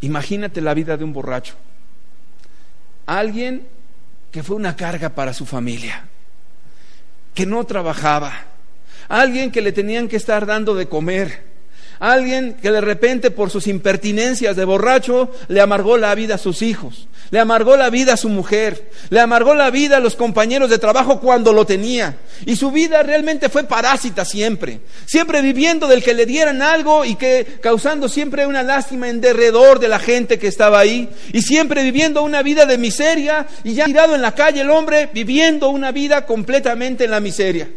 Imagínate 0.00 0.60
la 0.60 0.74
vida 0.74 0.96
de 0.96 1.04
un 1.04 1.12
borracho. 1.12 1.54
Alguien 3.06 3.66
que 4.30 4.42
fue 4.42 4.56
una 4.56 4.76
carga 4.76 5.08
para 5.08 5.32
su 5.32 5.46
familia, 5.46 6.04
que 7.34 7.46
no 7.46 7.64
trabajaba, 7.64 8.32
alguien 9.08 9.50
que 9.50 9.62
le 9.62 9.72
tenían 9.72 10.06
que 10.06 10.16
estar 10.16 10.44
dando 10.44 10.74
de 10.74 10.88
comer, 10.88 11.47
Alguien 12.00 12.54
que 12.54 12.70
de 12.70 12.80
repente 12.80 13.30
por 13.30 13.50
sus 13.50 13.66
impertinencias 13.66 14.54
de 14.54 14.64
borracho 14.64 15.30
le 15.48 15.60
amargó 15.60 15.96
la 15.96 16.14
vida 16.14 16.36
a 16.36 16.38
sus 16.38 16.62
hijos, 16.62 17.08
le 17.30 17.40
amargó 17.40 17.76
la 17.76 17.90
vida 17.90 18.14
a 18.14 18.16
su 18.16 18.28
mujer, 18.28 18.90
le 19.10 19.18
amargó 19.18 19.54
la 19.54 19.70
vida 19.70 19.96
a 19.96 20.00
los 20.00 20.14
compañeros 20.14 20.70
de 20.70 20.78
trabajo 20.78 21.20
cuando 21.20 21.52
lo 21.52 21.66
tenía. 21.66 22.18
Y 22.46 22.54
su 22.54 22.70
vida 22.70 23.02
realmente 23.02 23.48
fue 23.48 23.64
parásita 23.64 24.24
siempre, 24.24 24.80
siempre 25.06 25.42
viviendo 25.42 25.88
del 25.88 26.04
que 26.04 26.14
le 26.14 26.24
dieran 26.24 26.62
algo 26.62 27.04
y 27.04 27.16
que 27.16 27.58
causando 27.60 28.08
siempre 28.08 28.46
una 28.46 28.62
lástima 28.62 29.08
en 29.08 29.20
derredor 29.20 29.80
de 29.80 29.88
la 29.88 29.98
gente 29.98 30.38
que 30.38 30.46
estaba 30.46 30.78
ahí. 30.78 31.08
Y 31.32 31.42
siempre 31.42 31.82
viviendo 31.82 32.22
una 32.22 32.42
vida 32.42 32.64
de 32.64 32.78
miseria 32.78 33.46
y 33.64 33.74
ya 33.74 33.86
tirado 33.86 34.14
en 34.14 34.22
la 34.22 34.36
calle 34.36 34.60
el 34.60 34.70
hombre 34.70 35.10
viviendo 35.12 35.68
una 35.70 35.90
vida 35.90 36.26
completamente 36.26 37.04
en 37.04 37.10
la 37.10 37.20
miseria. 37.20 37.68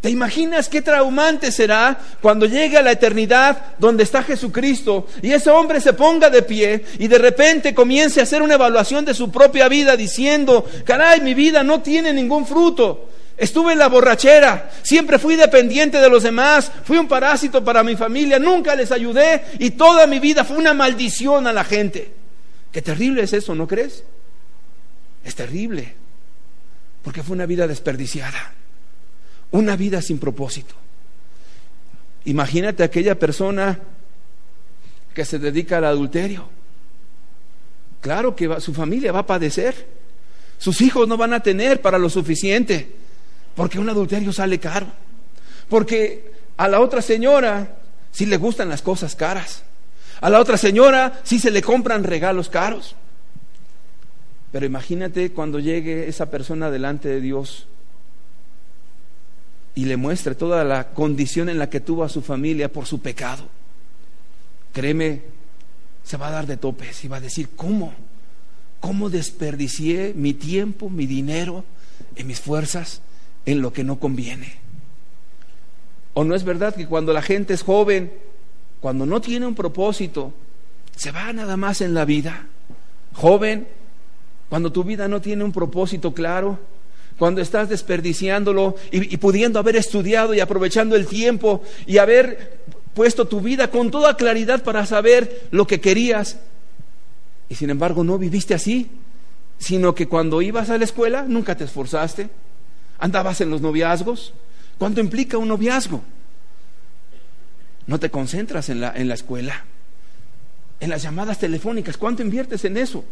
¿Te 0.00 0.10
imaginas 0.10 0.68
qué 0.68 0.82
traumante 0.82 1.50
será 1.50 1.98
cuando 2.20 2.46
llegue 2.46 2.76
a 2.76 2.82
la 2.82 2.92
eternidad 2.92 3.74
donde 3.78 4.04
está 4.04 4.22
Jesucristo 4.22 5.08
y 5.22 5.32
ese 5.32 5.50
hombre 5.50 5.80
se 5.80 5.94
ponga 5.94 6.30
de 6.30 6.42
pie 6.42 6.84
y 6.98 7.08
de 7.08 7.18
repente 7.18 7.74
comience 7.74 8.20
a 8.20 8.24
hacer 8.24 8.42
una 8.42 8.54
evaluación 8.54 9.04
de 9.04 9.14
su 9.14 9.30
propia 9.30 9.68
vida 9.68 9.96
diciendo, 9.96 10.64
caray, 10.84 11.20
mi 11.22 11.34
vida 11.34 11.62
no 11.62 11.80
tiene 11.80 12.12
ningún 12.12 12.46
fruto? 12.46 13.08
Estuve 13.36 13.72
en 13.72 13.78
la 13.78 13.88
borrachera, 13.88 14.70
siempre 14.82 15.18
fui 15.18 15.36
dependiente 15.36 15.98
de 15.98 16.08
los 16.08 16.22
demás, 16.22 16.70
fui 16.84 16.96
un 16.96 17.08
parásito 17.08 17.62
para 17.64 17.82
mi 17.82 17.96
familia, 17.96 18.38
nunca 18.38 18.74
les 18.74 18.92
ayudé 18.92 19.44
y 19.58 19.70
toda 19.70 20.06
mi 20.06 20.20
vida 20.20 20.44
fue 20.44 20.56
una 20.56 20.72
maldición 20.72 21.46
a 21.46 21.52
la 21.52 21.64
gente. 21.64 22.12
Qué 22.72 22.80
terrible 22.80 23.22
es 23.22 23.32
eso, 23.32 23.54
¿no 23.54 23.66
crees? 23.66 24.04
Es 25.24 25.34
terrible, 25.34 25.94
porque 27.02 27.22
fue 27.22 27.34
una 27.34 27.46
vida 27.46 27.66
desperdiciada. 27.66 28.54
Una 29.50 29.76
vida 29.76 30.02
sin 30.02 30.18
propósito. 30.18 30.74
Imagínate 32.24 32.82
aquella 32.82 33.18
persona 33.18 33.78
que 35.14 35.24
se 35.24 35.38
dedica 35.38 35.78
al 35.78 35.84
adulterio. 35.84 36.48
Claro 38.00 38.36
que 38.36 38.60
su 38.60 38.74
familia 38.74 39.12
va 39.12 39.20
a 39.20 39.26
padecer. 39.26 39.86
Sus 40.58 40.80
hijos 40.80 41.08
no 41.08 41.16
van 41.16 41.32
a 41.32 41.40
tener 41.40 41.80
para 41.80 41.98
lo 41.98 42.10
suficiente. 42.10 42.92
Porque 43.54 43.78
un 43.78 43.88
adulterio 43.88 44.32
sale 44.32 44.58
caro. 44.58 44.86
Porque 45.68 46.32
a 46.56 46.68
la 46.68 46.80
otra 46.80 47.00
señora 47.00 47.76
sí 48.10 48.26
le 48.26 48.36
gustan 48.36 48.68
las 48.68 48.82
cosas 48.82 49.14
caras. 49.14 49.62
A 50.20 50.30
la 50.30 50.40
otra 50.40 50.56
señora 50.56 51.20
sí 51.22 51.38
se 51.38 51.50
le 51.50 51.62
compran 51.62 52.04
regalos 52.04 52.48
caros. 52.48 52.96
Pero 54.52 54.66
imagínate 54.66 55.32
cuando 55.32 55.58
llegue 55.58 56.08
esa 56.08 56.30
persona 56.30 56.70
delante 56.70 57.08
de 57.08 57.20
Dios 57.20 57.66
y 59.76 59.84
le 59.84 59.98
muestre 59.98 60.34
toda 60.34 60.64
la 60.64 60.88
condición 60.88 61.50
en 61.50 61.58
la 61.58 61.68
que 61.68 61.80
tuvo 61.80 62.02
a 62.02 62.08
su 62.08 62.22
familia 62.22 62.72
por 62.72 62.86
su 62.86 63.00
pecado, 63.00 63.44
créeme, 64.72 65.22
se 66.02 66.16
va 66.16 66.28
a 66.28 66.30
dar 66.30 66.46
de 66.46 66.56
topes 66.56 67.04
y 67.04 67.08
va 67.08 67.18
a 67.18 67.20
decir, 67.20 67.50
¿cómo? 67.54 67.92
¿Cómo 68.80 69.10
desperdicié 69.10 70.14
mi 70.16 70.32
tiempo, 70.32 70.88
mi 70.88 71.06
dinero 71.06 71.62
y 72.16 72.24
mis 72.24 72.40
fuerzas 72.40 73.02
en 73.44 73.60
lo 73.60 73.72
que 73.72 73.84
no 73.84 74.00
conviene? 74.00 74.54
¿O 76.14 76.24
no 76.24 76.34
es 76.34 76.44
verdad 76.44 76.74
que 76.74 76.86
cuando 76.86 77.12
la 77.12 77.20
gente 77.20 77.52
es 77.52 77.62
joven, 77.62 78.10
cuando 78.80 79.04
no 79.04 79.20
tiene 79.20 79.46
un 79.46 79.54
propósito, 79.54 80.32
se 80.96 81.10
va 81.10 81.34
nada 81.34 81.58
más 81.58 81.82
en 81.82 81.92
la 81.92 82.06
vida? 82.06 82.46
Joven, 83.12 83.68
cuando 84.48 84.72
tu 84.72 84.84
vida 84.84 85.06
no 85.06 85.20
tiene 85.20 85.44
un 85.44 85.52
propósito 85.52 86.14
claro, 86.14 86.58
cuando 87.18 87.40
estás 87.40 87.68
desperdiciándolo 87.68 88.76
y, 88.90 89.16
pudiendo 89.16 89.58
haber 89.58 89.76
estudiado 89.76 90.34
y 90.34 90.40
aprovechando 90.40 90.96
el 90.96 91.06
tiempo 91.06 91.62
y 91.86 91.98
haber 91.98 92.60
puesto 92.94 93.26
tu 93.26 93.40
vida 93.40 93.70
con 93.70 93.90
toda 93.90 94.16
claridad 94.16 94.62
para 94.62 94.84
saber 94.86 95.48
lo 95.50 95.66
que 95.66 95.80
querías. 95.80 96.38
Y 97.48 97.54
sin 97.54 97.70
embargo 97.70 98.04
no 98.04 98.18
viviste 98.18 98.54
así, 98.54 98.88
sino 99.58 99.94
que 99.94 100.08
cuando 100.08 100.42
ibas 100.42 100.70
a 100.70 100.78
la 100.78 100.84
escuela 100.84 101.22
nunca 101.22 101.56
te 101.56 101.64
esforzaste, 101.64 102.28
andabas 102.98 103.40
en 103.40 103.50
los 103.50 103.60
noviazgos. 103.60 104.34
¿Cuánto 104.78 105.00
implica 105.00 105.38
un 105.38 105.48
noviazgo? 105.48 106.02
No 107.86 107.98
te 107.98 108.10
concentras 108.10 108.68
en 108.68 108.80
la, 108.80 108.92
en 108.94 109.08
la 109.08 109.14
escuela, 109.14 109.64
en 110.80 110.90
las 110.90 111.02
llamadas 111.02 111.38
telefónicas. 111.38 111.96
¿Cuánto 111.96 112.22
inviertes 112.22 112.64
en 112.66 112.76
eso? 112.76 113.04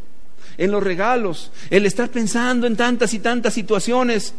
En 0.58 0.70
los 0.70 0.82
regalos, 0.82 1.50
el 1.70 1.86
estar 1.86 2.10
pensando 2.10 2.66
en 2.66 2.76
tantas 2.76 3.14
y 3.14 3.18
tantas 3.18 3.54
situaciones. 3.54 4.34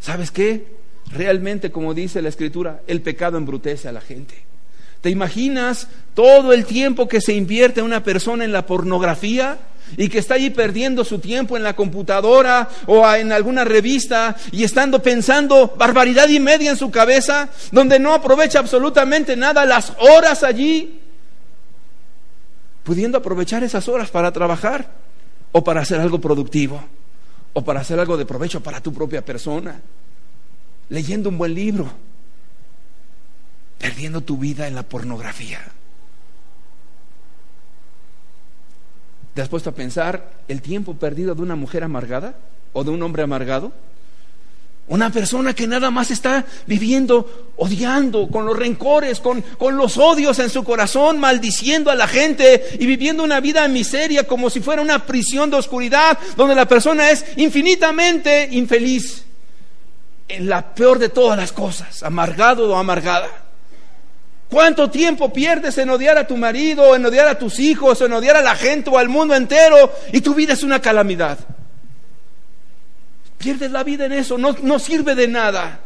¿Sabes 0.00 0.30
qué? 0.30 0.66
Realmente, 1.12 1.70
como 1.70 1.94
dice 1.94 2.22
la 2.22 2.28
escritura, 2.28 2.82
el 2.86 3.02
pecado 3.02 3.36
embrutece 3.36 3.88
a 3.88 3.92
la 3.92 4.00
gente. 4.00 4.34
¿Te 5.00 5.10
imaginas 5.10 5.88
todo 6.14 6.52
el 6.52 6.66
tiempo 6.66 7.08
que 7.08 7.20
se 7.20 7.32
invierte 7.32 7.80
una 7.82 8.02
persona 8.02 8.44
en 8.44 8.52
la 8.52 8.66
pornografía 8.66 9.58
y 9.96 10.08
que 10.08 10.18
está 10.18 10.34
allí 10.34 10.50
perdiendo 10.50 11.04
su 11.04 11.18
tiempo 11.18 11.56
en 11.56 11.62
la 11.62 11.74
computadora 11.74 12.68
o 12.86 13.08
en 13.12 13.32
alguna 13.32 13.64
revista 13.64 14.36
y 14.52 14.62
estando 14.62 15.02
pensando 15.02 15.74
barbaridad 15.76 16.28
y 16.28 16.38
media 16.38 16.70
en 16.70 16.76
su 16.76 16.90
cabeza, 16.90 17.48
donde 17.72 17.98
no 17.98 18.12
aprovecha 18.12 18.58
absolutamente 18.58 19.36
nada 19.36 19.64
las 19.64 19.92
horas 19.98 20.44
allí, 20.44 21.00
pudiendo 22.84 23.18
aprovechar 23.18 23.64
esas 23.64 23.88
horas 23.88 24.10
para 24.10 24.32
trabajar? 24.32 24.90
O 25.52 25.64
para 25.64 25.80
hacer 25.80 26.00
algo 26.00 26.20
productivo, 26.20 26.82
o 27.52 27.64
para 27.64 27.80
hacer 27.80 27.98
algo 27.98 28.16
de 28.16 28.26
provecho 28.26 28.62
para 28.62 28.80
tu 28.80 28.92
propia 28.92 29.24
persona, 29.24 29.80
leyendo 30.88 31.28
un 31.28 31.38
buen 31.38 31.54
libro, 31.54 31.90
perdiendo 33.78 34.20
tu 34.20 34.36
vida 34.38 34.68
en 34.68 34.74
la 34.74 34.82
pornografía. 34.82 35.60
¿Te 39.34 39.42
has 39.42 39.48
puesto 39.48 39.70
a 39.70 39.74
pensar 39.74 40.30
el 40.48 40.60
tiempo 40.60 40.94
perdido 40.94 41.34
de 41.34 41.42
una 41.42 41.56
mujer 41.56 41.84
amargada 41.84 42.34
o 42.72 42.84
de 42.84 42.90
un 42.90 43.02
hombre 43.02 43.22
amargado? 43.22 43.72
Una 44.90 45.08
persona 45.10 45.54
que 45.54 45.68
nada 45.68 45.92
más 45.92 46.10
está 46.10 46.44
viviendo 46.66 47.52
odiando, 47.58 48.28
con 48.28 48.44
los 48.44 48.58
rencores, 48.58 49.20
con, 49.20 49.40
con, 49.56 49.76
los 49.76 49.96
odios 49.96 50.40
en 50.40 50.50
su 50.50 50.64
corazón, 50.64 51.20
maldiciendo 51.20 51.92
a 51.92 51.94
la 51.94 52.08
gente 52.08 52.76
y 52.76 52.86
viviendo 52.86 53.22
una 53.22 53.38
vida 53.38 53.64
en 53.64 53.72
miseria 53.72 54.24
como 54.24 54.50
si 54.50 54.58
fuera 54.58 54.82
una 54.82 55.06
prisión 55.06 55.48
de 55.48 55.58
oscuridad, 55.58 56.18
donde 56.36 56.56
la 56.56 56.66
persona 56.66 57.08
es 57.08 57.24
infinitamente 57.36 58.48
infeliz, 58.50 59.24
en 60.26 60.48
la 60.48 60.74
peor 60.74 60.98
de 60.98 61.08
todas 61.08 61.38
las 61.38 61.52
cosas, 61.52 62.02
amargado 62.02 62.68
o 62.68 62.74
amargada. 62.74 63.28
¿Cuánto 64.50 64.90
tiempo 64.90 65.32
pierdes 65.32 65.78
en 65.78 65.88
odiar 65.90 66.18
a 66.18 66.26
tu 66.26 66.36
marido, 66.36 66.96
en 66.96 67.06
odiar 67.06 67.28
a 67.28 67.38
tus 67.38 67.60
hijos, 67.60 68.00
en 68.00 68.12
odiar 68.12 68.34
a 68.34 68.42
la 68.42 68.56
gente 68.56 68.90
o 68.90 68.98
al 68.98 69.08
mundo 69.08 69.36
entero 69.36 69.92
y 70.12 70.20
tu 70.20 70.34
vida 70.34 70.54
es 70.54 70.64
una 70.64 70.80
calamidad? 70.80 71.38
Pierdes 73.40 73.70
la 73.70 73.82
vida 73.82 74.04
en 74.04 74.12
eso, 74.12 74.36
no, 74.36 74.54
no 74.60 74.78
sirve 74.78 75.14
de 75.14 75.26
nada. 75.26 75.80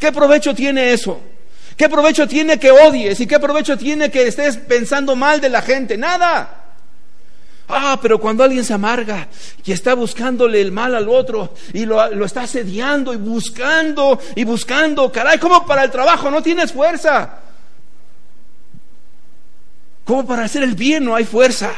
¿Qué 0.00 0.10
provecho 0.10 0.54
tiene 0.54 0.94
eso? 0.94 1.20
¿Qué 1.76 1.90
provecho 1.90 2.26
tiene 2.26 2.58
que 2.58 2.70
odies? 2.70 3.20
¿Y 3.20 3.26
qué 3.26 3.38
provecho 3.38 3.76
tiene 3.76 4.10
que 4.10 4.26
estés 4.26 4.56
pensando 4.56 5.14
mal 5.14 5.42
de 5.42 5.50
la 5.50 5.60
gente? 5.60 5.98
Nada. 5.98 6.72
Ah, 7.68 7.98
pero 8.00 8.18
cuando 8.18 8.42
alguien 8.42 8.64
se 8.64 8.72
amarga 8.72 9.28
y 9.62 9.72
está 9.72 9.92
buscándole 9.92 10.62
el 10.62 10.72
mal 10.72 10.94
al 10.94 11.10
otro 11.10 11.52
y 11.74 11.84
lo, 11.84 12.14
lo, 12.14 12.24
está 12.24 12.44
asediando 12.44 13.12
y 13.12 13.18
buscando 13.18 14.18
y 14.34 14.44
buscando, 14.44 15.12
caray, 15.12 15.38
como 15.38 15.66
para 15.66 15.84
el 15.84 15.90
trabajo 15.90 16.30
no 16.30 16.42
tienes 16.42 16.72
fuerza. 16.72 17.40
Como 20.02 20.26
para 20.26 20.44
hacer 20.44 20.62
el 20.62 20.76
bien 20.76 21.04
no 21.04 21.14
hay 21.14 21.26
fuerza. 21.26 21.74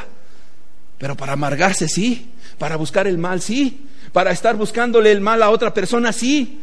Pero 0.96 1.16
para 1.16 1.32
amargarse 1.32 1.88
sí, 1.88 2.34
para 2.56 2.76
buscar 2.76 3.08
el 3.08 3.18
mal 3.18 3.42
sí, 3.42 3.88
para 4.12 4.30
estar 4.30 4.56
buscándole 4.56 5.12
el 5.12 5.20
mal 5.20 5.42
a 5.42 5.50
otra 5.50 5.72
persona 5.72 6.12
sí. 6.12 6.61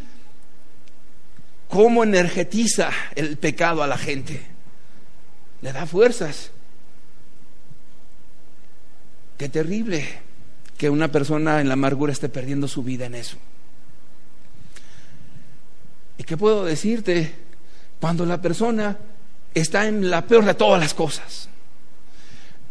¿Cómo 1.67 2.03
energetiza 2.03 2.89
el 3.15 3.37
pecado 3.37 3.83
a 3.83 3.87
la 3.87 3.97
gente? 3.97 4.41
Le 5.61 5.73
da 5.73 5.85
fuerzas. 5.85 6.51
Qué 9.37 9.49
terrible 9.49 10.07
que 10.77 10.89
una 10.89 11.11
persona 11.11 11.59
en 11.61 11.67
la 11.67 11.73
amargura 11.73 12.13
esté 12.13 12.29
perdiendo 12.29 12.67
su 12.67 12.83
vida 12.83 13.05
en 13.05 13.15
eso. 13.15 13.37
¿Y 16.17 16.23
qué 16.23 16.37
puedo 16.37 16.65
decirte 16.65 17.35
cuando 17.99 18.25
la 18.25 18.41
persona 18.41 18.97
está 19.53 19.87
en 19.87 20.09
la 20.09 20.25
peor 20.25 20.45
de 20.45 20.53
todas 20.53 20.79
las 20.79 20.93
cosas? 20.93 21.49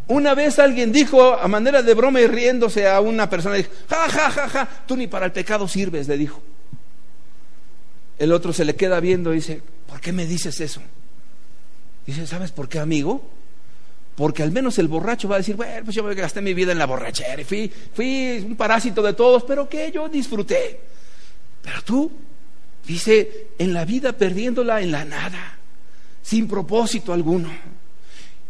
Una 0.08 0.34
vez 0.34 0.58
alguien 0.58 0.92
dijo 0.92 1.34
a 1.34 1.48
manera 1.48 1.82
de 1.82 1.94
broma 1.94 2.20
y 2.20 2.26
riéndose 2.26 2.88
a 2.88 3.00
una 3.00 3.28
persona, 3.28 3.56
dijo, 3.56 3.70
ja, 3.88 4.08
ja, 4.08 4.30
ja, 4.30 4.48
ja, 4.48 4.68
tú 4.86 4.96
ni 4.96 5.08
para 5.08 5.26
el 5.26 5.32
pecado 5.32 5.66
sirves, 5.66 6.06
le 6.06 6.16
dijo. 6.16 6.40
El 8.18 8.32
otro 8.32 8.52
se 8.52 8.64
le 8.64 8.76
queda 8.76 9.00
viendo 9.00 9.32
y 9.32 9.36
dice, 9.36 9.60
¿por 9.88 10.00
qué 10.00 10.12
me 10.12 10.24
dices 10.24 10.60
eso? 10.60 10.80
Dice, 12.06 12.26
¿sabes 12.26 12.52
por 12.52 12.68
qué, 12.68 12.78
amigo? 12.78 13.28
Porque 14.14 14.44
al 14.44 14.52
menos 14.52 14.78
el 14.78 14.86
borracho 14.86 15.28
va 15.28 15.34
a 15.34 15.38
decir, 15.38 15.56
bueno, 15.56 15.84
pues 15.84 15.96
yo 15.96 16.04
me 16.04 16.14
gasté 16.14 16.40
mi 16.40 16.54
vida 16.54 16.70
en 16.70 16.78
la 16.78 16.86
borrachera 16.86 17.42
y 17.42 17.44
fui, 17.44 17.70
fui 17.92 18.44
un 18.46 18.56
parásito 18.56 19.02
de 19.02 19.12
todos, 19.12 19.42
pero 19.42 19.68
que 19.68 19.90
yo 19.90 20.08
disfruté. 20.08 20.80
Pero 21.60 21.82
tú, 21.82 22.12
dice, 22.86 23.48
en 23.58 23.74
la 23.74 23.84
vida 23.84 24.12
perdiéndola 24.12 24.80
en 24.80 24.92
la 24.92 25.04
nada, 25.04 25.58
sin 26.22 26.46
propósito 26.46 27.12
alguno. 27.12 27.50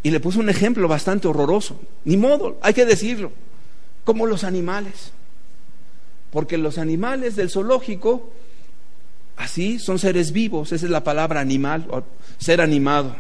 Y 0.07 0.11
le 0.13 0.21
puso 0.21 0.39
un 0.39 0.49
ejemplo 0.49 0.87
bastante 0.87 1.27
horroroso. 1.27 1.81
Ni 2.05 2.17
modo, 2.17 2.61
hay 2.63 2.75
que 2.75 2.87
decirlo. 2.87 3.33
Como 4.05 4.27
los 4.27 4.45
animales. 4.45 5.11
Porque 6.31 6.59
los 6.59 6.79
animales 6.79 7.35
del 7.35 7.51
zoológico, 7.51 8.31
así, 9.37 9.81
son 9.81 9.99
seres 9.99 10.31
vivos. 10.31 10.71
Esa 10.71 10.87
es 10.87 10.93
la 10.93 11.03
palabra 11.03 11.41
animal, 11.41 11.89
o 11.91 12.05
ser 12.39 12.61
animado. 12.61 13.17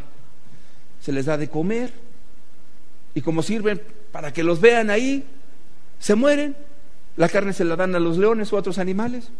Se 1.01 1.11
les 1.11 1.27
da 1.27 1.37
de 1.37 1.49
comer, 1.49 1.93
y 3.17 3.21
como 3.21 3.43
sirven 3.43 3.83
para 4.13 4.33
que 4.33 4.45
los 4.45 4.61
vean 4.61 4.89
ahí, 4.89 5.25
se 5.99 6.15
mueren. 6.15 6.57
La 7.17 7.29
carne 7.29 7.53
se 7.53 7.65
la 7.65 7.75
dan 7.75 7.97
a 7.97 7.99
los 7.99 8.17
leones 8.17 8.53
o 8.53 8.57
a 8.57 8.61
otros 8.61 8.79
animales. 8.79 9.31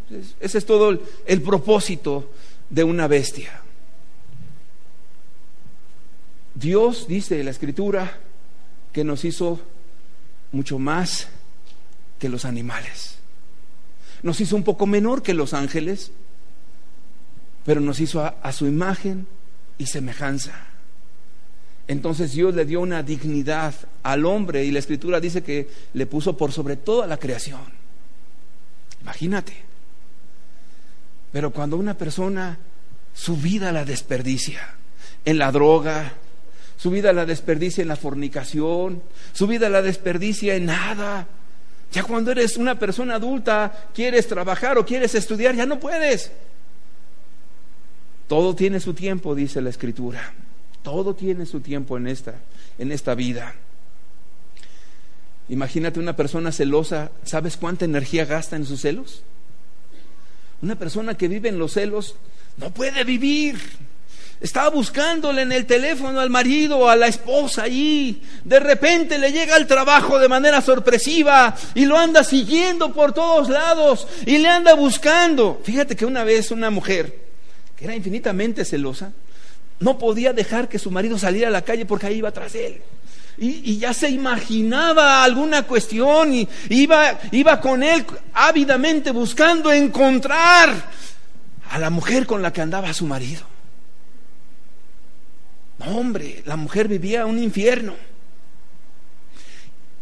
Ese 0.41 0.57
es 0.57 0.65
todo 0.65 0.89
el, 0.89 0.99
el 1.25 1.41
propósito 1.41 2.29
de 2.69 2.83
una 2.83 3.07
bestia. 3.07 3.61
Dios 6.59 7.07
dice 7.07 7.39
en 7.39 7.45
la 7.45 7.51
escritura 7.51 8.17
que 8.91 9.03
nos 9.03 9.25
hizo 9.25 9.59
mucho 10.51 10.79
más 10.79 11.27
que 12.17 12.29
los 12.29 12.45
animales. 12.45 13.19
Nos 14.23 14.41
hizo 14.41 14.55
un 14.55 14.63
poco 14.63 14.87
menor 14.87 15.21
que 15.21 15.35
los 15.35 15.53
ángeles, 15.53 16.11
pero 17.63 17.79
nos 17.79 17.99
hizo 17.99 18.23
a, 18.25 18.51
su 18.51 18.65
imagen 18.65 19.27
y 19.77 19.85
semejanza. 19.85 20.65
Entonces 21.87 22.31
Dios 22.31 22.55
le 22.55 22.65
dio 22.65 22.81
una 22.81 23.03
dignidad 23.03 23.75
al 24.01 24.25
hombre 24.25 24.65
y 24.65 24.71
la 24.71 24.79
escritura 24.79 25.19
dice 25.19 25.43
que 25.43 25.69
le 25.93 26.07
puso 26.07 26.35
por 26.35 26.51
sobre 26.51 26.75
toda 26.75 27.05
la 27.05 27.17
creación. 27.17 27.61
Imagínate. 29.01 29.53
Pero 31.31 31.51
cuando 31.51 31.77
una 31.77 31.95
persona 31.95 32.57
su 33.13 33.37
vida 33.37 33.71
la 33.71 33.85
desperdicia 33.85 34.73
en 35.23 35.37
la 35.37 35.51
droga, 35.51 36.13
su 36.77 36.91
vida 36.91 37.11
la 37.11 37.25
desperdicia 37.25 37.81
en 37.81 37.87
la 37.87 37.95
fornicación, 37.95 39.01
su 39.33 39.47
vida 39.47 39.67
la 39.69 39.81
desperdicia 39.81 40.55
en 40.55 40.67
nada. 40.67 41.27
Ya 41.91 42.03
cuando 42.03 42.31
eres 42.31 42.57
una 42.57 42.77
persona 42.77 43.15
adulta, 43.15 43.89
quieres 43.93 44.27
trabajar 44.27 44.77
o 44.77 44.85
quieres 44.85 45.15
estudiar, 45.15 45.55
ya 45.55 45.65
no 45.65 45.79
puedes. 45.79 46.31
Todo 48.27 48.55
tiene 48.55 48.79
su 48.79 48.93
tiempo, 48.93 49.33
dice 49.33 49.61
la 49.61 49.69
escritura. 49.69 50.33
Todo 50.83 51.15
tiene 51.15 51.45
su 51.45 51.61
tiempo 51.61 51.97
en 51.97 52.07
esta, 52.07 52.35
en 52.77 52.91
esta 52.91 53.15
vida. 53.15 53.55
Imagínate 55.49 55.99
una 55.99 56.15
persona 56.15 56.51
celosa, 56.51 57.11
¿sabes 57.23 57.57
cuánta 57.57 57.85
energía 57.85 58.25
gasta 58.25 58.55
en 58.55 58.65
sus 58.65 58.81
celos? 58.81 59.23
Una 60.61 60.77
persona 60.77 61.15
que 61.15 61.27
vive 61.27 61.49
en 61.49 61.57
los 61.57 61.73
celos 61.73 62.15
no 62.57 62.71
puede 62.71 63.03
vivir. 63.03 63.59
Estaba 64.39 64.69
buscándole 64.69 65.41
en 65.41 65.51
el 65.51 65.65
teléfono 65.65 66.19
al 66.19 66.29
marido 66.29 66.87
a 66.87 66.95
la 66.95 67.07
esposa 67.07 67.63
allí. 67.63 68.21
De 68.43 68.59
repente 68.59 69.17
le 69.17 69.31
llega 69.31 69.55
al 69.55 69.65
trabajo 69.65 70.19
de 70.19 70.27
manera 70.27 70.61
sorpresiva 70.61 71.55
y 71.73 71.85
lo 71.85 71.97
anda 71.97 72.23
siguiendo 72.23 72.93
por 72.93 73.13
todos 73.13 73.49
lados 73.49 74.07
y 74.27 74.37
le 74.37 74.47
anda 74.47 74.75
buscando. 74.75 75.59
Fíjate 75.63 75.95
que 75.95 76.05
una 76.05 76.23
vez 76.23 76.51
una 76.51 76.69
mujer 76.69 77.17
que 77.75 77.85
era 77.85 77.95
infinitamente 77.95 78.63
celosa 78.63 79.11
no 79.79 79.97
podía 79.97 80.33
dejar 80.33 80.69
que 80.69 80.79
su 80.79 80.91
marido 80.91 81.17
saliera 81.17 81.47
a 81.47 81.51
la 81.51 81.63
calle 81.63 81.85
porque 81.85 82.07
ahí 82.07 82.17
iba 82.17 82.31
tras 82.31 82.53
él. 82.53 82.81
Y, 83.39 83.77
ya 83.77 83.93
se 83.93 84.09
imaginaba 84.09 85.23
alguna 85.23 85.61
cuestión 85.63 86.33
y 86.33 86.47
iba, 86.69 87.19
iba 87.31 87.61
con 87.61 87.83
él 87.83 88.03
ávidamente 88.33 89.11
buscando 89.11 89.71
encontrar 89.71 90.73
a 91.69 91.77
la 91.77 91.91
mujer 91.91 92.25
con 92.25 92.41
la 92.41 92.51
que 92.51 92.61
andaba 92.61 92.91
su 92.93 93.05
marido. 93.05 93.56
No, 95.79 95.97
hombre, 95.97 96.41
la 96.45 96.55
mujer 96.55 96.87
vivía 96.87 97.25
un 97.25 97.39
infierno. 97.39 97.95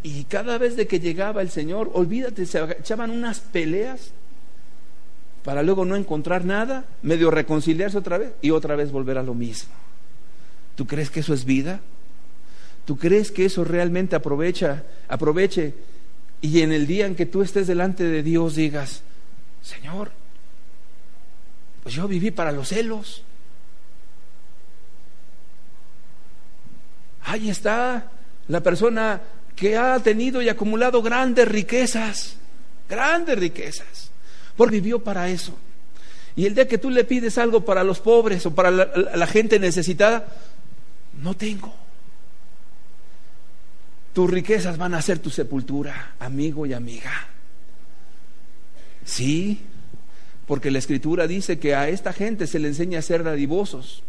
Y 0.04 0.26
cada 0.26 0.58
vez 0.58 0.76
de 0.76 0.88
que 0.88 1.00
llegaba 1.00 1.42
el 1.42 1.50
Señor, 1.50 1.92
olvídate, 1.94 2.46
se 2.46 2.62
echaban 2.64 3.10
unas 3.10 3.40
peleas 3.40 4.12
para 5.44 5.64
luego 5.64 5.86
no 5.86 5.96
encontrar 5.96 6.46
nada, 6.46 6.86
medio 7.02 7.32
reconciliarse 7.32 7.98
otra 7.98 8.18
vez 8.18 8.34
y 8.42 8.52
otra 8.52 8.76
vez 8.76 8.92
volver 8.92 9.18
a 9.18 9.24
lo 9.24 9.34
mismo. 9.34 9.74
¿Tú 10.76 10.86
crees 10.88 11.10
que 11.10 11.22
eso 11.22 11.34
es 11.34 11.46
vida? 11.46 11.82
¿Tú 12.86 12.98
crees 12.98 13.32
que 13.32 13.46
eso 13.46 13.64
realmente 13.64 14.16
aprovecha, 14.16 14.84
aproveche 15.08 15.74
y 16.42 16.62
en 16.62 16.72
el 16.72 16.86
día 16.86 17.08
en 17.08 17.16
que 17.16 17.26
tú 17.26 17.42
estés 17.42 17.66
delante 17.66 18.04
de 18.04 18.22
Dios 18.22 18.56
digas, 18.56 19.02
Señor, 19.64 20.12
pues 21.82 21.96
yo 21.96 22.08
viví 22.08 22.32
para 22.32 22.52
los 22.52 22.70
celos. 22.70 23.24
Ahí 27.26 27.50
está 27.50 28.10
la 28.48 28.62
persona 28.62 29.22
que 29.56 29.78
ha 29.78 30.00
tenido 30.00 30.42
y 30.42 30.50
acumulado 30.50 31.02
grandes 31.02 31.48
riquezas, 31.48 32.38
grandes 32.88 33.38
riquezas 33.38 34.06
porque 34.56 34.76
vivió 34.76 35.04
para 35.04 35.30
eso. 35.30 35.54
Y 36.36 36.46
el 36.46 36.56
día 36.56 36.68
que 36.68 36.78
tú 36.78 36.90
le 36.90 37.04
pides 37.04 37.38
algo 37.38 37.64
para 37.64 37.84
los 37.84 38.00
pobres 38.00 38.46
o 38.46 38.54
para 38.54 38.72
la, 38.72 39.28
gente 39.28 39.60
necesitada, 39.60 40.28
no 41.22 41.34
tengo. 41.34 41.74
Tus 44.14 44.30
riquezas 44.30 44.78
van 44.78 44.94
a 44.94 45.02
ser 45.02 45.20
tu 45.20 45.30
sepultura, 45.30 46.16
amigo 46.20 46.66
y 46.66 46.74
amiga. 46.74 47.28
Sí, 49.06 49.62
porque 50.46 50.72
la 50.72 50.80
escritura 50.80 51.28
dice 51.28 51.60
que 51.60 51.76
a 51.76 51.90
esta 51.90 52.12
gente 52.12 52.48
se 52.48 52.60
le 52.60 52.68
enseña 52.68 53.00
a 53.00 53.04
ser 53.04 53.24
dadivosos. 53.24 54.04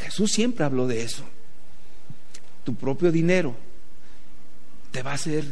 Jesús 0.00 0.32
siempre 0.32 0.64
habló 0.64 0.86
de 0.86 1.02
eso. 1.02 1.24
Tu 2.64 2.74
propio 2.74 3.12
dinero 3.12 3.54
te 4.90 5.02
va 5.02 5.12
a 5.12 5.18
ser 5.18 5.44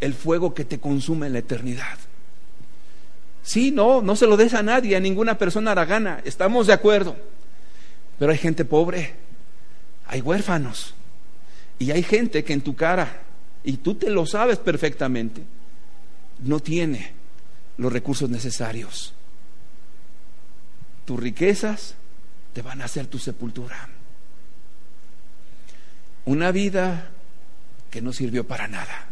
el 0.00 0.14
fuego 0.14 0.54
que 0.54 0.64
te 0.64 0.78
consume 0.78 1.26
en 1.26 1.32
la 1.32 1.38
eternidad. 1.40 1.98
Sí, 3.42 3.70
no, 3.70 4.02
no 4.02 4.14
se 4.14 4.26
lo 4.26 4.36
des 4.36 4.54
a 4.54 4.62
nadie, 4.62 4.96
a 4.96 5.00
ninguna 5.00 5.38
persona 5.38 5.72
aragana, 5.72 6.20
estamos 6.24 6.66
de 6.66 6.72
acuerdo. 6.72 7.16
Pero 8.18 8.30
hay 8.30 8.38
gente 8.38 8.64
pobre, 8.64 9.14
hay 10.06 10.20
huérfanos, 10.20 10.94
y 11.78 11.90
hay 11.90 12.02
gente 12.02 12.44
que 12.44 12.52
en 12.52 12.60
tu 12.60 12.76
cara, 12.76 13.22
y 13.64 13.78
tú 13.78 13.96
te 13.96 14.10
lo 14.10 14.26
sabes 14.26 14.58
perfectamente, 14.58 15.42
no 16.40 16.60
tiene 16.60 17.12
los 17.78 17.92
recursos 17.92 18.30
necesarios. 18.30 19.12
Tus 21.04 21.18
riquezas 21.18 21.96
te 22.52 22.62
van 22.62 22.82
a 22.82 22.84
hacer 22.84 23.06
tu 23.06 23.18
sepultura. 23.18 23.88
Una 26.24 26.52
vida 26.52 27.10
que 27.90 28.00
no 28.02 28.12
sirvió 28.12 28.46
para 28.46 28.68
nada. 28.68 29.06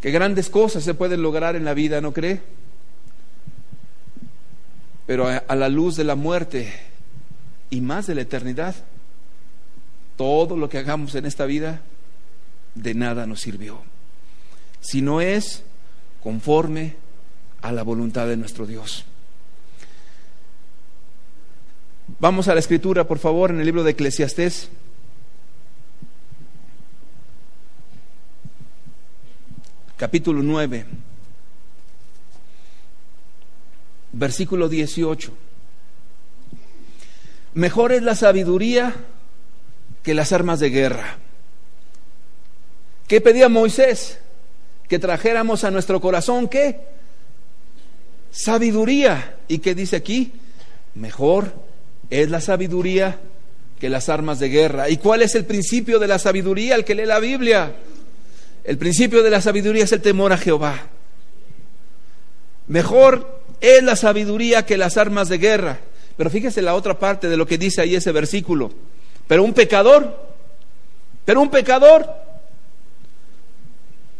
Qué 0.00 0.10
grandes 0.10 0.48
cosas 0.48 0.82
se 0.82 0.94
pueden 0.94 1.22
lograr 1.22 1.56
en 1.56 1.64
la 1.64 1.74
vida, 1.74 2.00
¿no 2.00 2.12
cree? 2.12 2.40
Pero 5.06 5.28
a, 5.28 5.54
la 5.56 5.68
luz 5.68 5.96
de 5.96 6.04
la 6.04 6.14
muerte 6.14 6.72
y 7.68 7.80
más 7.80 8.06
de 8.06 8.14
la 8.14 8.22
eternidad, 8.22 8.74
todo 10.16 10.56
lo 10.56 10.68
que 10.68 10.78
hagamos 10.78 11.14
en 11.16 11.26
esta 11.26 11.44
vida 11.44 11.82
de 12.74 12.94
nada 12.94 13.26
nos 13.26 13.40
sirvió. 13.40 13.82
Si 14.80 15.02
no 15.02 15.20
es 15.20 15.64
conforme 16.22 16.96
a 17.60 17.72
la 17.72 17.82
voluntad 17.82 18.26
de 18.26 18.36
nuestro 18.36 18.66
Dios. 18.66 19.04
Vamos 22.18 22.48
a 22.48 22.54
la 22.54 22.60
escritura, 22.60 23.06
por 23.06 23.18
favor, 23.18 23.50
en 23.50 23.60
el 23.60 23.66
libro 23.66 23.82
de 23.82 23.92
Eclesiastés. 23.92 24.70
Capítulo 30.00 30.40
9, 30.40 30.86
versículo 34.12 34.66
18. 34.66 35.30
Mejor 37.52 37.92
es 37.92 38.02
la 38.02 38.14
sabiduría 38.14 38.94
que 40.02 40.14
las 40.14 40.32
armas 40.32 40.58
de 40.58 40.70
guerra. 40.70 41.18
¿Qué 43.08 43.20
pedía 43.20 43.50
Moisés? 43.50 44.20
Que 44.88 44.98
trajéramos 44.98 45.64
a 45.64 45.70
nuestro 45.70 46.00
corazón, 46.00 46.48
¿qué? 46.48 46.80
Sabiduría. 48.30 49.36
¿Y 49.48 49.58
qué 49.58 49.74
dice 49.74 49.96
aquí? 49.96 50.32
Mejor 50.94 51.52
es 52.08 52.30
la 52.30 52.40
sabiduría 52.40 53.20
que 53.78 53.90
las 53.90 54.08
armas 54.08 54.38
de 54.38 54.48
guerra. 54.48 54.88
¿Y 54.88 54.96
cuál 54.96 55.20
es 55.20 55.34
el 55.34 55.44
principio 55.44 55.98
de 55.98 56.08
la 56.08 56.18
sabiduría? 56.18 56.74
El 56.74 56.86
que 56.86 56.94
lee 56.94 57.04
la 57.04 57.18
Biblia. 57.18 57.74
El 58.64 58.78
principio 58.78 59.22
de 59.22 59.30
la 59.30 59.40
sabiduría 59.40 59.84
es 59.84 59.92
el 59.92 60.02
temor 60.02 60.32
a 60.32 60.38
Jehová. 60.38 60.88
Mejor 62.68 63.40
es 63.60 63.82
la 63.82 63.96
sabiduría 63.96 64.64
que 64.64 64.76
las 64.76 64.96
armas 64.96 65.28
de 65.28 65.38
guerra. 65.38 65.80
Pero 66.16 66.30
fíjese 66.30 66.62
la 66.62 66.74
otra 66.74 66.98
parte 66.98 67.28
de 67.28 67.36
lo 67.36 67.46
que 67.46 67.58
dice 67.58 67.80
ahí 67.80 67.94
ese 67.94 68.12
versículo. 68.12 68.70
Pero 69.26 69.42
un 69.42 69.54
pecador, 69.54 70.34
pero 71.24 71.40
un 71.40 71.50
pecador, 71.50 72.06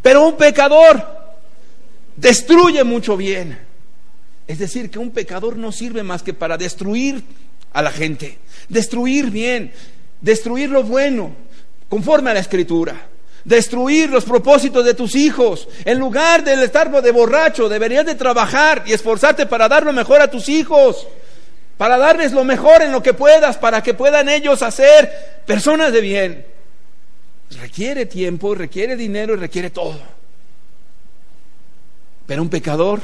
pero 0.00 0.26
un 0.26 0.36
pecador 0.36 1.04
destruye 2.16 2.84
mucho 2.84 3.16
bien. 3.16 3.58
Es 4.46 4.58
decir, 4.58 4.90
que 4.90 4.98
un 4.98 5.10
pecador 5.10 5.56
no 5.56 5.72
sirve 5.72 6.02
más 6.02 6.22
que 6.22 6.34
para 6.34 6.56
destruir 6.56 7.22
a 7.72 7.82
la 7.82 7.92
gente, 7.92 8.38
destruir 8.68 9.30
bien, 9.30 9.72
destruir 10.20 10.70
lo 10.70 10.82
bueno, 10.82 11.34
conforme 11.88 12.30
a 12.30 12.34
la 12.34 12.40
escritura. 12.40 13.09
Destruir 13.44 14.10
los 14.10 14.24
propósitos 14.24 14.84
de 14.84 14.94
tus 14.94 15.14
hijos. 15.14 15.68
En 15.84 15.98
lugar 15.98 16.44
de 16.44 16.62
estar 16.64 16.90
de 17.02 17.10
borracho, 17.10 17.68
deberías 17.68 18.06
de 18.06 18.14
trabajar 18.14 18.84
y 18.86 18.92
esforzarte 18.92 19.46
para 19.46 19.68
dar 19.68 19.84
lo 19.84 19.92
mejor 19.92 20.20
a 20.20 20.30
tus 20.30 20.48
hijos. 20.48 21.06
Para 21.76 21.96
darles 21.96 22.32
lo 22.32 22.44
mejor 22.44 22.82
en 22.82 22.92
lo 22.92 23.02
que 23.02 23.14
puedas, 23.14 23.56
para 23.56 23.82
que 23.82 23.94
puedan 23.94 24.28
ellos 24.28 24.62
hacer 24.62 25.42
personas 25.46 25.92
de 25.92 26.00
bien. 26.00 26.46
Requiere 27.58 28.06
tiempo, 28.06 28.54
requiere 28.54 28.96
dinero 28.96 29.34
y 29.34 29.36
requiere 29.36 29.70
todo. 29.70 29.98
Pero 32.26 32.42
un 32.42 32.48
pecador 32.48 33.00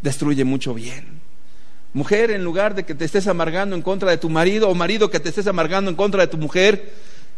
destruye 0.00 0.44
mucho 0.44 0.72
bien. 0.72 1.20
Mujer, 1.92 2.30
en 2.30 2.44
lugar 2.44 2.74
de 2.74 2.84
que 2.84 2.94
te 2.94 3.04
estés 3.04 3.26
amargando 3.26 3.74
en 3.74 3.82
contra 3.82 4.10
de 4.10 4.16
tu 4.16 4.30
marido, 4.30 4.68
o 4.68 4.74
marido 4.74 5.10
que 5.10 5.18
te 5.18 5.30
estés 5.30 5.48
amargando 5.48 5.90
en 5.90 5.96
contra 5.96 6.20
de 6.20 6.28
tu 6.28 6.38
mujer, 6.38 6.92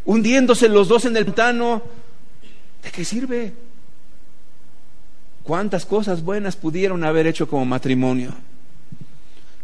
hundiéndose 0.05 0.69
los 0.69 0.89
dos 0.89 1.05
en 1.05 1.17
el 1.17 1.25
pantano, 1.25 1.83
¿de 2.83 2.91
qué 2.91 3.05
sirve? 3.05 3.53
¿Cuántas 5.43 5.87
cosas 5.87 6.23
buenas 6.23 6.57
pudieron 6.57 7.05
haber 7.05 7.27
hecho 7.27 7.49
como 7.49 7.65
matrimonio? 7.65 8.33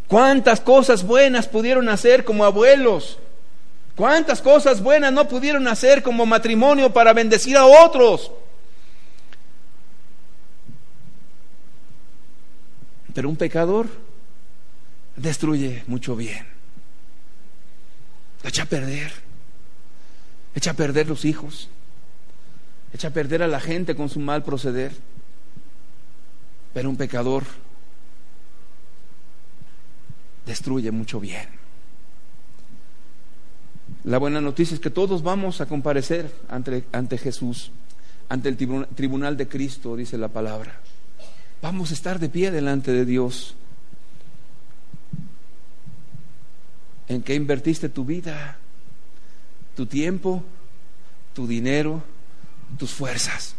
¿Cuántas 0.08 0.60
cosas 0.60 1.04
buenas 1.04 1.46
pudieron 1.46 1.88
hacer 1.88 2.24
como 2.24 2.44
abuelos? 2.44 3.18
¿Cuántas 3.94 4.40
cosas 4.40 4.82
buenas 4.82 5.12
no 5.12 5.28
pudieron 5.28 5.66
hacer 5.68 6.02
como 6.02 6.24
matrimonio 6.24 6.92
para 6.92 7.12
bendecir 7.12 7.56
a 7.56 7.66
otros? 7.66 8.30
Pero 13.12 13.28
un 13.28 13.36
pecador 13.36 13.88
destruye 15.16 15.82
mucho 15.88 16.14
bien. 16.16 16.46
Echa 18.44 18.62
a 18.62 18.66
perder. 18.66 19.27
Echa 20.58 20.72
a 20.72 20.74
perder 20.74 21.06
los 21.06 21.24
hijos. 21.24 21.68
Echa 22.92 23.08
a 23.08 23.10
perder 23.12 23.44
a 23.44 23.46
la 23.46 23.60
gente 23.60 23.94
con 23.94 24.08
su 24.08 24.18
mal 24.18 24.42
proceder. 24.42 24.90
Pero 26.74 26.90
un 26.90 26.96
pecador 26.96 27.44
destruye 30.44 30.90
mucho 30.90 31.20
bien. 31.20 31.46
La 34.02 34.18
buena 34.18 34.40
noticia 34.40 34.74
es 34.74 34.80
que 34.80 34.90
todos 34.90 35.22
vamos 35.22 35.60
a 35.60 35.66
comparecer 35.66 36.34
ante, 36.48 36.82
ante 36.90 37.18
Jesús, 37.18 37.70
ante 38.28 38.48
el 38.48 38.56
tribunal 38.56 39.36
de 39.36 39.46
Cristo, 39.46 39.94
dice 39.94 40.18
la 40.18 40.26
palabra. 40.26 40.80
Vamos 41.62 41.92
a 41.92 41.94
estar 41.94 42.18
de 42.18 42.30
pie 42.30 42.50
delante 42.50 42.90
de 42.90 43.04
Dios. 43.04 43.54
¿En 47.06 47.22
qué 47.22 47.36
invertiste 47.36 47.88
tu 47.88 48.04
vida, 48.04 48.58
tu 49.78 49.86
tiempo, 49.86 50.42
tu 51.34 51.46
dinero, 51.46 52.02
tus 52.80 52.90
fuerzas? 52.90 53.54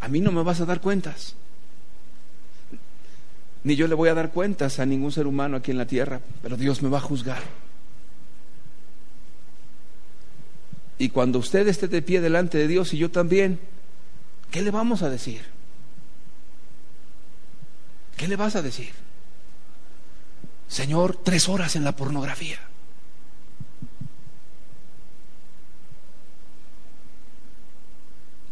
A 0.00 0.08
mí 0.08 0.20
no 0.20 0.32
me 0.32 0.42
vas 0.42 0.62
a 0.62 0.64
dar 0.64 0.80
cuentas. 0.80 1.34
Ni 3.64 3.76
yo 3.76 3.86
le 3.86 3.94
voy 3.94 4.08
a 4.08 4.14
dar 4.14 4.30
cuentas 4.30 4.78
a 4.78 4.86
ningún 4.86 5.12
ser 5.12 5.26
humano 5.26 5.58
aquí 5.58 5.72
en 5.72 5.76
la 5.76 5.84
tierra, 5.84 6.22
pero 6.40 6.56
Dios 6.56 6.80
me 6.80 6.88
va 6.88 6.96
a 6.96 7.02
juzgar. 7.02 7.42
Y 10.96 11.10
cuando 11.10 11.38
usted 11.38 11.68
esté 11.68 11.86
de 11.86 12.00
pie 12.00 12.22
delante 12.22 12.56
de 12.56 12.66
Dios 12.66 12.94
y 12.94 12.96
yo 12.96 13.10
también, 13.10 13.60
¿qué 14.50 14.62
le 14.62 14.70
vamos 14.70 15.02
a 15.02 15.10
decir? 15.10 15.42
¿Qué 18.16 18.26
le 18.26 18.36
vas 18.36 18.56
a 18.56 18.62
decir? 18.62 18.92
Señor, 20.66 21.14
tres 21.22 21.46
horas 21.50 21.76
en 21.76 21.84
la 21.84 21.94
pornografía. 21.94 22.58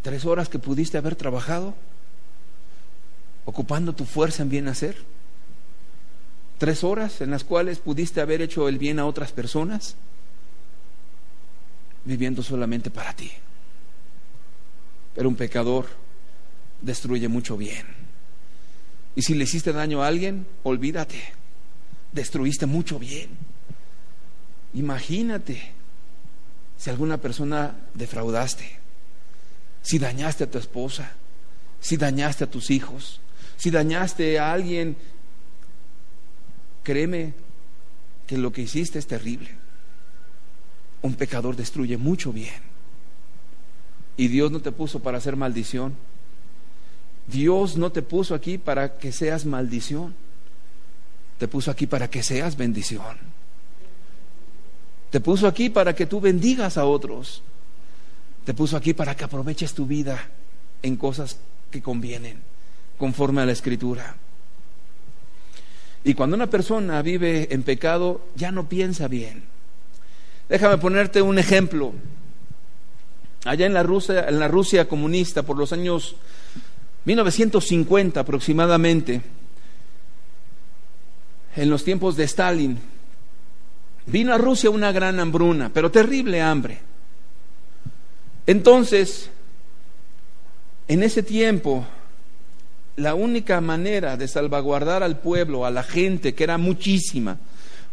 Tres 0.02 0.24
horas 0.24 0.48
que 0.48 0.58
pudiste 0.58 0.98
haber 0.98 1.14
trabajado 1.16 1.74
ocupando 3.44 3.92
tu 3.92 4.04
fuerza 4.04 4.42
en 4.42 4.50
bien 4.50 4.68
hacer. 4.68 4.96
Tres 6.58 6.84
horas 6.84 7.20
en 7.20 7.30
las 7.30 7.44
cuales 7.44 7.78
pudiste 7.78 8.20
haber 8.20 8.40
hecho 8.42 8.68
el 8.68 8.78
bien 8.78 8.98
a 8.98 9.06
otras 9.06 9.32
personas, 9.32 9.96
viviendo 12.04 12.42
solamente 12.42 12.90
para 12.90 13.14
ti. 13.14 13.30
Pero 15.14 15.28
un 15.28 15.36
pecador 15.36 15.86
destruye 16.80 17.28
mucho 17.28 17.56
bien. 17.56 17.86
Y 19.14 19.22
si 19.22 19.34
le 19.34 19.44
hiciste 19.44 19.72
daño 19.72 20.02
a 20.02 20.06
alguien, 20.06 20.46
olvídate, 20.62 21.20
destruiste 22.12 22.66
mucho 22.66 22.98
bien. 22.98 23.30
Imagínate 24.74 25.72
si 26.78 26.90
alguna 26.90 27.18
persona 27.18 27.76
defraudaste, 27.94 28.81
si 29.82 29.98
dañaste 29.98 30.44
a 30.44 30.50
tu 30.50 30.58
esposa, 30.58 31.12
si 31.80 31.96
dañaste 31.96 32.44
a 32.44 32.50
tus 32.50 32.70
hijos, 32.70 33.20
si 33.56 33.70
dañaste 33.70 34.38
a 34.38 34.52
alguien, 34.52 34.96
créeme 36.82 37.34
que 38.26 38.38
lo 38.38 38.52
que 38.52 38.62
hiciste 38.62 38.98
es 38.98 39.06
terrible. 39.06 39.50
Un 41.02 41.14
pecador 41.14 41.56
destruye 41.56 41.96
mucho 41.96 42.32
bien. 42.32 42.62
Y 44.16 44.28
Dios 44.28 44.52
no 44.52 44.60
te 44.60 44.72
puso 44.72 45.00
para 45.00 45.18
hacer 45.18 45.36
maldición. 45.36 45.94
Dios 47.26 47.76
no 47.76 47.90
te 47.90 48.02
puso 48.02 48.34
aquí 48.34 48.58
para 48.58 48.98
que 48.98 49.10
seas 49.10 49.44
maldición. 49.44 50.14
Te 51.38 51.48
puso 51.48 51.70
aquí 51.70 51.86
para 51.86 52.08
que 52.08 52.22
seas 52.22 52.56
bendición. 52.56 53.18
Te 55.10 55.20
puso 55.20 55.46
aquí 55.46 55.70
para 55.70 55.94
que 55.94 56.06
tú 56.06 56.20
bendigas 56.20 56.78
a 56.78 56.84
otros. 56.84 57.42
Te 58.44 58.54
puso 58.54 58.76
aquí 58.76 58.92
para 58.92 59.14
que 59.14 59.24
aproveches 59.24 59.72
tu 59.72 59.86
vida 59.86 60.18
en 60.82 60.96
cosas 60.96 61.38
que 61.70 61.80
convienen 61.80 62.40
conforme 62.98 63.42
a 63.42 63.46
la 63.46 63.52
escritura. 63.52 64.16
Y 66.04 66.14
cuando 66.14 66.36
una 66.36 66.48
persona 66.48 67.00
vive 67.02 67.48
en 67.52 67.62
pecado, 67.62 68.26
ya 68.34 68.50
no 68.50 68.68
piensa 68.68 69.06
bien. 69.06 69.44
Déjame 70.48 70.78
ponerte 70.78 71.22
un 71.22 71.38
ejemplo. 71.38 71.92
Allá 73.44 73.66
en 73.66 73.74
la 73.74 73.82
Rusia, 73.82 74.28
en 74.28 74.38
la 74.38 74.48
Rusia 74.48 74.88
comunista, 74.88 75.44
por 75.44 75.56
los 75.56 75.72
años 75.72 76.16
1950 77.04 78.20
aproximadamente, 78.20 79.22
en 81.56 81.70
los 81.70 81.84
tiempos 81.84 82.16
de 82.16 82.24
Stalin, 82.24 82.78
vino 84.06 84.34
a 84.34 84.38
Rusia 84.38 84.70
una 84.70 84.90
gran 84.90 85.20
hambruna, 85.20 85.70
pero 85.72 85.90
terrible 85.90 86.40
hambre. 86.40 86.91
Entonces, 88.46 89.30
en 90.88 91.02
ese 91.02 91.22
tiempo, 91.22 91.86
la 92.96 93.14
única 93.14 93.60
manera 93.60 94.16
de 94.16 94.28
salvaguardar 94.28 95.02
al 95.02 95.20
pueblo, 95.20 95.64
a 95.64 95.70
la 95.70 95.82
gente, 95.82 96.34
que 96.34 96.44
era 96.44 96.58
muchísima, 96.58 97.38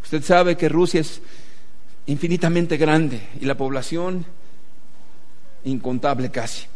Usted 0.02 0.22
sabe 0.22 0.56
que 0.56 0.68
Rusia 0.68 1.00
es 1.00 1.20
infinitamente 2.06 2.76
grande 2.76 3.20
y 3.40 3.44
la 3.44 3.56
población 3.56 4.24
incontable 5.64 6.30
casi. 6.30 6.66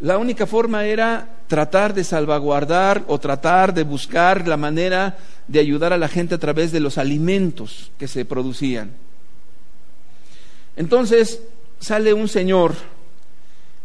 La 0.00 0.18
única 0.18 0.46
forma 0.46 0.84
era 0.84 1.26
tratar 1.46 1.94
de 1.94 2.04
salvaguardar 2.04 3.04
o 3.06 3.18
tratar 3.18 3.72
de 3.72 3.84
buscar 3.84 4.46
la 4.46 4.56
manera 4.56 5.16
de 5.48 5.60
ayudar 5.60 5.92
a 5.92 5.98
la 5.98 6.08
gente 6.08 6.34
a 6.34 6.38
través 6.38 6.72
de 6.72 6.80
los 6.80 6.98
alimentos 6.98 7.90
que 7.98 8.08
se 8.08 8.24
producían. 8.24 8.90
Entonces 10.76 11.40
sale 11.84 12.14
un 12.14 12.28
señor 12.28 12.74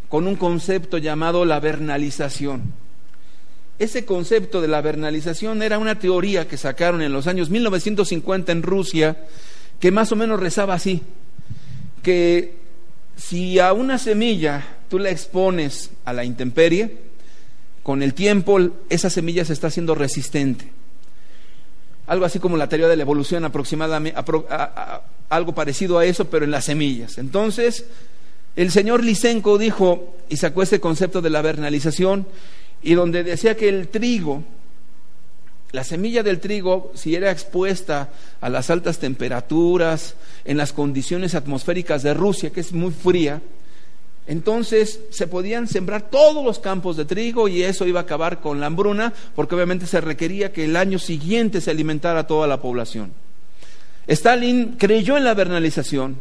con 0.07 0.25
un 0.25 0.37
concepto 0.37 0.97
llamado 0.97 1.43
la 1.43 1.59
vernalización. 1.59 2.71
Ese 3.77 4.05
concepto 4.05 4.61
de 4.61 4.69
la 4.69 4.79
vernalización 4.79 5.61
era 5.61 5.77
una 5.77 5.99
teoría 5.99 6.47
que 6.47 6.55
sacaron 6.55 7.01
en 7.01 7.11
los 7.11 7.27
años 7.27 7.49
1950 7.49 8.53
en 8.53 8.63
Rusia, 8.63 9.17
que 9.81 9.91
más 9.91 10.13
o 10.13 10.15
menos 10.15 10.39
rezaba 10.39 10.75
así, 10.75 11.01
que 12.01 12.55
si 13.17 13.59
a 13.59 13.73
una 13.73 13.97
semilla 13.97 14.65
tú 14.89 14.97
la 14.97 15.09
expones 15.09 15.91
a 16.05 16.13
la 16.13 16.23
intemperie, 16.23 16.99
con 17.83 18.01
el 18.01 18.13
tiempo 18.13 18.59
esa 18.89 19.09
semilla 19.09 19.43
se 19.43 19.51
está 19.51 19.67
haciendo 19.67 19.93
resistente. 19.93 20.71
Algo 22.07 22.23
así 22.23 22.39
como 22.39 22.55
la 22.55 22.69
teoría 22.69 22.87
de 22.87 22.95
la 22.95 23.03
evolución 23.03 23.43
aproximadamente, 23.43 24.17
algo 25.30 25.53
parecido 25.53 25.97
a 25.97 26.05
eso, 26.05 26.25
pero 26.25 26.45
en 26.45 26.51
las 26.51 26.65
semillas. 26.65 27.17
Entonces, 27.17 27.86
el 28.55 28.71
señor 28.71 29.03
Lisenko 29.03 29.57
dijo 29.57 30.15
y 30.27 30.38
sacó 30.38 30.63
ese 30.63 30.80
concepto 30.80 31.21
de 31.21 31.30
la 31.30 31.41
vernalización 31.41 32.27
y 32.82 32.93
donde 32.93 33.23
decía 33.23 33.55
que 33.55 33.69
el 33.69 33.88
trigo, 33.88 34.43
la 35.71 35.84
semilla 35.84 36.23
del 36.23 36.39
trigo, 36.39 36.91
si 36.95 37.15
era 37.15 37.32
expuesta 37.32 38.09
a 38.41 38.49
las 38.49 38.69
altas 38.69 38.97
temperaturas, 38.97 40.15
en 40.45 40.57
las 40.57 40.73
condiciones 40.73 41.36
atmosféricas 41.36 42.01
de 42.03 42.13
Rusia, 42.13 42.49
que 42.49 42.61
es 42.61 42.73
muy 42.73 42.91
fría, 42.91 43.41
entonces 44.25 44.99
se 45.09 45.27
podían 45.27 45.67
sembrar 45.67 46.09
todos 46.09 46.43
los 46.43 46.59
campos 46.59 46.97
de 46.97 47.05
trigo 47.05 47.47
y 47.47 47.63
eso 47.63 47.88
iba 47.88 47.99
a 47.99 48.03
acabar 48.03 48.41
con 48.41 48.59
la 48.59 48.67
hambruna, 48.67 49.13
porque 49.36 49.55
obviamente 49.55 49.88
se 49.88 50.01
requería 50.01 50.53
que 50.53 50.65
el 50.65 50.75
año 50.75 50.99
siguiente 50.99 51.61
se 51.61 51.71
alimentara 51.71 52.27
toda 52.27 52.47
la 52.47 52.61
población. 52.61 53.11
Stalin 54.10 54.76
creyó 54.78 55.18
en 55.18 55.24
la 55.24 55.36
vernalización, 55.36 56.18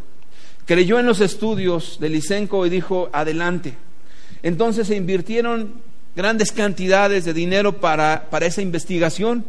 creyó 0.67 0.99
en 0.99 1.07
los 1.07 1.21
estudios 1.21 1.99
de 2.01 2.11
Lysenko 2.11 2.67
y 2.67 2.71
dijo, 2.71 3.09
adelante. 3.13 3.75
Entonces 4.43 4.87
se 4.87 4.97
invirtieron 4.97 5.81
grandes 6.15 6.53
cantidades 6.53 7.25
de 7.25 7.33
dinero 7.33 7.81
para, 7.81 8.27
para 8.29 8.47
esa 8.47 8.61
investigación. 8.61 9.45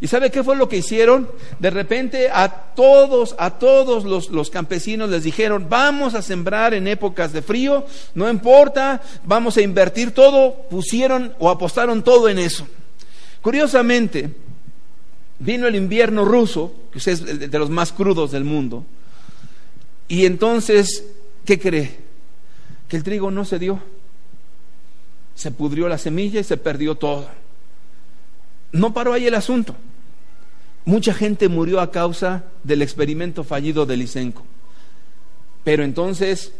¿Y 0.00 0.08
sabe 0.08 0.30
qué 0.30 0.42
fue 0.42 0.56
lo 0.56 0.68
que 0.68 0.78
hicieron? 0.78 1.30
De 1.60 1.70
repente 1.70 2.30
a 2.32 2.48
todos, 2.74 3.36
a 3.38 3.58
todos 3.58 4.04
los, 4.04 4.30
los, 4.30 4.50
campesinos 4.50 5.08
les 5.08 5.22
dijeron, 5.22 5.66
vamos 5.68 6.14
a 6.14 6.22
sembrar 6.22 6.74
en 6.74 6.88
épocas 6.88 7.32
de 7.32 7.42
frío, 7.42 7.86
no 8.14 8.28
importa, 8.28 9.02
vamos 9.24 9.56
a 9.56 9.62
invertir 9.62 10.10
todo, 10.10 10.66
pusieron 10.68 11.34
o 11.38 11.48
apostaron 11.48 12.02
todo 12.02 12.28
en 12.28 12.38
eso. 12.38 12.66
Curiosamente, 13.40 14.30
vino 15.44 15.66
el 15.66 15.76
invierno 15.76 16.24
ruso, 16.24 16.74
que 16.92 16.98
es 16.98 17.50
de 17.50 17.58
los 17.58 17.70
más 17.70 17.92
crudos 17.92 18.30
del 18.32 18.44
mundo, 18.44 18.84
y 20.08 20.26
entonces, 20.26 21.04
¿qué 21.44 21.58
cree? 21.58 21.96
Que 22.88 22.96
el 22.96 23.02
trigo 23.02 23.30
no 23.30 23.44
se 23.44 23.58
dio 23.58 23.80
se 25.34 25.50
pudrió 25.50 25.88
la 25.88 25.98
semilla 25.98 26.40
y 26.40 26.44
se 26.44 26.56
perdió 26.56 26.94
todo. 26.94 27.28
No 28.72 28.94
paró 28.94 29.12
ahí 29.12 29.26
el 29.26 29.34
asunto. 29.34 29.74
Mucha 30.84 31.14
gente 31.14 31.48
murió 31.48 31.80
a 31.80 31.90
causa 31.90 32.44
del 32.62 32.82
experimento 32.82 33.42
fallido 33.42 33.86
de 33.86 33.96
Lysenko. 33.96 34.44
Pero 35.64 35.82
entonces 35.82 36.52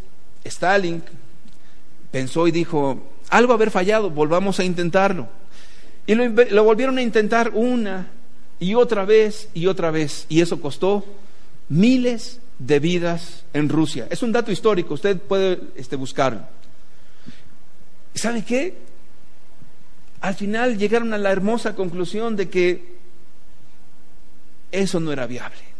Stalin 0.44 1.02
pensó 2.10 2.48
y 2.48 2.50
dijo, 2.50 3.02
algo 3.28 3.52
haber 3.52 3.70
fallado, 3.70 4.10
volvamos 4.10 4.58
a 4.60 4.64
intentarlo. 4.64 5.28
Y 6.06 6.14
lo, 6.14 6.64
volvieron 6.64 6.98
a 6.98 7.02
intentar 7.02 7.52
una 7.54 8.08
y 8.60 8.74
otra 8.74 9.04
vez 9.04 9.48
y 9.54 9.66
otra 9.66 9.90
vez. 9.90 10.26
Y 10.28 10.40
eso 10.40 10.60
costó 10.60 11.04
miles 11.68 12.40
de 12.58 12.78
vidas 12.78 13.44
en 13.52 13.68
Rusia. 13.68 14.06
Es 14.10 14.22
un 14.22 14.32
dato 14.32 14.52
histórico, 14.52 14.94
usted 14.94 15.18
puede 15.18 15.60
este, 15.76 15.96
buscarlo. 15.96 16.42
¿Sabe 18.14 18.44
qué? 18.44 18.76
Al 20.20 20.34
final 20.34 20.78
llegaron 20.78 21.12
a 21.12 21.18
la 21.18 21.32
hermosa 21.32 21.74
conclusión 21.74 22.36
de 22.36 22.48
que 22.48 22.94
eso 24.72 25.00
no 25.00 25.12
era 25.12 25.26
viable. 25.26 25.74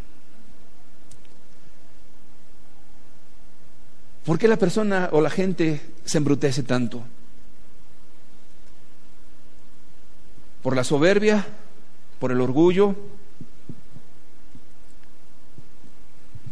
¿Por 4.25 4.39
qué 4.39 4.49
la 4.49 4.57
persona 4.57 5.11
o 5.13 5.21
la 5.21 5.31
gente 5.31 5.81
se 6.05 6.19
embrutece 6.19 6.63
tanto? 6.63 7.05
¿Por 10.63 10.75
la 10.75 10.85
soberbia? 10.85 11.47
¿Por 12.25 12.33
el 12.33 12.41
orgullo? 12.41 12.97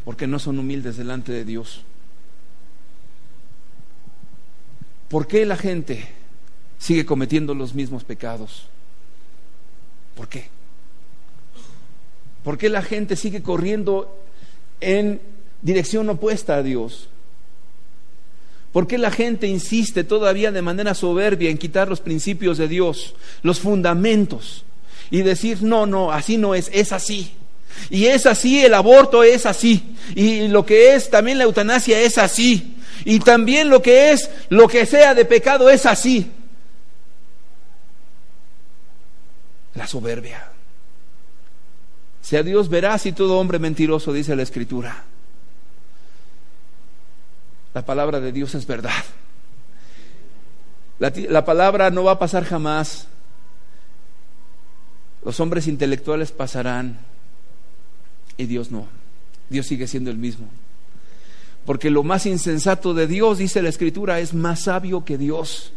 Porque 0.04 0.26
no 0.26 0.38
son 0.38 0.58
humildes 0.58 0.98
delante 0.98 1.32
de 1.32 1.46
Dios. 1.46 1.80
¿Por 5.08 5.26
qué 5.26 5.46
la 5.46 5.56
gente 5.56 6.10
sigue 6.78 7.06
cometiendo 7.06 7.54
los 7.54 7.74
mismos 7.74 8.04
pecados? 8.04 8.68
¿Por 10.14 10.28
qué? 10.28 10.48
¿Por 12.44 12.58
qué 12.58 12.68
la 12.68 12.82
gente 12.82 13.16
sigue 13.16 13.42
corriendo 13.42 14.14
en 14.78 15.22
dirección 15.62 16.10
opuesta 16.10 16.56
a 16.56 16.62
Dios? 16.62 17.08
¿Por 18.72 18.86
qué 18.86 18.98
la 18.98 19.10
gente 19.10 19.46
insiste 19.46 20.04
todavía 20.04 20.52
de 20.52 20.60
manera 20.60 20.92
soberbia 20.92 21.48
en 21.48 21.56
quitar 21.56 21.88
los 21.88 22.02
principios 22.02 22.58
de 22.58 22.68
Dios, 22.68 23.14
los 23.42 23.58
fundamentos, 23.58 24.66
y 25.12 25.20
decir, 25.20 25.62
no, 25.62 25.84
no, 25.84 26.10
así 26.10 26.38
no 26.38 26.54
es, 26.54 26.70
es 26.72 26.90
así? 26.90 27.34
Y 27.90 28.06
es 28.06 28.24
así, 28.24 28.64
el 28.64 28.72
aborto 28.72 29.22
es 29.22 29.44
así, 29.44 29.94
y 30.14 30.48
lo 30.48 30.64
que 30.64 30.94
es 30.94 31.10
también 31.10 31.36
la 31.36 31.44
eutanasia 31.44 32.00
es 32.00 32.16
así, 32.16 32.78
y 33.04 33.20
también 33.20 33.68
lo 33.68 33.82
que 33.82 34.12
es, 34.12 34.30
lo 34.48 34.66
que 34.66 34.86
sea 34.86 35.14
de 35.14 35.26
pecado 35.26 35.68
es 35.68 35.84
así. 35.84 36.32
La 39.74 39.86
soberbia. 39.86 40.48
Sea 42.22 42.42
Dios 42.42 42.70
veraz 42.70 43.04
y 43.04 43.12
todo 43.12 43.38
hombre 43.38 43.58
mentiroso, 43.58 44.14
dice 44.14 44.34
la 44.34 44.42
Escritura. 44.42 45.04
La 47.74 47.84
palabra 47.84 48.18
de 48.18 48.32
Dios 48.32 48.54
es 48.54 48.66
verdad. 48.66 49.04
La, 50.98 51.12
la, 51.28 51.44
palabra 51.44 51.90
no 51.90 52.04
va 52.04 52.12
a 52.12 52.18
pasar 52.18 52.44
jamás. 52.44 53.08
Los 55.24 55.38
hombres 55.40 55.68
intelectuales 55.68 56.32
pasarán 56.32 56.98
y 58.36 58.46
Dios 58.46 58.70
no. 58.70 58.86
Dios 59.48 59.66
sigue 59.66 59.86
siendo 59.86 60.10
el 60.10 60.18
mismo. 60.18 60.48
Porque 61.64 61.90
lo 61.90 62.02
más 62.02 62.26
insensato 62.26 62.92
de 62.92 63.06
Dios, 63.06 63.38
dice 63.38 63.62
la 63.62 63.68
Escritura, 63.68 64.18
es 64.18 64.34
más 64.34 64.62
sabio 64.62 65.04
que 65.04 65.18
Dios. 65.18 65.72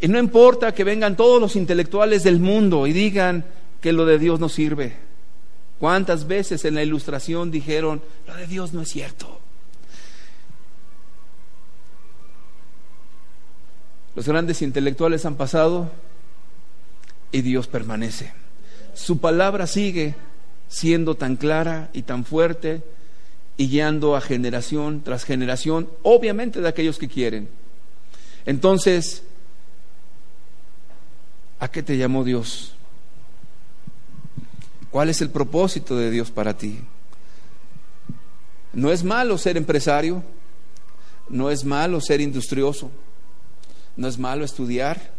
Y 0.00 0.08
no 0.08 0.18
importa 0.18 0.72
que 0.72 0.84
vengan 0.84 1.16
todos 1.16 1.40
los 1.40 1.56
intelectuales 1.56 2.22
del 2.22 2.38
mundo 2.38 2.86
y 2.86 2.92
digan 2.92 3.44
que 3.80 3.92
lo 3.92 4.06
de 4.06 4.18
Dios 4.18 4.38
no 4.38 4.48
sirve. 4.48 4.94
¿Cuántas 5.80 6.26
veces 6.26 6.64
en 6.64 6.74
la 6.74 6.82
ilustración 6.82 7.50
dijeron, 7.50 8.00
lo 8.26 8.34
de 8.36 8.46
Dios 8.46 8.72
no 8.72 8.82
es 8.82 8.88
cierto? 8.88 9.40
Los 14.14 14.26
grandes 14.26 14.62
intelectuales 14.62 15.26
han 15.26 15.34
pasado 15.34 15.90
y 17.32 17.42
Dios 17.42 17.66
permanece. 17.66 18.32
Su 18.94 19.18
palabra 19.18 19.66
sigue 19.66 20.14
siendo 20.68 21.14
tan 21.14 21.36
clara 21.36 21.90
y 21.92 22.02
tan 22.02 22.24
fuerte 22.24 22.82
y 23.56 23.68
guiando 23.68 24.16
a 24.16 24.20
generación 24.20 25.02
tras 25.02 25.24
generación, 25.24 25.88
obviamente 26.02 26.60
de 26.60 26.68
aquellos 26.68 26.98
que 26.98 27.08
quieren. 27.08 27.48
Entonces, 28.44 29.22
¿a 31.58 31.68
qué 31.68 31.82
te 31.82 31.96
llamó 31.96 32.24
Dios? 32.24 32.74
¿Cuál 34.90 35.08
es 35.08 35.20
el 35.20 35.30
propósito 35.30 35.96
de 35.96 36.10
Dios 36.10 36.30
para 36.30 36.56
ti? 36.56 36.80
No 38.72 38.92
es 38.92 39.04
malo 39.04 39.38
ser 39.38 39.56
empresario, 39.56 40.22
no 41.28 41.50
es 41.50 41.64
malo 41.64 42.00
ser 42.00 42.20
industrioso, 42.20 42.90
no 43.96 44.06
es 44.06 44.18
malo 44.18 44.44
estudiar 44.44 45.15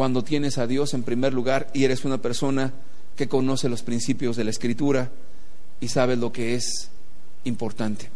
cuando 0.00 0.24
tienes 0.24 0.56
a 0.56 0.66
Dios 0.66 0.94
en 0.94 1.02
primer 1.02 1.34
lugar 1.34 1.68
y 1.74 1.84
eres 1.84 2.06
una 2.06 2.16
persona 2.16 2.72
que 3.16 3.28
conoce 3.28 3.68
los 3.68 3.82
principios 3.82 4.34
de 4.34 4.44
la 4.44 4.50
escritura 4.50 5.10
y 5.78 5.88
sabes 5.88 6.16
lo 6.16 6.32
que 6.32 6.54
es 6.54 6.88
importante. 7.44 8.08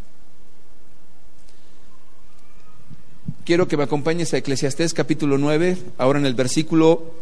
Quiero 3.45 3.69
que 3.69 3.77
me 3.77 3.83
acompañes 3.83 4.33
a 4.33 4.39
Eclesiastés 4.39 4.95
capítulo 4.95 5.37
9, 5.37 5.77
ahora 5.99 6.19
en 6.19 6.25
el 6.25 6.33
versículo 6.33 7.13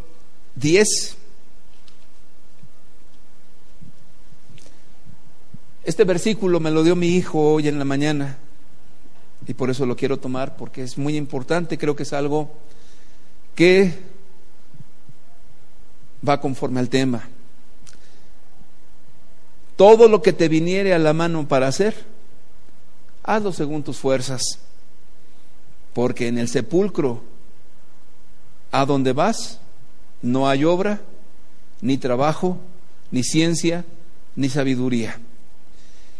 10. 0.54 1.16
Este 5.82 6.04
versículo 6.04 6.60
me 6.60 6.70
lo 6.70 6.84
dio 6.84 6.94
mi 6.94 7.16
hijo 7.16 7.54
hoy 7.54 7.66
en 7.66 7.80
la 7.80 7.84
mañana 7.84 8.38
y 9.44 9.54
por 9.54 9.70
eso 9.70 9.86
lo 9.86 9.96
quiero 9.96 10.20
tomar 10.20 10.56
porque 10.56 10.84
es 10.84 10.98
muy 10.98 11.16
importante, 11.16 11.78
creo 11.78 11.96
que 11.96 12.04
es 12.04 12.12
algo 12.12 12.48
que 13.56 14.11
va 16.26 16.40
conforme 16.40 16.80
al 16.80 16.88
tema. 16.88 17.28
Todo 19.76 20.08
lo 20.08 20.22
que 20.22 20.32
te 20.32 20.48
viniere 20.48 20.94
a 20.94 20.98
la 20.98 21.12
mano 21.12 21.48
para 21.48 21.66
hacer, 21.66 21.94
hazlo 23.22 23.52
según 23.52 23.82
tus 23.82 23.98
fuerzas, 23.98 24.58
porque 25.92 26.28
en 26.28 26.38
el 26.38 26.48
sepulcro 26.48 27.22
a 28.70 28.86
donde 28.86 29.12
vas 29.12 29.58
no 30.22 30.48
hay 30.48 30.64
obra, 30.64 31.00
ni 31.80 31.98
trabajo, 31.98 32.58
ni 33.10 33.24
ciencia, 33.24 33.84
ni 34.36 34.48
sabiduría. 34.48 35.18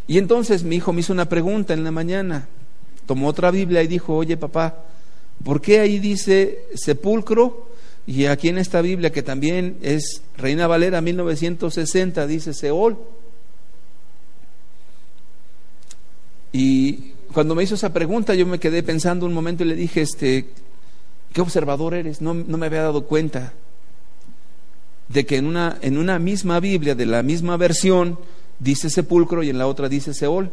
Y 0.07 0.17
entonces 0.17 0.63
mi 0.63 0.75
hijo 0.75 0.91
me 0.91 0.99
hizo 0.99 1.13
una 1.13 1.29
pregunta 1.29 1.73
en 1.73 1.83
la 1.83 1.91
mañana, 1.91 2.47
tomó 3.05 3.27
otra 3.27 3.51
Biblia 3.51 3.81
y 3.81 3.87
dijo, 3.87 4.15
oye 4.15 4.35
papá, 4.35 4.75
¿por 5.43 5.61
qué 5.61 5.79
ahí 5.79 5.99
dice 5.99 6.65
sepulcro? 6.75 7.72
Y 8.05 8.25
aquí 8.25 8.49
en 8.49 8.57
esta 8.57 8.81
Biblia, 8.81 9.11
que 9.11 9.23
también 9.23 9.77
es 9.81 10.21
Reina 10.37 10.67
Valera 10.67 11.01
1960, 11.01 12.27
dice 12.27 12.53
Seol. 12.53 12.97
Y 16.51 17.13
cuando 17.33 17.55
me 17.55 17.63
hizo 17.63 17.75
esa 17.75 17.93
pregunta, 17.93 18.35
yo 18.35 18.45
me 18.45 18.59
quedé 18.59 18.83
pensando 18.83 19.25
un 19.25 19.33
momento 19.33 19.63
y 19.63 19.67
le 19.67 19.75
dije, 19.75 20.01
este, 20.01 20.49
qué 21.31 21.41
observador 21.41 21.93
eres, 21.93 22.21
no, 22.21 22.33
no 22.33 22.57
me 22.57 22.65
había 22.65 22.83
dado 22.83 23.05
cuenta 23.05 23.53
de 25.07 25.25
que 25.25 25.37
en 25.37 25.45
una, 25.45 25.77
en 25.81 25.97
una 25.97 26.19
misma 26.19 26.59
Biblia, 26.59 26.95
de 26.95 27.05
la 27.05 27.23
misma 27.23 27.57
versión, 27.57 28.19
dice 28.59 28.89
sepulcro 28.89 29.43
y 29.43 29.49
en 29.49 29.57
la 29.57 29.67
otra 29.67 29.89
dice 29.89 30.13
Seol. 30.13 30.51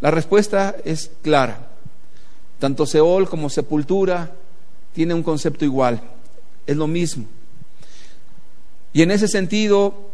La 0.00 0.10
respuesta 0.10 0.76
es 0.84 1.10
clara. 1.22 1.70
Tanto 2.58 2.86
Seol 2.86 3.28
como 3.28 3.50
sepultura 3.50 4.32
tiene 4.94 5.14
un 5.14 5.22
concepto 5.22 5.64
igual, 5.64 6.00
es 6.70 6.76
lo 6.76 6.86
mismo. 6.86 7.24
Y 8.92 9.02
en 9.02 9.10
ese 9.10 9.26
sentido, 9.26 10.10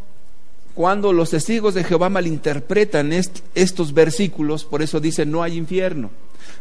cuando 0.74 1.12
los 1.12 1.30
testigos 1.30 1.74
de 1.74 1.84
Jehová 1.84 2.08
malinterpretan 2.08 3.12
estos 3.12 3.92
versículos, 3.92 4.64
por 4.64 4.80
eso 4.80 4.98
dicen 4.98 5.30
no 5.30 5.42
hay 5.42 5.58
infierno, 5.58 6.10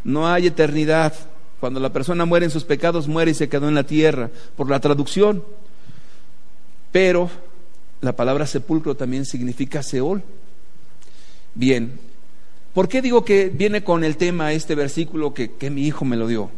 no 0.03 0.27
hay 0.27 0.47
eternidad. 0.47 1.13
Cuando 1.61 1.79
la 1.79 1.93
persona 1.93 2.25
muere 2.25 2.45
en 2.45 2.51
sus 2.51 2.65
pecados, 2.65 3.07
muere 3.07 3.31
y 3.31 3.35
se 3.35 3.47
quedó 3.47 3.69
en 3.69 3.75
la 3.75 3.85
tierra, 3.85 4.29
por 4.57 4.69
la 4.69 4.81
traducción. 4.81 5.41
Pero 6.91 7.29
la 8.01 8.17
palabra 8.17 8.45
sepulcro 8.45 8.95
también 8.95 9.25
significa 9.25 9.81
Seol. 9.81 10.21
Bien, 11.53 11.97
¿por 12.73 12.89
qué 12.89 13.01
digo 13.01 13.23
que 13.23 13.47
viene 13.47 13.81
con 13.81 14.03
el 14.03 14.17
tema 14.17 14.51
este 14.51 14.75
versículo 14.75 15.33
que, 15.33 15.51
que 15.53 15.69
mi 15.69 15.87
hijo 15.87 16.03
me 16.03 16.17
lo 16.17 16.27
dio? 16.27 16.49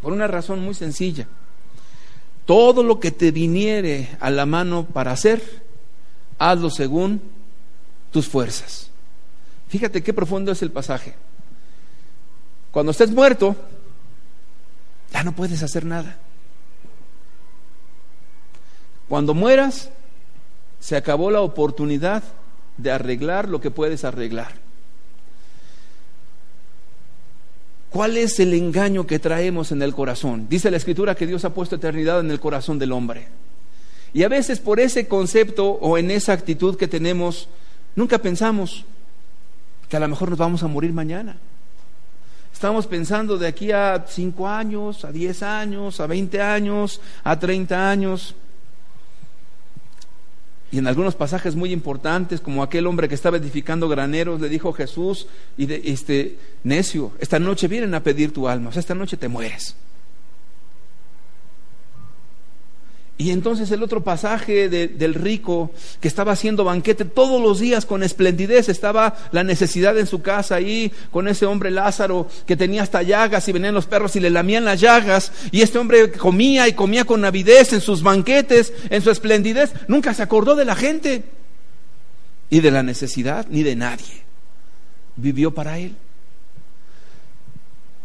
Por 0.00 0.14
una 0.14 0.26
razón 0.26 0.60
muy 0.60 0.72
sencilla. 0.72 1.28
Todo 2.46 2.82
lo 2.82 3.00
que 3.00 3.10
te 3.10 3.32
viniere 3.32 4.16
a 4.20 4.30
la 4.30 4.46
mano 4.46 4.86
para 4.86 5.12
hacer, 5.12 5.42
hazlo 6.38 6.70
según 6.70 7.20
tus 8.12 8.28
fuerzas. 8.28 8.88
Fíjate 9.68 10.02
qué 10.02 10.14
profundo 10.14 10.52
es 10.52 10.62
el 10.62 10.70
pasaje. 10.70 11.14
Cuando 12.70 12.92
estés 12.92 13.10
muerto, 13.10 13.56
ya 15.12 15.24
no 15.24 15.32
puedes 15.32 15.62
hacer 15.62 15.84
nada. 15.84 16.18
Cuando 19.08 19.34
mueras, 19.34 19.90
se 20.78 20.96
acabó 20.96 21.30
la 21.30 21.40
oportunidad 21.40 22.22
de 22.76 22.92
arreglar 22.92 23.48
lo 23.48 23.60
que 23.60 23.70
puedes 23.70 24.04
arreglar. 24.04 24.65
¿Cuál 27.96 28.18
es 28.18 28.38
el 28.40 28.52
engaño 28.52 29.06
que 29.06 29.18
traemos 29.18 29.72
en 29.72 29.80
el 29.80 29.94
corazón? 29.94 30.50
Dice 30.50 30.70
la 30.70 30.76
escritura 30.76 31.14
que 31.14 31.26
Dios 31.26 31.46
ha 31.46 31.54
puesto 31.54 31.76
eternidad 31.76 32.20
en 32.20 32.30
el 32.30 32.38
corazón 32.38 32.78
del 32.78 32.92
hombre. 32.92 33.26
Y 34.12 34.22
a 34.22 34.28
veces 34.28 34.60
por 34.60 34.80
ese 34.80 35.08
concepto 35.08 35.66
o 35.66 35.96
en 35.96 36.10
esa 36.10 36.34
actitud 36.34 36.76
que 36.76 36.88
tenemos, 36.88 37.48
nunca 37.94 38.18
pensamos 38.18 38.84
que 39.88 39.96
a 39.96 40.00
lo 40.00 40.08
mejor 40.08 40.28
nos 40.28 40.38
vamos 40.38 40.62
a 40.62 40.66
morir 40.66 40.92
mañana. 40.92 41.38
Estamos 42.52 42.86
pensando 42.86 43.38
de 43.38 43.46
aquí 43.46 43.72
a 43.72 44.04
cinco 44.06 44.46
años, 44.46 45.06
a 45.06 45.10
diez 45.10 45.42
años, 45.42 45.98
a 45.98 46.06
veinte 46.06 46.42
años, 46.42 47.00
a 47.24 47.38
treinta 47.38 47.90
años. 47.90 48.34
Y 50.76 50.78
en 50.78 50.86
algunos 50.86 51.14
pasajes 51.14 51.56
muy 51.56 51.72
importantes, 51.72 52.42
como 52.42 52.62
aquel 52.62 52.86
hombre 52.86 53.08
que 53.08 53.14
estaba 53.14 53.38
edificando 53.38 53.88
graneros, 53.88 54.42
le 54.42 54.50
dijo 54.50 54.74
Jesús, 54.74 55.26
y 55.56 55.72
este 55.90 56.36
necio, 56.64 57.12
esta 57.18 57.38
noche 57.38 57.66
vienen 57.66 57.94
a 57.94 58.02
pedir 58.02 58.30
tu 58.30 58.46
alma, 58.46 58.68
o 58.68 58.72
sea, 58.72 58.80
esta 58.80 58.94
noche 58.94 59.16
te 59.16 59.26
mueres. 59.26 59.74
Y 63.18 63.30
entonces 63.30 63.70
el 63.70 63.82
otro 63.82 64.04
pasaje 64.04 64.68
del 64.68 65.14
rico 65.14 65.70
que 66.00 66.08
estaba 66.08 66.32
haciendo 66.32 66.64
banquete 66.64 67.06
todos 67.06 67.40
los 67.40 67.58
días 67.58 67.86
con 67.86 68.02
esplendidez, 68.02 68.68
estaba 68.68 69.16
la 69.32 69.42
necesidad 69.42 69.98
en 69.98 70.06
su 70.06 70.20
casa 70.20 70.56
ahí 70.56 70.92
con 71.10 71.26
ese 71.26 71.46
hombre 71.46 71.70
Lázaro 71.70 72.28
que 72.46 72.56
tenía 72.56 72.82
hasta 72.82 73.02
llagas 73.02 73.48
y 73.48 73.52
venían 73.52 73.72
los 73.72 73.86
perros 73.86 74.16
y 74.16 74.20
le 74.20 74.28
lamían 74.28 74.66
las 74.66 74.82
llagas 74.82 75.32
y 75.50 75.62
este 75.62 75.78
hombre 75.78 76.12
comía 76.12 76.68
y 76.68 76.74
comía 76.74 77.06
con 77.06 77.24
avidez 77.24 77.72
en 77.72 77.80
sus 77.80 78.02
banquetes, 78.02 78.74
en 78.90 79.00
su 79.00 79.10
esplendidez, 79.10 79.72
nunca 79.88 80.12
se 80.12 80.22
acordó 80.22 80.54
de 80.54 80.66
la 80.66 80.76
gente 80.76 81.24
y 82.50 82.60
de 82.60 82.70
la 82.70 82.82
necesidad 82.82 83.46
ni 83.48 83.62
de 83.62 83.76
nadie. 83.76 84.24
Vivió 85.16 85.54
para 85.54 85.78
él. 85.78 85.96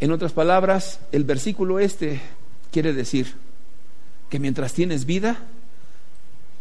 En 0.00 0.10
otras 0.10 0.32
palabras, 0.32 1.00
el 1.12 1.24
versículo 1.24 1.78
este 1.78 2.22
quiere 2.70 2.94
decir, 2.94 3.34
que 4.32 4.38
mientras 4.38 4.72
tienes 4.72 5.04
vida, 5.04 5.36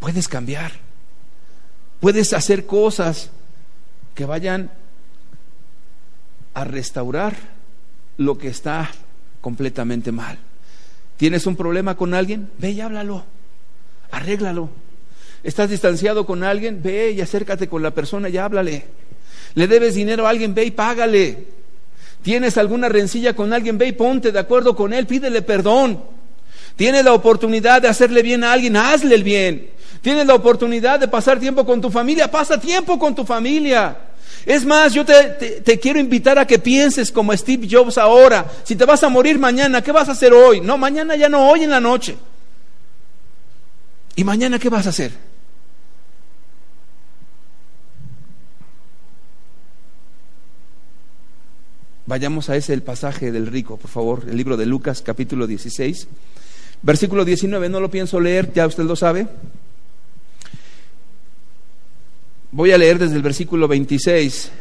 puedes 0.01 0.27
cambiar. 0.27 0.73
Puedes 2.01 2.33
hacer 2.33 2.65
cosas 2.65 3.29
que 4.13 4.25
vayan 4.25 4.69
a 6.53 6.65
restaurar 6.65 7.33
lo 8.17 8.37
que 8.37 8.49
está 8.49 8.91
completamente 9.39 10.11
mal. 10.11 10.37
¿Tienes 11.15 11.45
un 11.45 11.55
problema 11.55 11.95
con 11.95 12.13
alguien? 12.13 12.51
Ve 12.57 12.71
y 12.71 12.81
háblalo. 12.81 13.23
Arréglalo. 14.11 14.69
¿Estás 15.41 15.69
distanciado 15.69 16.25
con 16.25 16.43
alguien? 16.43 16.83
Ve 16.83 17.11
y 17.11 17.21
acércate 17.21 17.69
con 17.69 17.81
la 17.81 17.91
persona 17.91 18.27
y 18.27 18.35
háblale. 18.35 18.85
¿Le 19.55 19.67
debes 19.69 19.95
dinero 19.95 20.27
a 20.27 20.31
alguien? 20.31 20.53
Ve 20.53 20.65
y 20.65 20.71
págale. 20.71 21.45
¿Tienes 22.21 22.57
alguna 22.57 22.89
rencilla 22.89 23.33
con 23.33 23.53
alguien? 23.53 23.77
Ve 23.77 23.87
y 23.87 23.91
ponte 23.93 24.33
de 24.33 24.39
acuerdo 24.39 24.75
con 24.75 24.91
él, 24.91 25.07
pídele 25.07 25.41
perdón. 25.41 26.19
Tienes 26.75 27.03
la 27.03 27.13
oportunidad 27.13 27.81
de 27.81 27.87
hacerle 27.87 28.21
bien 28.21 28.43
a 28.43 28.53
alguien, 28.53 28.75
hazle 28.75 29.15
el 29.15 29.23
bien. 29.23 29.69
Tienes 30.01 30.25
la 30.25 30.33
oportunidad 30.33 30.99
de 30.99 31.07
pasar 31.07 31.39
tiempo 31.39 31.65
con 31.65 31.79
tu 31.79 31.91
familia, 31.91 32.29
pasa 32.29 32.59
tiempo 32.59 32.97
con 32.97 33.13
tu 33.13 33.23
familia. 33.23 33.97
Es 34.45 34.65
más, 34.65 34.93
yo 34.93 35.05
te, 35.05 35.79
quiero 35.79 35.99
invitar 35.99 36.39
a 36.39 36.47
que 36.47 36.57
pienses 36.57 37.11
como 37.11 37.35
Steve 37.37 37.67
Jobs 37.69 37.97
ahora. 37.97 38.49
Si 38.63 38.75
te 38.75 38.85
vas 38.85 39.03
a 39.03 39.09
morir 39.09 39.37
mañana, 39.37 39.83
¿qué 39.83 39.91
vas 39.91 40.09
a 40.09 40.13
hacer 40.13 40.33
hoy? 40.33 40.61
No, 40.61 40.77
mañana 40.77 41.15
ya 41.15 41.29
no, 41.29 41.47
hoy 41.47 41.63
en 41.63 41.69
la 41.69 41.79
noche. 41.79 42.17
¿Y 44.15 44.23
mañana 44.23 44.57
qué 44.57 44.69
vas 44.69 44.87
a 44.87 44.89
hacer? 44.89 45.11
Vayamos 52.07 52.49
a 52.49 52.55
ese 52.55 52.73
el 52.73 52.81
pasaje 52.81 53.31
del 53.31 53.47
rico, 53.47 53.77
por 53.77 53.89
favor, 53.89 54.25
el 54.27 54.35
libro 54.35 54.57
de 54.57 54.65
Lucas 54.65 55.01
capítulo 55.01 55.47
16. 55.47 56.07
Versículo 56.83 57.23
19, 57.23 57.69
no 57.69 57.79
lo 57.79 57.91
pienso 57.91 58.19
leer, 58.19 58.51
ya 58.53 58.65
usted 58.65 58.83
lo 58.83 58.95
sabe. 58.95 59.27
Voy 62.51 62.71
a 62.71 62.77
leer 62.77 62.97
desde 62.97 63.15
el 63.15 63.21
versículo 63.21 63.67
26. 63.67 64.51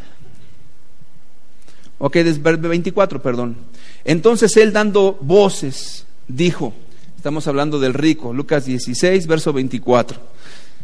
Ok, 1.99 2.14
desde 2.14 2.51
el 2.51 2.57
24, 2.59 3.21
perdón. 3.21 3.57
Entonces 4.05 4.57
él 4.57 4.73
dando 4.73 5.18
voces, 5.21 6.07
dijo, 6.29 6.75
estamos 7.16 7.47
hablando 7.47 7.81
del 7.81 7.95
rico, 7.95 8.33
Lucas 8.33 8.64
16, 8.64 9.27
verso 9.27 9.53
24. 9.53 10.18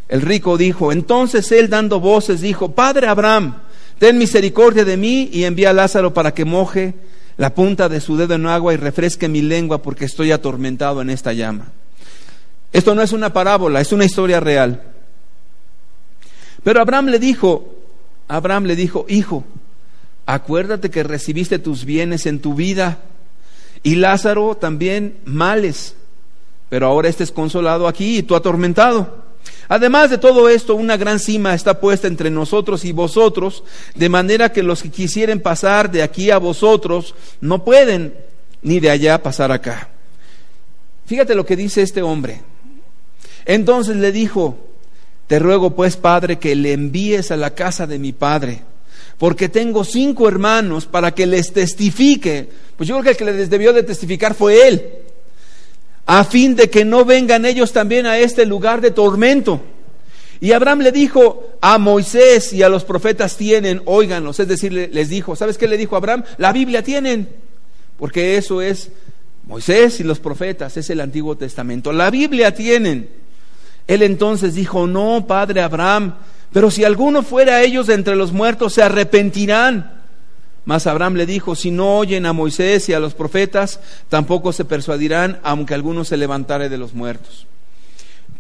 El 0.09 0.22
rico 0.22 0.57
dijo, 0.57 0.93
entonces 0.93 1.51
él 1.53 1.68
dando 1.68 2.01
voces 2.01 2.41
dijo, 2.41 2.72
Padre 2.72 3.09
Abraham, 3.09 3.57
ten 3.99 4.18
misericordia 4.18 4.84
de 4.84 4.97
mí 4.97 5.30
y 5.32 5.45
envía 5.45 5.70
a 5.70 5.74
Lázaro 5.74 6.14
para 6.14 6.32
que 6.32 6.45
moje 6.45 6.95
la 7.37 7.55
punta 7.55 7.89
de 7.89 8.01
su 8.01 8.16
dedo 8.16 8.34
en 8.34 8.47
agua 8.47 8.72
y 8.74 8.76
refresque 8.76 9.28
mi 9.28 9.43
lengua 9.43 9.82
porque 9.82 10.07
estoy 10.07 10.32
atormentado 10.32 11.03
en 11.03 11.11
esta 11.11 11.32
llama. 11.32 11.66
Esto 12.72 12.95
no 12.95 13.03
es 13.03 13.12
una 13.12 13.32
parábola, 13.32 13.80
es 13.80 13.93
una 13.93 14.05
historia 14.05 14.41
real. 14.41 14.82
Pero 16.62 16.80
Abraham 16.80 17.07
le 17.07 17.18
dijo, 17.18 17.74
Abraham 18.28 18.64
le 18.64 18.76
dijo, 18.76 19.07
hijo, 19.09 19.45
acuérdate 20.24 20.91
que 20.91 21.03
recibiste 21.03 21.59
tus 21.59 21.84
bienes 21.84 22.26
en 22.26 22.41
tu 22.41 22.55
vida 22.55 22.99
y 23.82 23.97
Lázaro 23.97 24.57
también 24.57 25.18
males, 25.24 25.95
pero 26.68 26.87
ahora 26.87 27.09
estés 27.09 27.30
consolado 27.30 27.87
aquí 27.87 28.18
y 28.18 28.22
tú 28.22 28.34
atormentado. 28.34 29.26
Además 29.68 30.11
de 30.11 30.18
todo 30.18 30.49
esto, 30.49 30.76
una 30.76 30.97
gran 30.97 31.18
cima 31.18 31.55
está 31.55 31.80
puesta 31.80 32.07
entre 32.07 32.30
nosotros 32.30 32.84
y 32.84 32.92
vosotros, 32.92 33.64
de 33.94 34.09
manera 34.09 34.53
que 34.53 34.62
los 34.62 34.82
que 34.82 34.90
quisieren 34.90 35.40
pasar 35.40 35.90
de 35.90 36.03
aquí 36.03 36.30
a 36.30 36.38
vosotros 36.38 37.14
no 37.40 37.64
pueden, 37.64 38.14
ni 38.62 38.80
de 38.80 38.90
allá 38.90 39.22
pasar 39.22 39.51
acá. 39.51 39.90
Fíjate 41.07 41.34
lo 41.34 41.44
que 41.44 41.57
dice 41.57 41.82
este 41.82 42.03
hombre. 42.03 42.40
Entonces 43.44 43.97
le 43.97 44.12
dijo, 44.12 44.57
te 45.26 45.38
ruego 45.38 45.74
pues, 45.74 45.97
Padre, 45.97 46.38
que 46.38 46.55
le 46.55 46.72
envíes 46.72 47.30
a 47.30 47.36
la 47.36 47.55
casa 47.55 47.86
de 47.86 47.99
mi 47.99 48.12
Padre, 48.12 48.62
porque 49.18 49.49
tengo 49.49 49.84
cinco 49.84 50.28
hermanos 50.28 50.86
para 50.86 51.12
que 51.12 51.26
les 51.26 51.53
testifique. 51.53 52.49
Pues 52.76 52.88
yo 52.88 52.94
creo 52.97 53.05
que 53.05 53.11
el 53.11 53.16
que 53.16 53.38
les 53.38 53.51
debió 53.51 53.72
de 53.72 53.82
testificar 53.82 54.34
fue 54.34 54.68
él 54.68 55.05
a 56.07 56.24
fin 56.24 56.54
de 56.54 56.70
que 56.70 56.84
no 56.84 57.04
vengan 57.04 57.44
ellos 57.44 57.72
también 57.72 58.07
a 58.07 58.18
este 58.18 58.46
lugar 58.46 58.80
de 58.80 58.92
tormento. 58.92 59.61
Y 60.40 60.52
Abraham 60.52 60.80
le 60.80 60.92
dijo, 60.92 61.59
a 61.61 61.78
Moisés 61.78 62.52
y 62.52 62.62
a 62.62 62.68
los 62.68 62.84
profetas 62.84 63.36
tienen, 63.36 63.82
óiganlos, 63.86 64.38
es 64.38 64.48
decir, 64.48 64.72
les 64.72 65.09
dijo, 65.09 65.34
¿sabes 65.34 65.59
qué 65.59 65.66
le 65.66 65.76
dijo 65.76 65.96
Abraham? 65.96 66.24
La 66.36 66.52
Biblia 66.52 66.82
tienen, 66.82 67.28
porque 67.98 68.36
eso 68.36 68.61
es 68.61 68.90
Moisés 69.46 69.98
y 70.00 70.04
los 70.04 70.20
profetas, 70.20 70.76
es 70.76 70.90
el 70.90 71.00
Antiguo 71.00 71.36
Testamento, 71.36 71.92
la 71.92 72.11
Biblia 72.11 72.54
tienen. 72.54 73.09
Él 73.86 74.02
entonces 74.02 74.54
dijo, 74.54 74.86
no, 74.86 75.26
padre 75.26 75.62
Abraham, 75.62 76.16
pero 76.52 76.70
si 76.70 76.84
alguno 76.84 77.22
fuera 77.22 77.57
a 77.57 77.62
ellos 77.62 77.86
de 77.86 77.94
entre 77.94 78.16
los 78.16 78.32
muertos, 78.32 78.74
se 78.74 78.82
arrepentirán. 78.82 79.95
Mas 80.66 80.88
Abraham 80.88 81.14
le 81.14 81.26
dijo, 81.26 81.54
si 81.54 81.70
no 81.70 81.96
oyen 81.96 82.26
a 82.26 82.32
Moisés 82.32 82.88
y 82.88 82.92
a 82.92 82.98
los 82.98 83.14
profetas, 83.14 83.78
tampoco 84.08 84.52
se 84.52 84.64
persuadirán, 84.64 85.38
aunque 85.44 85.74
alguno 85.74 86.04
se 86.04 86.16
levantare 86.16 86.68
de 86.68 86.76
los 86.76 86.92
muertos. 86.92 87.46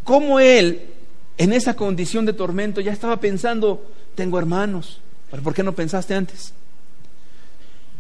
¿Cómo 0.02 0.40
él, 0.40 0.90
en 1.38 1.52
esa 1.52 1.74
condición 1.74 2.26
de 2.26 2.32
tormento, 2.32 2.80
ya 2.80 2.92
estaba 2.92 3.20
pensando, 3.20 3.92
tengo 4.16 4.40
hermanos, 4.40 5.00
¿pero 5.30 5.40
por 5.44 5.54
qué 5.54 5.62
no 5.62 5.72
pensaste 5.72 6.14
antes? 6.14 6.52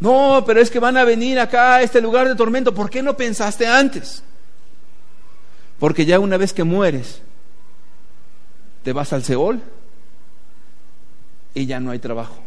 No, 0.00 0.42
pero 0.44 0.60
es 0.60 0.72
que 0.72 0.80
van 0.80 0.96
a 0.96 1.04
venir 1.04 1.38
acá 1.38 1.76
a 1.76 1.82
este 1.82 2.00
lugar 2.00 2.26
de 2.26 2.34
tormento, 2.34 2.74
¿por 2.74 2.90
qué 2.90 3.04
no 3.04 3.16
pensaste 3.16 3.64
antes? 3.64 4.24
Porque 5.78 6.04
ya 6.04 6.18
una 6.18 6.36
vez 6.36 6.52
que 6.52 6.64
mueres, 6.64 7.20
te 8.82 8.92
vas 8.92 9.12
al 9.12 9.22
Seol 9.22 9.62
y 11.54 11.66
ya 11.66 11.78
no 11.78 11.92
hay 11.92 12.00
trabajo 12.00 12.45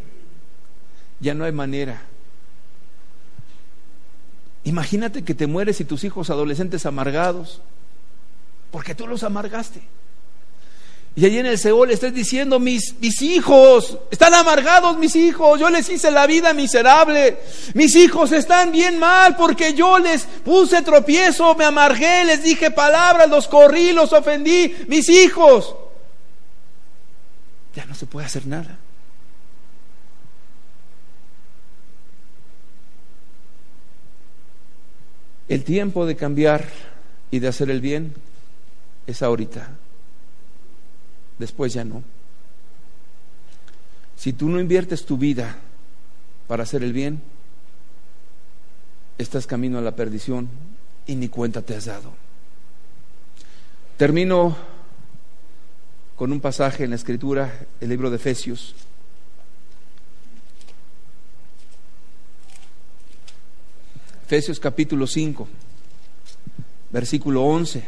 ya 1.20 1.34
no 1.34 1.46
hay 1.46 1.52
manera. 1.52 2.02
Imagínate 4.64 5.24
que 5.24 5.34
te 5.34 5.48
mueres 5.48 5.80
y 5.82 5.86
tus 5.86 6.04
hijos 6.04 6.30
adolescentes 6.30 6.86
amargados, 6.86 7.62
porque 8.72 8.96
tú 8.96 9.08
los 9.08 9.24
amargaste. 9.24 9.82
Y 11.16 11.26
allí 11.26 11.40
en 11.40 11.48
el 11.48 11.58
Seol 11.58 11.92
estés 11.92 12.14
diciendo, 12.14 12.60
mis, 12.60 12.96
mis 13.00 13.22
hijos, 13.22 13.98
están 14.12 14.34
amargados 14.34 14.98
mis 14.98 15.16
hijos, 15.16 15.60
yo 15.60 15.70
les 15.70 15.90
hice 15.90 16.12
la 16.12 16.28
vida 16.28 16.54
miserable, 16.54 17.40
mis 17.74 17.96
hijos 17.96 18.32
están 18.32 18.72
bien 18.72 19.00
mal 19.00 19.36
porque 19.36 19.74
yo 19.74 20.00
les 20.00 20.24
puse 20.24 20.82
tropiezo, 20.82 21.56
me 21.56 21.66
amargué, 21.66 22.24
les 22.26 22.44
dije 22.44 22.72
palabras, 22.72 23.30
los 23.30 23.48
corrí, 23.48 23.92
los 23.92 24.14
ofendí, 24.14 24.74
mis 24.88 25.10
hijos. 25.10 25.76
Ya 27.76 27.86
no 27.86 27.96
se 27.96 28.06
puede 28.06 28.28
hacer 28.28 28.46
nada. 28.46 28.78
El 35.50 35.64
tiempo 35.64 36.06
de 36.06 36.16
cambiar 36.16 36.70
y 37.32 37.40
de 37.40 37.48
hacer 37.48 37.72
el 37.72 37.82
bien 37.82 38.14
es 39.08 39.24
ahorita. 39.24 39.72
Después 41.40 41.74
ya 41.74 41.84
no. 41.84 42.04
Si 44.16 44.34
tú 44.34 44.48
no 44.48 44.60
inviertes 44.60 45.06
tu 45.06 45.18
vida 45.18 45.58
para 46.48 46.64
hacer 46.64 46.84
el 46.84 46.94
bien, 46.94 47.22
estás 49.18 49.48
camino 49.48 49.80
a 49.80 49.82
la 49.82 49.96
perdición 49.96 50.50
y 51.08 51.16
ni 51.16 51.30
cuenta 51.30 51.64
te 51.64 51.76
has 51.76 51.86
dado. 51.86 52.14
Termino 53.98 54.56
con 56.16 56.32
un 56.32 56.42
pasaje 56.42 56.84
en 56.84 56.92
la 56.92 56.96
escritura, 56.96 57.66
el 57.82 57.90
libro 57.90 58.12
de 58.12 58.18
Efesios, 58.18 58.76
Efesios 64.30 64.60
capítulo 64.60 65.08
5, 65.08 65.48
versículo 66.92 67.46
11. 67.46 67.84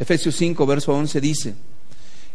Efesios 0.00 0.34
5, 0.34 0.66
verso 0.66 0.92
11 0.92 1.20
dice, 1.20 1.54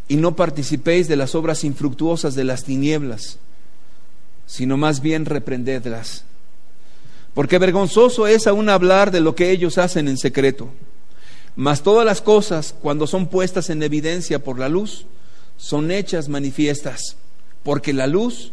y 0.07 0.15
no 0.15 0.37
participéis 0.37 1.09
de 1.09 1.17
las 1.17 1.35
obras 1.35 1.65
infructuosas 1.65 2.33
de 2.33 2.45
las 2.45 2.63
tinieblas, 2.63 3.39
sino 4.45 4.77
más 4.77 5.01
bien 5.01 5.25
reprendedlas. 5.25 6.23
Porque 7.33 7.59
vergonzoso 7.59 8.25
es 8.25 8.47
aún 8.47 8.69
hablar 8.69 9.11
de 9.11 9.19
lo 9.19 9.35
que 9.35 9.51
ellos 9.51 9.77
hacen 9.77 10.07
en 10.07 10.17
secreto. 10.17 10.69
Mas 11.57 11.83
todas 11.83 12.05
las 12.05 12.21
cosas, 12.21 12.73
cuando 12.81 13.05
son 13.05 13.27
puestas 13.27 13.69
en 13.69 13.83
evidencia 13.83 14.41
por 14.41 14.59
la 14.59 14.69
luz, 14.69 15.07
son 15.57 15.91
hechas 15.91 16.29
manifiestas 16.29 17.17
porque 17.65 17.93
la 17.93 18.05
luz 18.05 18.51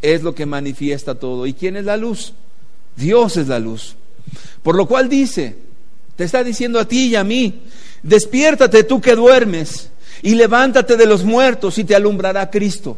es 0.00 0.22
lo 0.22 0.34
que 0.34 0.46
manifiesta 0.46 1.14
todo. 1.14 1.46
¿Y 1.46 1.52
quién 1.52 1.76
es 1.76 1.84
la 1.84 1.98
luz? 1.98 2.32
Dios 2.96 3.36
es 3.36 3.46
la 3.46 3.58
luz. 3.58 3.94
Por 4.62 4.74
lo 4.74 4.88
cual 4.88 5.10
dice, 5.10 5.58
te 6.16 6.24
está 6.24 6.42
diciendo 6.42 6.80
a 6.80 6.88
ti 6.88 7.08
y 7.08 7.14
a 7.14 7.24
mí, 7.24 7.60
despiértate 8.02 8.84
tú 8.84 9.02
que 9.02 9.14
duermes 9.14 9.90
y 10.22 10.34
levántate 10.34 10.96
de 10.96 11.04
los 11.04 11.24
muertos 11.24 11.76
y 11.76 11.84
te 11.84 11.94
alumbrará 11.94 12.50
Cristo. 12.50 12.96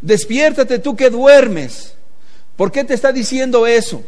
Despiértate 0.00 0.78
tú 0.78 0.94
que 0.94 1.10
duermes. 1.10 1.94
¿Por 2.54 2.70
qué 2.70 2.84
te 2.84 2.94
está 2.94 3.10
diciendo 3.10 3.66
eso? 3.66 4.04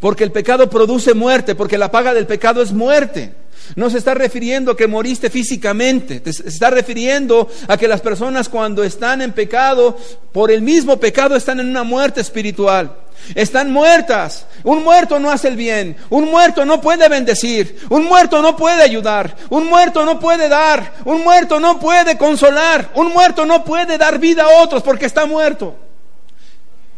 Porque 0.00 0.24
el 0.24 0.32
pecado 0.32 0.68
produce 0.68 1.14
muerte, 1.14 1.54
porque 1.54 1.78
la 1.78 1.92
paga 1.92 2.12
del 2.12 2.26
pecado 2.26 2.60
es 2.60 2.72
muerte. 2.72 3.34
No 3.76 3.90
se 3.90 3.98
está 3.98 4.14
refiriendo 4.14 4.72
a 4.72 4.76
que 4.76 4.86
moriste 4.86 5.30
físicamente, 5.30 6.22
se 6.32 6.48
está 6.48 6.70
refiriendo 6.70 7.48
a 7.66 7.76
que 7.76 7.88
las 7.88 8.00
personas 8.00 8.48
cuando 8.48 8.84
están 8.84 9.22
en 9.22 9.32
pecado, 9.32 9.96
por 10.32 10.50
el 10.50 10.62
mismo 10.62 10.98
pecado, 10.98 11.36
están 11.36 11.60
en 11.60 11.68
una 11.68 11.82
muerte 11.82 12.20
espiritual. 12.20 12.94
Están 13.34 13.72
muertas. 13.72 14.46
Un 14.64 14.82
muerto 14.82 15.18
no 15.18 15.30
hace 15.30 15.48
el 15.48 15.56
bien. 15.56 15.96
Un 16.08 16.30
muerto 16.30 16.64
no 16.64 16.80
puede 16.80 17.08
bendecir. 17.08 17.78
Un 17.90 18.04
muerto 18.04 18.40
no 18.40 18.56
puede 18.56 18.82
ayudar. 18.82 19.36
Un 19.50 19.66
muerto 19.66 20.04
no 20.04 20.18
puede 20.18 20.48
dar. 20.48 20.94
Un 21.04 21.22
muerto 21.22 21.60
no 21.60 21.78
puede 21.78 22.16
consolar. 22.16 22.90
Un 22.94 23.12
muerto 23.12 23.44
no 23.44 23.64
puede 23.64 23.98
dar 23.98 24.18
vida 24.18 24.44
a 24.44 24.62
otros 24.62 24.82
porque 24.82 25.06
está 25.06 25.26
muerto. 25.26 25.76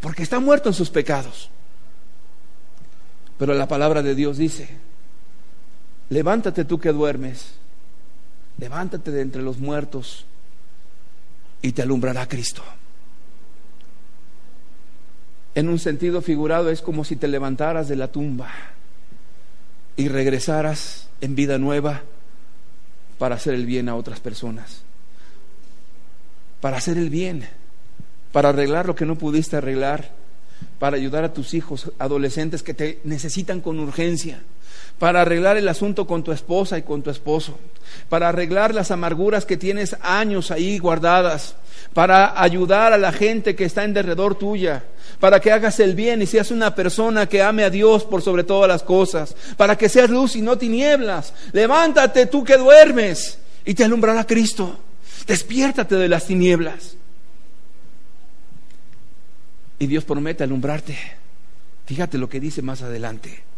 Porque 0.00 0.22
está 0.22 0.40
muerto 0.40 0.68
en 0.68 0.74
sus 0.74 0.90
pecados. 0.90 1.50
Pero 3.38 3.54
la 3.54 3.66
palabra 3.66 4.02
de 4.02 4.14
Dios 4.14 4.36
dice, 4.36 4.68
levántate 6.10 6.64
tú 6.64 6.78
que 6.78 6.92
duermes, 6.92 7.54
levántate 8.58 9.10
de 9.10 9.22
entre 9.22 9.42
los 9.42 9.58
muertos 9.58 10.26
y 11.62 11.72
te 11.72 11.82
alumbrará 11.82 12.28
Cristo. 12.28 12.62
En 15.54 15.68
un 15.68 15.78
sentido 15.78 16.20
figurado 16.20 16.70
es 16.70 16.82
como 16.82 17.04
si 17.04 17.16
te 17.16 17.28
levantaras 17.28 17.88
de 17.88 17.96
la 17.96 18.08
tumba 18.08 18.50
y 19.96 20.08
regresaras 20.08 21.08
en 21.20 21.34
vida 21.34 21.58
nueva 21.58 22.02
para 23.18 23.36
hacer 23.36 23.54
el 23.54 23.66
bien 23.66 23.88
a 23.88 23.96
otras 23.96 24.20
personas, 24.20 24.82
para 26.60 26.78
hacer 26.78 26.98
el 26.98 27.10
bien, 27.10 27.48
para 28.32 28.50
arreglar 28.50 28.86
lo 28.86 28.94
que 28.94 29.06
no 29.06 29.16
pudiste 29.16 29.56
arreglar, 29.56 30.12
para 30.78 30.96
ayudar 30.96 31.24
a 31.24 31.32
tus 31.32 31.54
hijos 31.54 31.92
adolescentes 31.98 32.62
que 32.62 32.74
te 32.74 33.00
necesitan 33.04 33.60
con 33.60 33.78
urgencia 33.78 34.40
para 35.00 35.22
arreglar 35.22 35.56
el 35.56 35.66
asunto 35.66 36.06
con 36.06 36.22
tu 36.22 36.30
esposa 36.30 36.76
y 36.76 36.82
con 36.82 37.02
tu 37.02 37.08
esposo, 37.08 37.58
para 38.10 38.28
arreglar 38.28 38.74
las 38.74 38.90
amarguras 38.90 39.46
que 39.46 39.56
tienes 39.56 39.96
años 40.02 40.50
ahí 40.50 40.78
guardadas, 40.78 41.56
para 41.94 42.38
ayudar 42.38 42.92
a 42.92 42.98
la 42.98 43.10
gente 43.10 43.56
que 43.56 43.64
está 43.64 43.82
en 43.84 43.94
derredor 43.94 44.34
tuya, 44.34 44.84
para 45.18 45.40
que 45.40 45.52
hagas 45.52 45.80
el 45.80 45.94
bien 45.94 46.20
y 46.20 46.26
seas 46.26 46.50
una 46.50 46.74
persona 46.74 47.26
que 47.26 47.40
ame 47.40 47.64
a 47.64 47.70
Dios 47.70 48.04
por 48.04 48.20
sobre 48.20 48.44
todas 48.44 48.68
las 48.68 48.82
cosas, 48.82 49.34
para 49.56 49.74
que 49.78 49.88
seas 49.88 50.10
luz 50.10 50.36
y 50.36 50.42
no 50.42 50.58
tinieblas. 50.58 51.32
Levántate 51.52 52.26
tú 52.26 52.44
que 52.44 52.58
duermes 52.58 53.38
y 53.64 53.72
te 53.72 53.84
alumbrará 53.84 54.24
Cristo. 54.26 54.78
Despiértate 55.26 55.94
de 55.94 56.08
las 56.10 56.26
tinieblas. 56.26 56.94
Y 59.78 59.86
Dios 59.86 60.04
promete 60.04 60.44
alumbrarte. 60.44 60.98
Fíjate 61.86 62.18
lo 62.18 62.28
que 62.28 62.38
dice 62.38 62.60
más 62.60 62.82
adelante. 62.82 63.49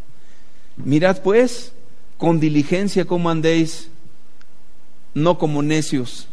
Mirad 0.76 1.22
pues 1.22 1.72
con 2.16 2.40
diligencia 2.40 3.04
cómo 3.04 3.30
andéis, 3.30 3.88
no 5.14 5.38
como 5.38 5.62
necios, 5.62 6.28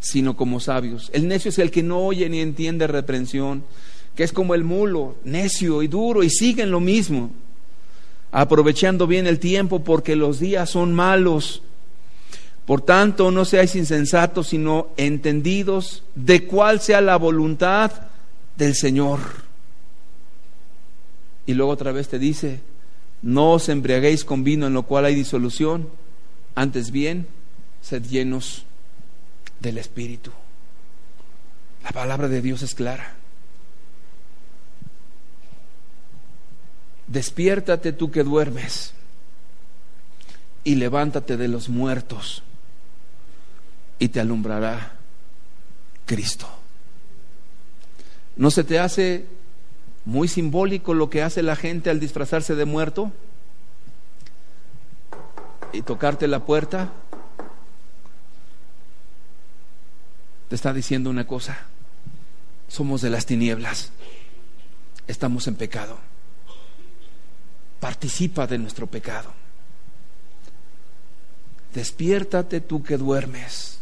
sino 0.00 0.36
como 0.36 0.60
sabios. 0.60 1.10
El 1.12 1.28
necio 1.28 1.50
es 1.50 1.58
el 1.58 1.70
que 1.70 1.82
no 1.82 1.98
oye 1.98 2.28
ni 2.28 2.40
entiende 2.40 2.86
reprensión, 2.86 3.62
que 4.16 4.24
es 4.24 4.32
como 4.32 4.54
el 4.54 4.64
mulo, 4.64 5.16
necio 5.24 5.82
y 5.82 5.88
duro, 5.88 6.22
y 6.22 6.30
sigue 6.30 6.62
en 6.62 6.70
lo 6.70 6.80
mismo. 6.80 7.30
aprovechando 8.32 9.08
bien 9.08 9.26
el 9.26 9.40
tiempo 9.40 9.82
porque 9.82 10.14
los 10.14 10.38
días 10.38 10.70
son 10.70 10.94
malos. 10.94 11.62
Por 12.64 12.82
tanto, 12.82 13.32
no 13.32 13.44
seáis 13.44 13.74
insensatos, 13.74 14.48
sino 14.48 14.88
entendidos 14.96 16.04
de 16.14 16.46
cuál 16.46 16.80
sea 16.80 17.00
la 17.00 17.16
voluntad 17.16 17.90
del 18.56 18.76
Señor. 18.76 19.18
Y 21.46 21.54
luego 21.54 21.72
otra 21.72 21.90
vez 21.90 22.06
te 22.08 22.20
dice, 22.20 22.60
no 23.22 23.52
os 23.52 23.68
embriaguéis 23.68 24.24
con 24.24 24.44
vino 24.44 24.66
en 24.66 24.72
lo 24.72 24.84
cual 24.84 25.04
hay 25.04 25.14
disolución, 25.14 25.88
antes 26.54 26.90
bien, 26.90 27.26
sed 27.82 28.04
llenos 28.04 28.64
del 29.60 29.78
Espíritu. 29.78 30.32
La 31.84 31.90
palabra 31.90 32.28
de 32.28 32.40
Dios 32.40 32.62
es 32.62 32.74
clara. 32.74 33.14
Despiértate 37.06 37.92
tú 37.92 38.10
que 38.10 38.22
duermes 38.22 38.92
y 40.62 40.76
levántate 40.76 41.36
de 41.36 41.48
los 41.48 41.68
muertos 41.68 42.42
y 43.98 44.08
te 44.08 44.20
alumbrará 44.20 44.94
Cristo. 46.06 46.48
¿No 48.36 48.50
se 48.50 48.64
te 48.64 48.78
hace 48.78 49.26
muy 50.04 50.28
simbólico 50.28 50.94
lo 50.94 51.10
que 51.10 51.22
hace 51.22 51.42
la 51.42 51.56
gente 51.56 51.90
al 51.90 52.00
disfrazarse 52.00 52.54
de 52.54 52.64
muerto 52.64 53.12
y 55.72 55.82
tocarte 55.82 56.26
la 56.28 56.44
puerta? 56.44 56.92
Te 60.48 60.54
está 60.54 60.72
diciendo 60.72 61.10
una 61.10 61.26
cosa, 61.26 61.58
somos 62.68 63.02
de 63.02 63.10
las 63.10 63.26
tinieblas, 63.26 63.92
estamos 65.06 65.46
en 65.46 65.54
pecado 65.54 66.10
participa 67.80 68.46
de 68.46 68.58
nuestro 68.58 68.86
pecado. 68.86 69.32
Despiértate 71.74 72.60
tú 72.60 72.82
que 72.82 72.98
duermes, 72.98 73.80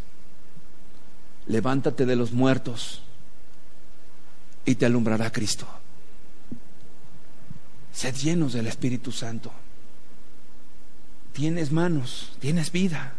levántate 1.47 2.07
de 2.07 2.17
los 2.17 2.33
muertos 2.33 3.03
y 4.65 4.77
te 4.77 4.87
alumbrará 4.87 5.31
Cristo. 5.33 5.67
Sed 7.93 8.15
llenos 8.15 8.53
del 8.53 8.67
Espíritu 8.67 9.13
Santo. 9.13 9.53
Tienes 11.33 11.71
manos, 11.71 12.33
tienes 12.41 12.73
vida, 12.73 13.15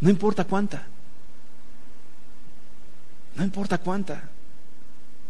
no 0.00 0.10
importa 0.10 0.44
cuánta. 0.44 0.86
No 3.34 3.44
importa 3.44 3.78
cuánta. 3.78 4.30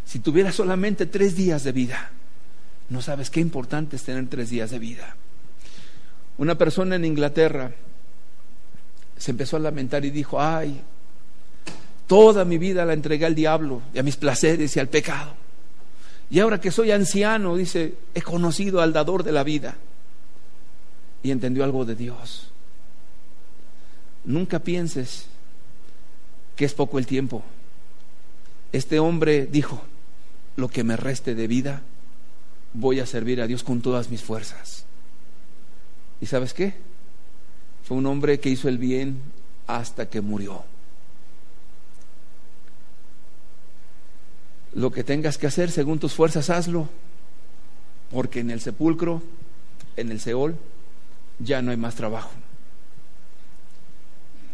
Si 0.05 0.20
tuvieras 0.20 0.55
solamente 0.55 1.07
tres 1.07 1.34
días 1.34 1.64
de 1.64 1.72
vida, 1.72 2.11
no 2.91 3.03
sabes 3.03 3.30
qué 3.30 3.41
importante 3.41 3.97
es 3.97 4.05
tener 4.05 4.28
tres 4.28 4.51
días 4.51 4.70
de 4.70 4.78
vida. 4.78 5.16
Una 6.39 6.57
persona 6.57 6.97
en 6.97 7.05
Inglaterra 7.05 7.72
se 9.16 9.30
empezó 9.30 9.57
a 9.57 9.61
lamentar 9.61 10.05
y 10.05 10.11
dijo, 10.11 10.41
ay, 10.41 10.80
toda 12.07 12.45
mi 12.45 12.59
vida 12.59 12.84
la 12.84 12.93
entregué 12.93 13.26
al 13.26 13.34
diablo 13.34 13.82
y 13.95 13.99
a 13.99 14.03
mis 14.03 14.16
placeres 14.16 14.76
y 14.76 14.80
al 14.80 14.89
pecado. 14.89 15.45
Y 16.31 16.41
ahora 16.41 16.61
que 16.61 16.70
soy 16.70 16.91
anciano, 16.91 17.57
dice, 17.57 17.95
he 18.14 18.22
conocido 18.22 18.81
al 18.81 18.93
dador 18.93 19.22
de 19.22 19.33
la 19.33 19.45
vida 19.45 19.77
y 21.22 21.31
entendió 21.31 21.64
algo 21.64 21.85
de 21.85 21.95
Dios. 21.95 22.51
Nunca 24.24 24.59
pienses 24.59 25.27
que 26.57 26.64
es 26.64 26.74
poco 26.74 26.99
el 26.99 27.07
tiempo. 27.07 27.45
Este 28.72 28.99
hombre 28.99 29.47
dijo, 29.47 29.83
lo 30.57 30.68
que 30.68 30.85
me 30.85 30.97
reste 30.97 31.35
de 31.35 31.47
vida, 31.47 31.83
voy 32.72 33.01
a 33.01 33.07
servir 33.07 33.41
a 33.41 33.47
Dios 33.47 33.62
con 33.62 33.81
todas 33.81 34.11
mis 34.11 34.22
fuerzas. 34.22 34.85
¿Y 36.20 36.27
sabes 36.27 36.55
qué? 36.55 36.74
Fue 37.85 37.97
un 37.97 38.07
hombre 38.07 38.41
que 38.41 38.51
hizo 38.51 38.68
el 38.68 38.79
bien 38.79 39.20
hasta 39.66 40.09
que 40.09 40.20
murió. 40.20 40.64
Lo 44.77 44.93
que 44.93 45.05
tengas 45.05 45.39
que 45.39 45.47
hacer 45.47 45.70
según 45.70 45.99
tus 45.99 46.12
fuerzas, 46.12 46.51
hazlo. 46.51 46.87
Porque 48.11 48.41
en 48.41 48.51
el 48.51 48.61
sepulcro, 48.61 49.22
en 49.97 50.11
el 50.11 50.20
Seol, 50.20 50.55
ya 51.39 51.62
no 51.62 51.70
hay 51.70 51.79
más 51.79 51.95
trabajo. 51.95 52.31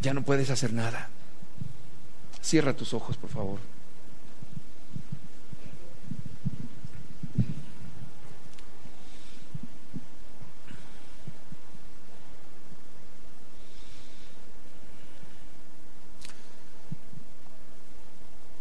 Ya 0.00 0.14
no 0.14 0.22
puedes 0.22 0.48
hacer 0.50 0.72
nada. 0.72 1.08
Cierra 2.40 2.72
tus 2.72 2.94
ojos, 2.94 3.16
por 3.16 3.30
favor. 3.30 3.58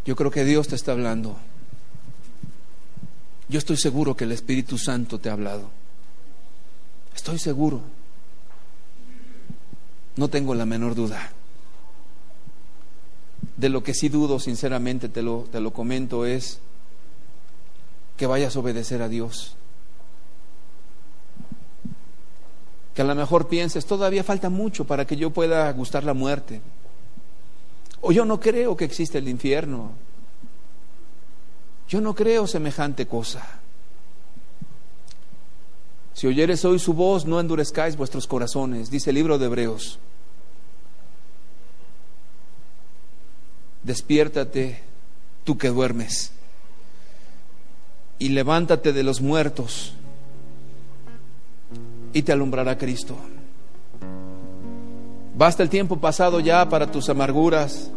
Yo 0.05 0.15
creo 0.15 0.31
que 0.31 0.43
Dios 0.43 0.67
te 0.67 0.75
está 0.75 0.93
hablando. 0.93 1.37
Yo 3.51 3.57
estoy 3.57 3.75
seguro 3.75 4.15
que 4.15 4.23
el 4.23 4.31
Espíritu 4.31 4.77
Santo 4.77 5.19
te 5.19 5.29
ha 5.29 5.33
hablado. 5.33 5.69
Estoy 7.13 7.37
seguro. 7.37 7.81
No 10.15 10.29
tengo 10.29 10.55
la 10.55 10.65
menor 10.65 10.95
duda. 10.95 11.33
De 13.57 13.67
lo 13.67 13.83
que 13.83 13.93
sí 13.93 14.07
dudo, 14.07 14.39
sinceramente, 14.39 15.09
te 15.09 15.21
lo, 15.21 15.49
te 15.51 15.59
lo 15.59 15.73
comento, 15.73 16.25
es 16.25 16.59
que 18.15 18.25
vayas 18.25 18.55
a 18.55 18.59
obedecer 18.59 19.01
a 19.01 19.09
Dios. 19.09 19.57
Que 22.95 23.01
a 23.01 23.05
lo 23.05 23.15
mejor 23.15 23.49
pienses, 23.49 23.85
todavía 23.85 24.23
falta 24.23 24.49
mucho 24.49 24.85
para 24.85 25.05
que 25.05 25.17
yo 25.17 25.31
pueda 25.31 25.69
gustar 25.73 26.05
la 26.05 26.13
muerte. 26.13 26.61
O 27.99 28.13
yo 28.13 28.23
no 28.23 28.39
creo 28.39 28.77
que 28.77 28.85
existe 28.85 29.17
el 29.17 29.27
infierno. 29.27 29.91
Yo 31.91 31.99
no 31.99 32.15
creo 32.15 32.47
semejante 32.47 33.05
cosa. 33.05 33.45
Si 36.13 36.25
oyeres 36.25 36.63
hoy 36.63 36.79
su 36.79 36.93
voz, 36.93 37.25
no 37.25 37.37
endurezcáis 37.37 37.97
vuestros 37.97 38.27
corazones, 38.27 38.89
dice 38.89 39.09
el 39.09 39.17
libro 39.17 39.37
de 39.37 39.47
Hebreos. 39.47 39.99
Despiértate, 43.83 44.81
tú 45.43 45.57
que 45.57 45.67
duermes, 45.67 46.31
y 48.19 48.29
levántate 48.29 48.93
de 48.93 49.03
los 49.03 49.19
muertos, 49.19 49.93
y 52.13 52.21
te 52.21 52.31
alumbrará 52.31 52.77
Cristo. 52.77 53.17
Basta 55.35 55.61
el 55.61 55.69
tiempo 55.69 55.99
pasado 55.99 56.39
ya 56.39 56.69
para 56.69 56.89
tus 56.89 57.09
amarguras, 57.09 57.91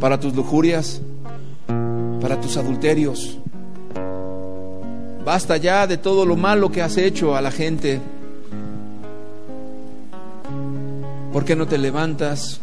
para 0.00 0.20
tus 0.20 0.34
lujurias, 0.34 1.00
para 2.20 2.40
tus 2.40 2.56
adulterios. 2.56 3.38
Basta 5.24 5.56
ya 5.56 5.86
de 5.86 5.98
todo 5.98 6.24
lo 6.24 6.36
malo 6.36 6.70
que 6.70 6.82
has 6.82 6.96
hecho 6.96 7.36
a 7.36 7.42
la 7.42 7.50
gente. 7.50 8.00
¿Por 11.32 11.44
qué 11.44 11.54
no 11.54 11.66
te 11.66 11.78
levantas? 11.78 12.60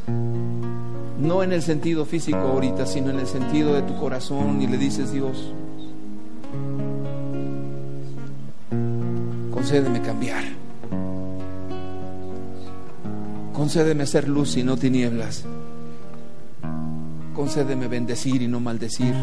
No 1.19 1.43
en 1.43 1.53
el 1.53 1.61
sentido 1.61 2.05
físico 2.05 2.39
ahorita, 2.39 2.85
sino 2.85 3.11
en 3.11 3.19
el 3.19 3.27
sentido 3.27 3.73
de 3.73 3.83
tu 3.83 3.95
corazón 3.99 4.61
y 4.61 4.67
le 4.67 4.77
dices, 4.77 5.11
Dios, 5.11 5.53
concédeme 9.51 10.01
cambiar. 10.01 10.43
Concédeme 13.53 14.05
ser 14.05 14.27
luz 14.27 14.57
y 14.57 14.63
no 14.63 14.75
tinieblas. 14.75 15.45
Concédeme 17.35 17.87
bendecir 17.87 18.41
y 18.41 18.47
no 18.47 18.59
maldecir. 18.59 19.13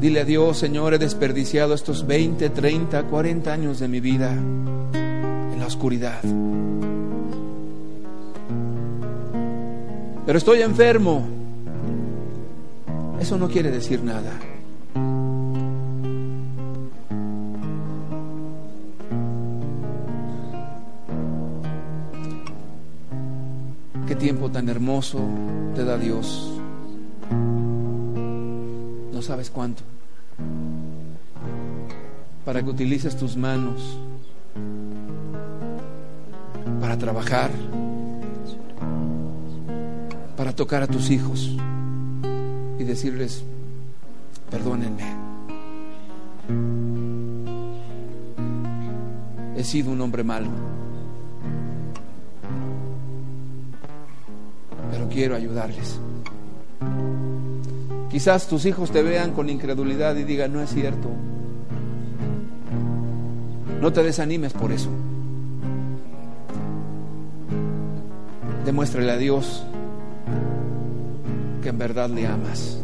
Dile 0.00 0.20
a 0.20 0.24
Dios, 0.24 0.58
Señor, 0.58 0.94
he 0.94 0.98
desperdiciado 0.98 1.74
estos 1.74 2.06
20, 2.06 2.50
30, 2.50 3.04
40 3.04 3.52
años 3.52 3.78
de 3.80 3.88
mi 3.88 4.00
vida 4.00 4.32
en 4.32 5.56
la 5.58 5.66
oscuridad. 5.66 6.20
Pero 10.24 10.38
estoy 10.38 10.62
enfermo. 10.62 11.26
Eso 13.20 13.38
no 13.38 13.48
quiere 13.48 13.70
decir 13.70 14.02
nada. 14.04 14.32
Tiempo 24.18 24.50
tan 24.50 24.68
hermoso 24.68 25.20
te 25.74 25.84
da 25.84 25.96
Dios. 25.96 26.52
No 29.12 29.22
sabes 29.22 29.50
cuánto. 29.50 29.82
Para 32.44 32.62
que 32.62 32.70
utilices 32.70 33.16
tus 33.16 33.36
manos 33.36 33.98
para 36.80 36.96
trabajar, 36.96 37.50
para 40.36 40.54
tocar 40.54 40.82
a 40.82 40.86
tus 40.86 41.10
hijos 41.10 41.56
y 42.78 42.84
decirles, 42.84 43.44
perdónenme, 44.50 45.28
He 49.58 49.64
sido 49.64 49.90
un 49.90 50.00
hombre 50.00 50.22
malo. 50.22 50.46
Quiero 55.12 55.34
ayudarles. 55.34 55.98
Quizás 58.10 58.48
tus 58.48 58.64
hijos 58.64 58.90
te 58.90 59.02
vean 59.02 59.32
con 59.32 59.50
incredulidad 59.50 60.16
y 60.16 60.24
digan, 60.24 60.52
no 60.52 60.60
es 60.60 60.70
cierto. 60.70 61.08
No 63.80 63.92
te 63.92 64.02
desanimes 64.02 64.52
por 64.52 64.72
eso. 64.72 64.88
Demuéstrale 68.64 69.12
a 69.12 69.16
Dios 69.16 69.62
que 71.62 71.68
en 71.68 71.78
verdad 71.78 72.10
le 72.10 72.26
amas. 72.26 72.78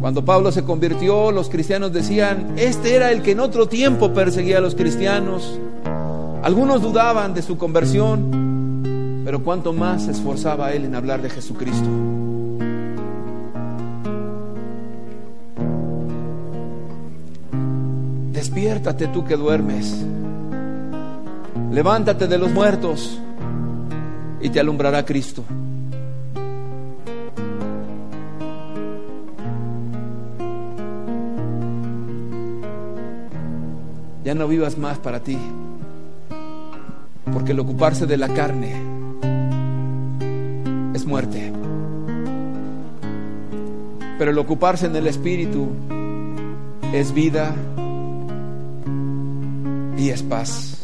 Cuando 0.00 0.24
Pablo 0.24 0.52
se 0.52 0.64
convirtió, 0.64 1.30
los 1.32 1.48
cristianos 1.48 1.92
decían, 1.92 2.54
este 2.56 2.94
era 2.94 3.10
el 3.12 3.22
que 3.22 3.32
en 3.32 3.40
otro 3.40 3.68
tiempo 3.68 4.12
perseguía 4.12 4.58
a 4.58 4.60
los 4.60 4.74
cristianos. 4.74 5.58
Algunos 6.42 6.82
dudaban 6.82 7.34
de 7.34 7.42
su 7.42 7.56
conversión, 7.56 8.41
cuánto 9.42 9.72
más 9.72 10.04
se 10.04 10.12
esforzaba 10.12 10.72
él 10.72 10.84
en 10.84 10.94
hablar 10.94 11.20
de 11.20 11.30
Jesucristo. 11.30 11.88
Despiértate 18.32 19.08
tú 19.08 19.24
que 19.24 19.36
duermes. 19.36 20.04
Levántate 21.70 22.26
de 22.26 22.38
los 22.38 22.52
muertos 22.52 23.18
y 24.40 24.50
te 24.50 24.60
alumbrará 24.60 25.04
Cristo. 25.04 25.44
Ya 34.24 34.34
no 34.34 34.46
vivas 34.46 34.78
más 34.78 34.98
para 34.98 35.20
ti, 35.20 35.38
porque 37.32 37.52
el 37.52 37.60
ocuparse 37.60 38.06
de 38.06 38.16
la 38.16 38.28
carne 38.28 38.91
muerte. 41.12 41.52
Pero 44.18 44.30
el 44.30 44.38
ocuparse 44.38 44.86
en 44.86 44.96
el 44.96 45.06
Espíritu 45.06 45.68
es 46.90 47.12
vida 47.12 47.54
y 49.98 50.08
es 50.08 50.22
paz. 50.22 50.81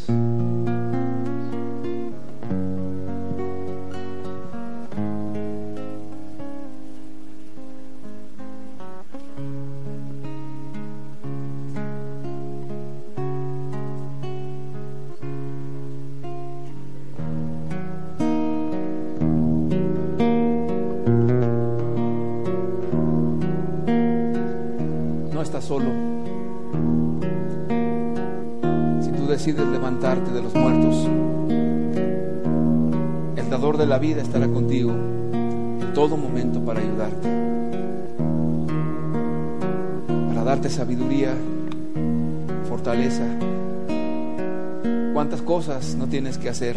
¿Cuántas 45.13 45.43
cosas 45.43 45.95
no 45.95 46.07
tienes 46.07 46.39
que 46.39 46.49
hacer? 46.49 46.75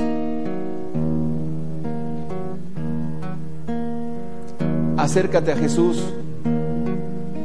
Acércate 4.98 5.52
a 5.52 5.56
Jesús 5.56 6.02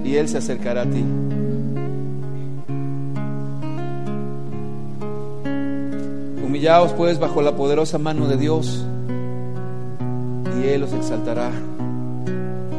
y 0.03 0.15
Él 0.15 0.27
se 0.27 0.39
acercará 0.39 0.81
a 0.81 0.85
ti. 0.85 1.03
Humillaos 6.45 6.91
pues 6.91 7.19
bajo 7.19 7.41
la 7.41 7.55
poderosa 7.55 7.97
mano 7.97 8.27
de 8.27 8.35
Dios 8.35 8.85
y 10.61 10.67
Él 10.67 10.83
os 10.83 10.91
exaltará 10.91 11.51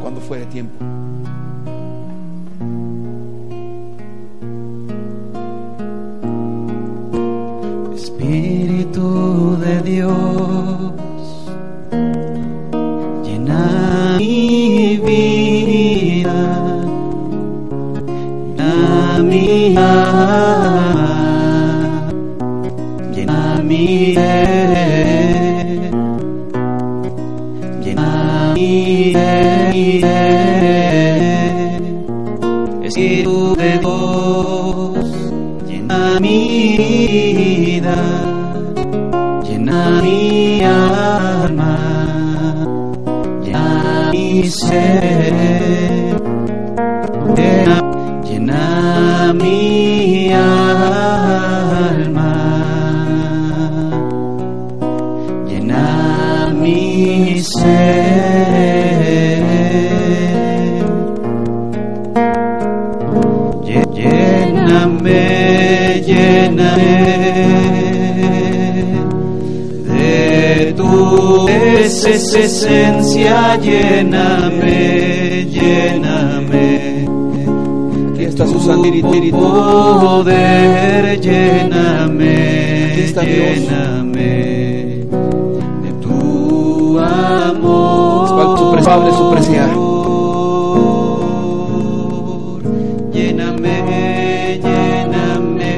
cuando 0.01 0.21
fuere 0.21 0.45
tiempo. 0.45 0.85
Poder, 80.21 81.19
lléname, 81.21 83.11
lléname 83.21 85.05
de 85.83 85.91
tu 86.01 86.99
amor. 86.99 88.29
Para 88.35 88.57
su 88.57 88.65
pres- 88.71 89.17
su 89.17 89.31
presencia. 89.31 89.65
Lléname, 93.13 93.75
lléname 94.63 95.75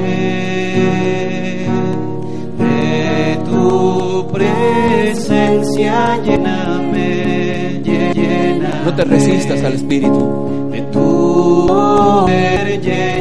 de 2.57 3.37
tu 3.49 4.27
presencia, 4.33 5.95
lléname, 6.23 7.81
lléname. 7.83 8.85
No 8.85 8.91
te 8.95 9.03
resistas 9.05 9.63
al 9.63 9.73
Espíritu. 9.73 10.40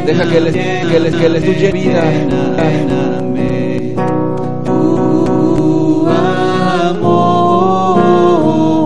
Deja 0.07 0.24
que 0.28 0.41
le- 0.41 0.53
que 0.53 1.01
le- 1.01 1.11
que 1.12 1.28
le 1.28 1.41
tuye 1.41 1.73
vida. 1.73 2.03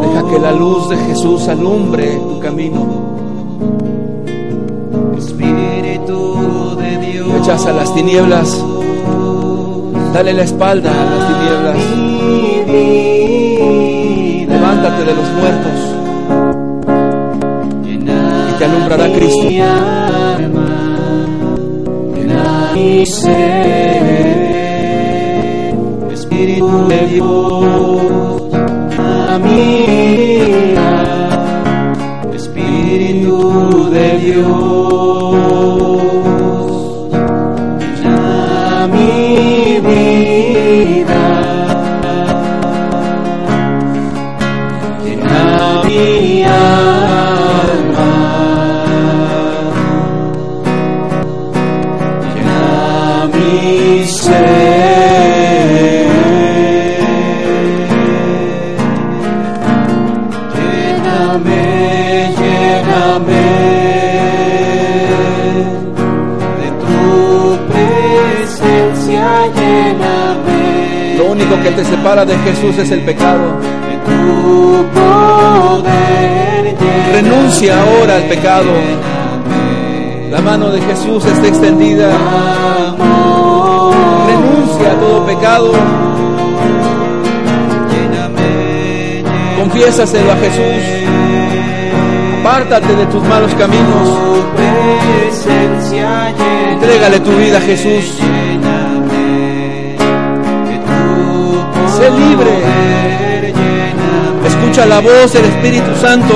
Deja 0.02 0.28
que 0.30 0.38
la 0.38 0.52
luz 0.52 0.88
de 0.88 0.96
Jesús 0.96 1.48
alumbre 1.48 2.16
tu 2.28 2.40
camino. 2.40 2.86
Espíritu 5.18 6.76
de 6.76 6.98
Dios. 7.06 7.28
Rechaza 7.32 7.72
las 7.72 7.92
tinieblas. 7.94 8.62
Dale 10.12 10.32
la 10.32 10.42
espalda 10.44 10.90
a 10.90 11.04
las 11.04 11.22
tinieblas. 11.28 11.76
Levántate 14.48 15.04
de 15.04 15.14
los 15.14 15.28
muertos 15.38 15.93
te 18.64 18.70
alumbrará 18.70 19.12
Cristo. 19.12 19.44
Mi 19.44 19.60
alma, 19.60 20.68
mi 22.74 23.02
Espíritu 26.12 26.88
de 26.88 27.06
Dios, 27.08 28.42
a 28.98 29.38
mí, 29.38 29.84
Espíritu 32.34 33.90
de 33.90 34.18
Dios, 34.18 34.44
a 38.04 38.88
mi 38.92 39.80
vida. 39.80 41.23
Te 71.76 71.84
separa 71.84 72.24
de 72.24 72.36
Jesús 72.38 72.78
es 72.78 72.90
el 72.90 73.00
pecado. 73.00 73.58
Renuncia 77.12 77.80
ahora 77.80 78.16
al 78.16 78.22
pecado. 78.24 78.70
La 80.30 80.40
mano 80.40 80.70
de 80.70 80.80
Jesús 80.82 81.24
está 81.24 81.48
extendida. 81.48 82.10
Renuncia 84.26 84.92
a 84.92 84.94
todo 85.00 85.26
pecado. 85.26 85.72
Confiésaselo 89.58 90.32
a 90.32 90.36
Jesús. 90.36 90.84
Apártate 92.40 92.94
de 92.94 93.06
tus 93.06 93.22
malos 93.24 93.52
caminos. 93.54 94.34
Entrégale 96.72 97.20
tu 97.20 97.30
vida 97.32 97.58
a 97.58 97.60
Jesús. 97.60 98.18
Sé 102.04 102.10
libre. 102.10 102.50
Escucha 104.46 104.84
la 104.84 105.00
voz 105.00 105.32
del 105.32 105.46
Espíritu 105.46 105.90
Santo. 105.98 106.34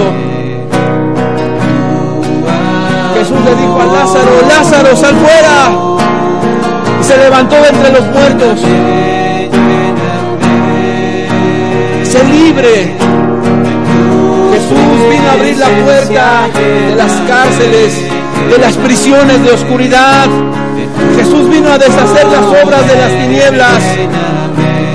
Jesús 3.12 3.36
le 3.44 3.54
dijo 3.54 3.78
a 3.78 3.84
Lázaro, 3.84 4.30
Lázaro, 4.48 4.96
sal 4.96 5.14
fuera. 5.16 5.70
Y 6.98 7.04
se 7.04 7.18
levantó 7.18 7.56
entre 7.56 7.92
los 7.92 8.06
muertos. 8.06 8.60
Sé 12.04 12.24
libre. 12.24 12.96
Jesús 14.52 15.10
vino 15.10 15.28
a 15.28 15.32
abrir 15.34 15.58
la 15.58 15.68
puerta 15.84 16.48
de 16.88 16.96
las 16.96 17.12
cárceles, 17.28 17.92
de 18.48 18.58
las 18.58 18.74
prisiones 18.78 19.44
de 19.44 19.50
oscuridad. 19.50 20.28
Jesús 21.14 21.50
vino 21.50 21.70
a 21.70 21.76
deshacer 21.76 22.26
las 22.26 22.64
obras 22.64 22.88
de 22.88 22.96
las 22.96 23.10
tinieblas. 23.22 24.37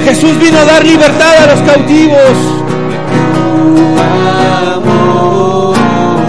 Jesús 0.04 0.38
vino 0.38 0.58
a 0.58 0.66
dar 0.66 0.86
libertad 0.86 1.34
a 1.44 1.48
los 1.56 1.62
cautivos. 1.62 2.64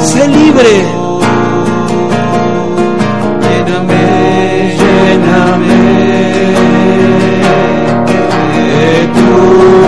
Sé 0.01 0.29
libre. 0.29 0.85
Lléname, 3.43 4.77
lléname 4.79 5.83
de 8.55 9.09
tu 9.17 9.31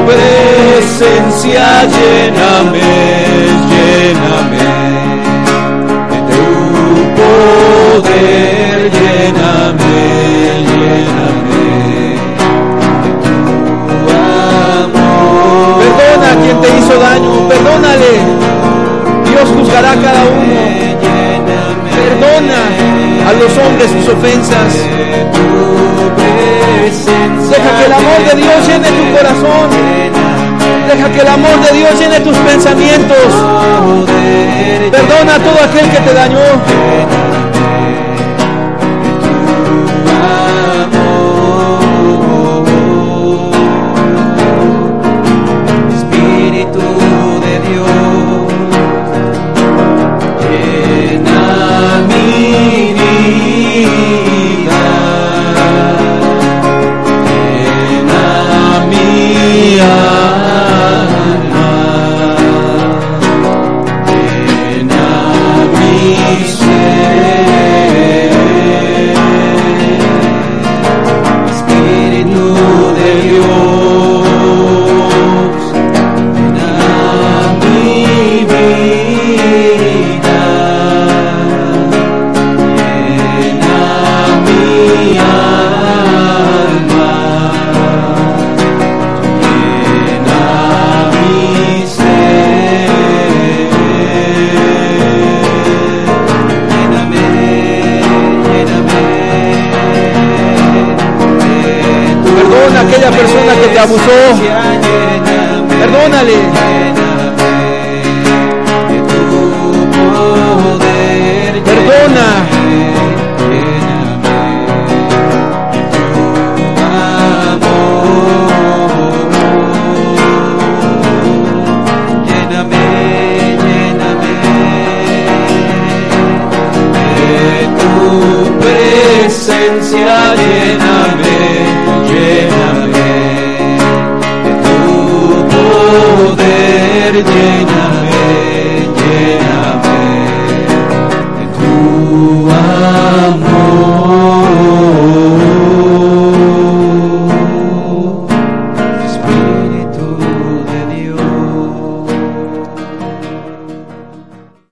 presencia, 0.08 1.66
lléname, 1.94 2.90
lléname 3.70 4.68
de 6.10 6.18
tu 6.30 6.46
poder, 7.18 8.74
lléname, 8.96 9.98
los 23.46 23.58
hombres 23.58 23.90
sus 23.90 24.08
ofensas. 24.08 24.72
Deja 27.50 27.78
que 27.78 27.84
el 27.86 27.92
amor 27.92 28.20
de 28.28 28.42
Dios 28.42 28.66
llene 28.66 28.88
tu 28.88 29.16
corazón. 29.16 29.68
Deja 30.88 31.12
que 31.12 31.20
el 31.20 31.28
amor 31.28 31.60
de 31.64 31.76
Dios 31.76 32.00
llene 32.00 32.20
tus 32.20 32.36
pensamientos. 32.38 33.26
Perdona 34.90 35.34
a 35.34 35.38
todo 35.38 35.58
aquel 35.64 35.90
que 35.90 36.00
te 36.00 36.12
dañó. 36.14 37.55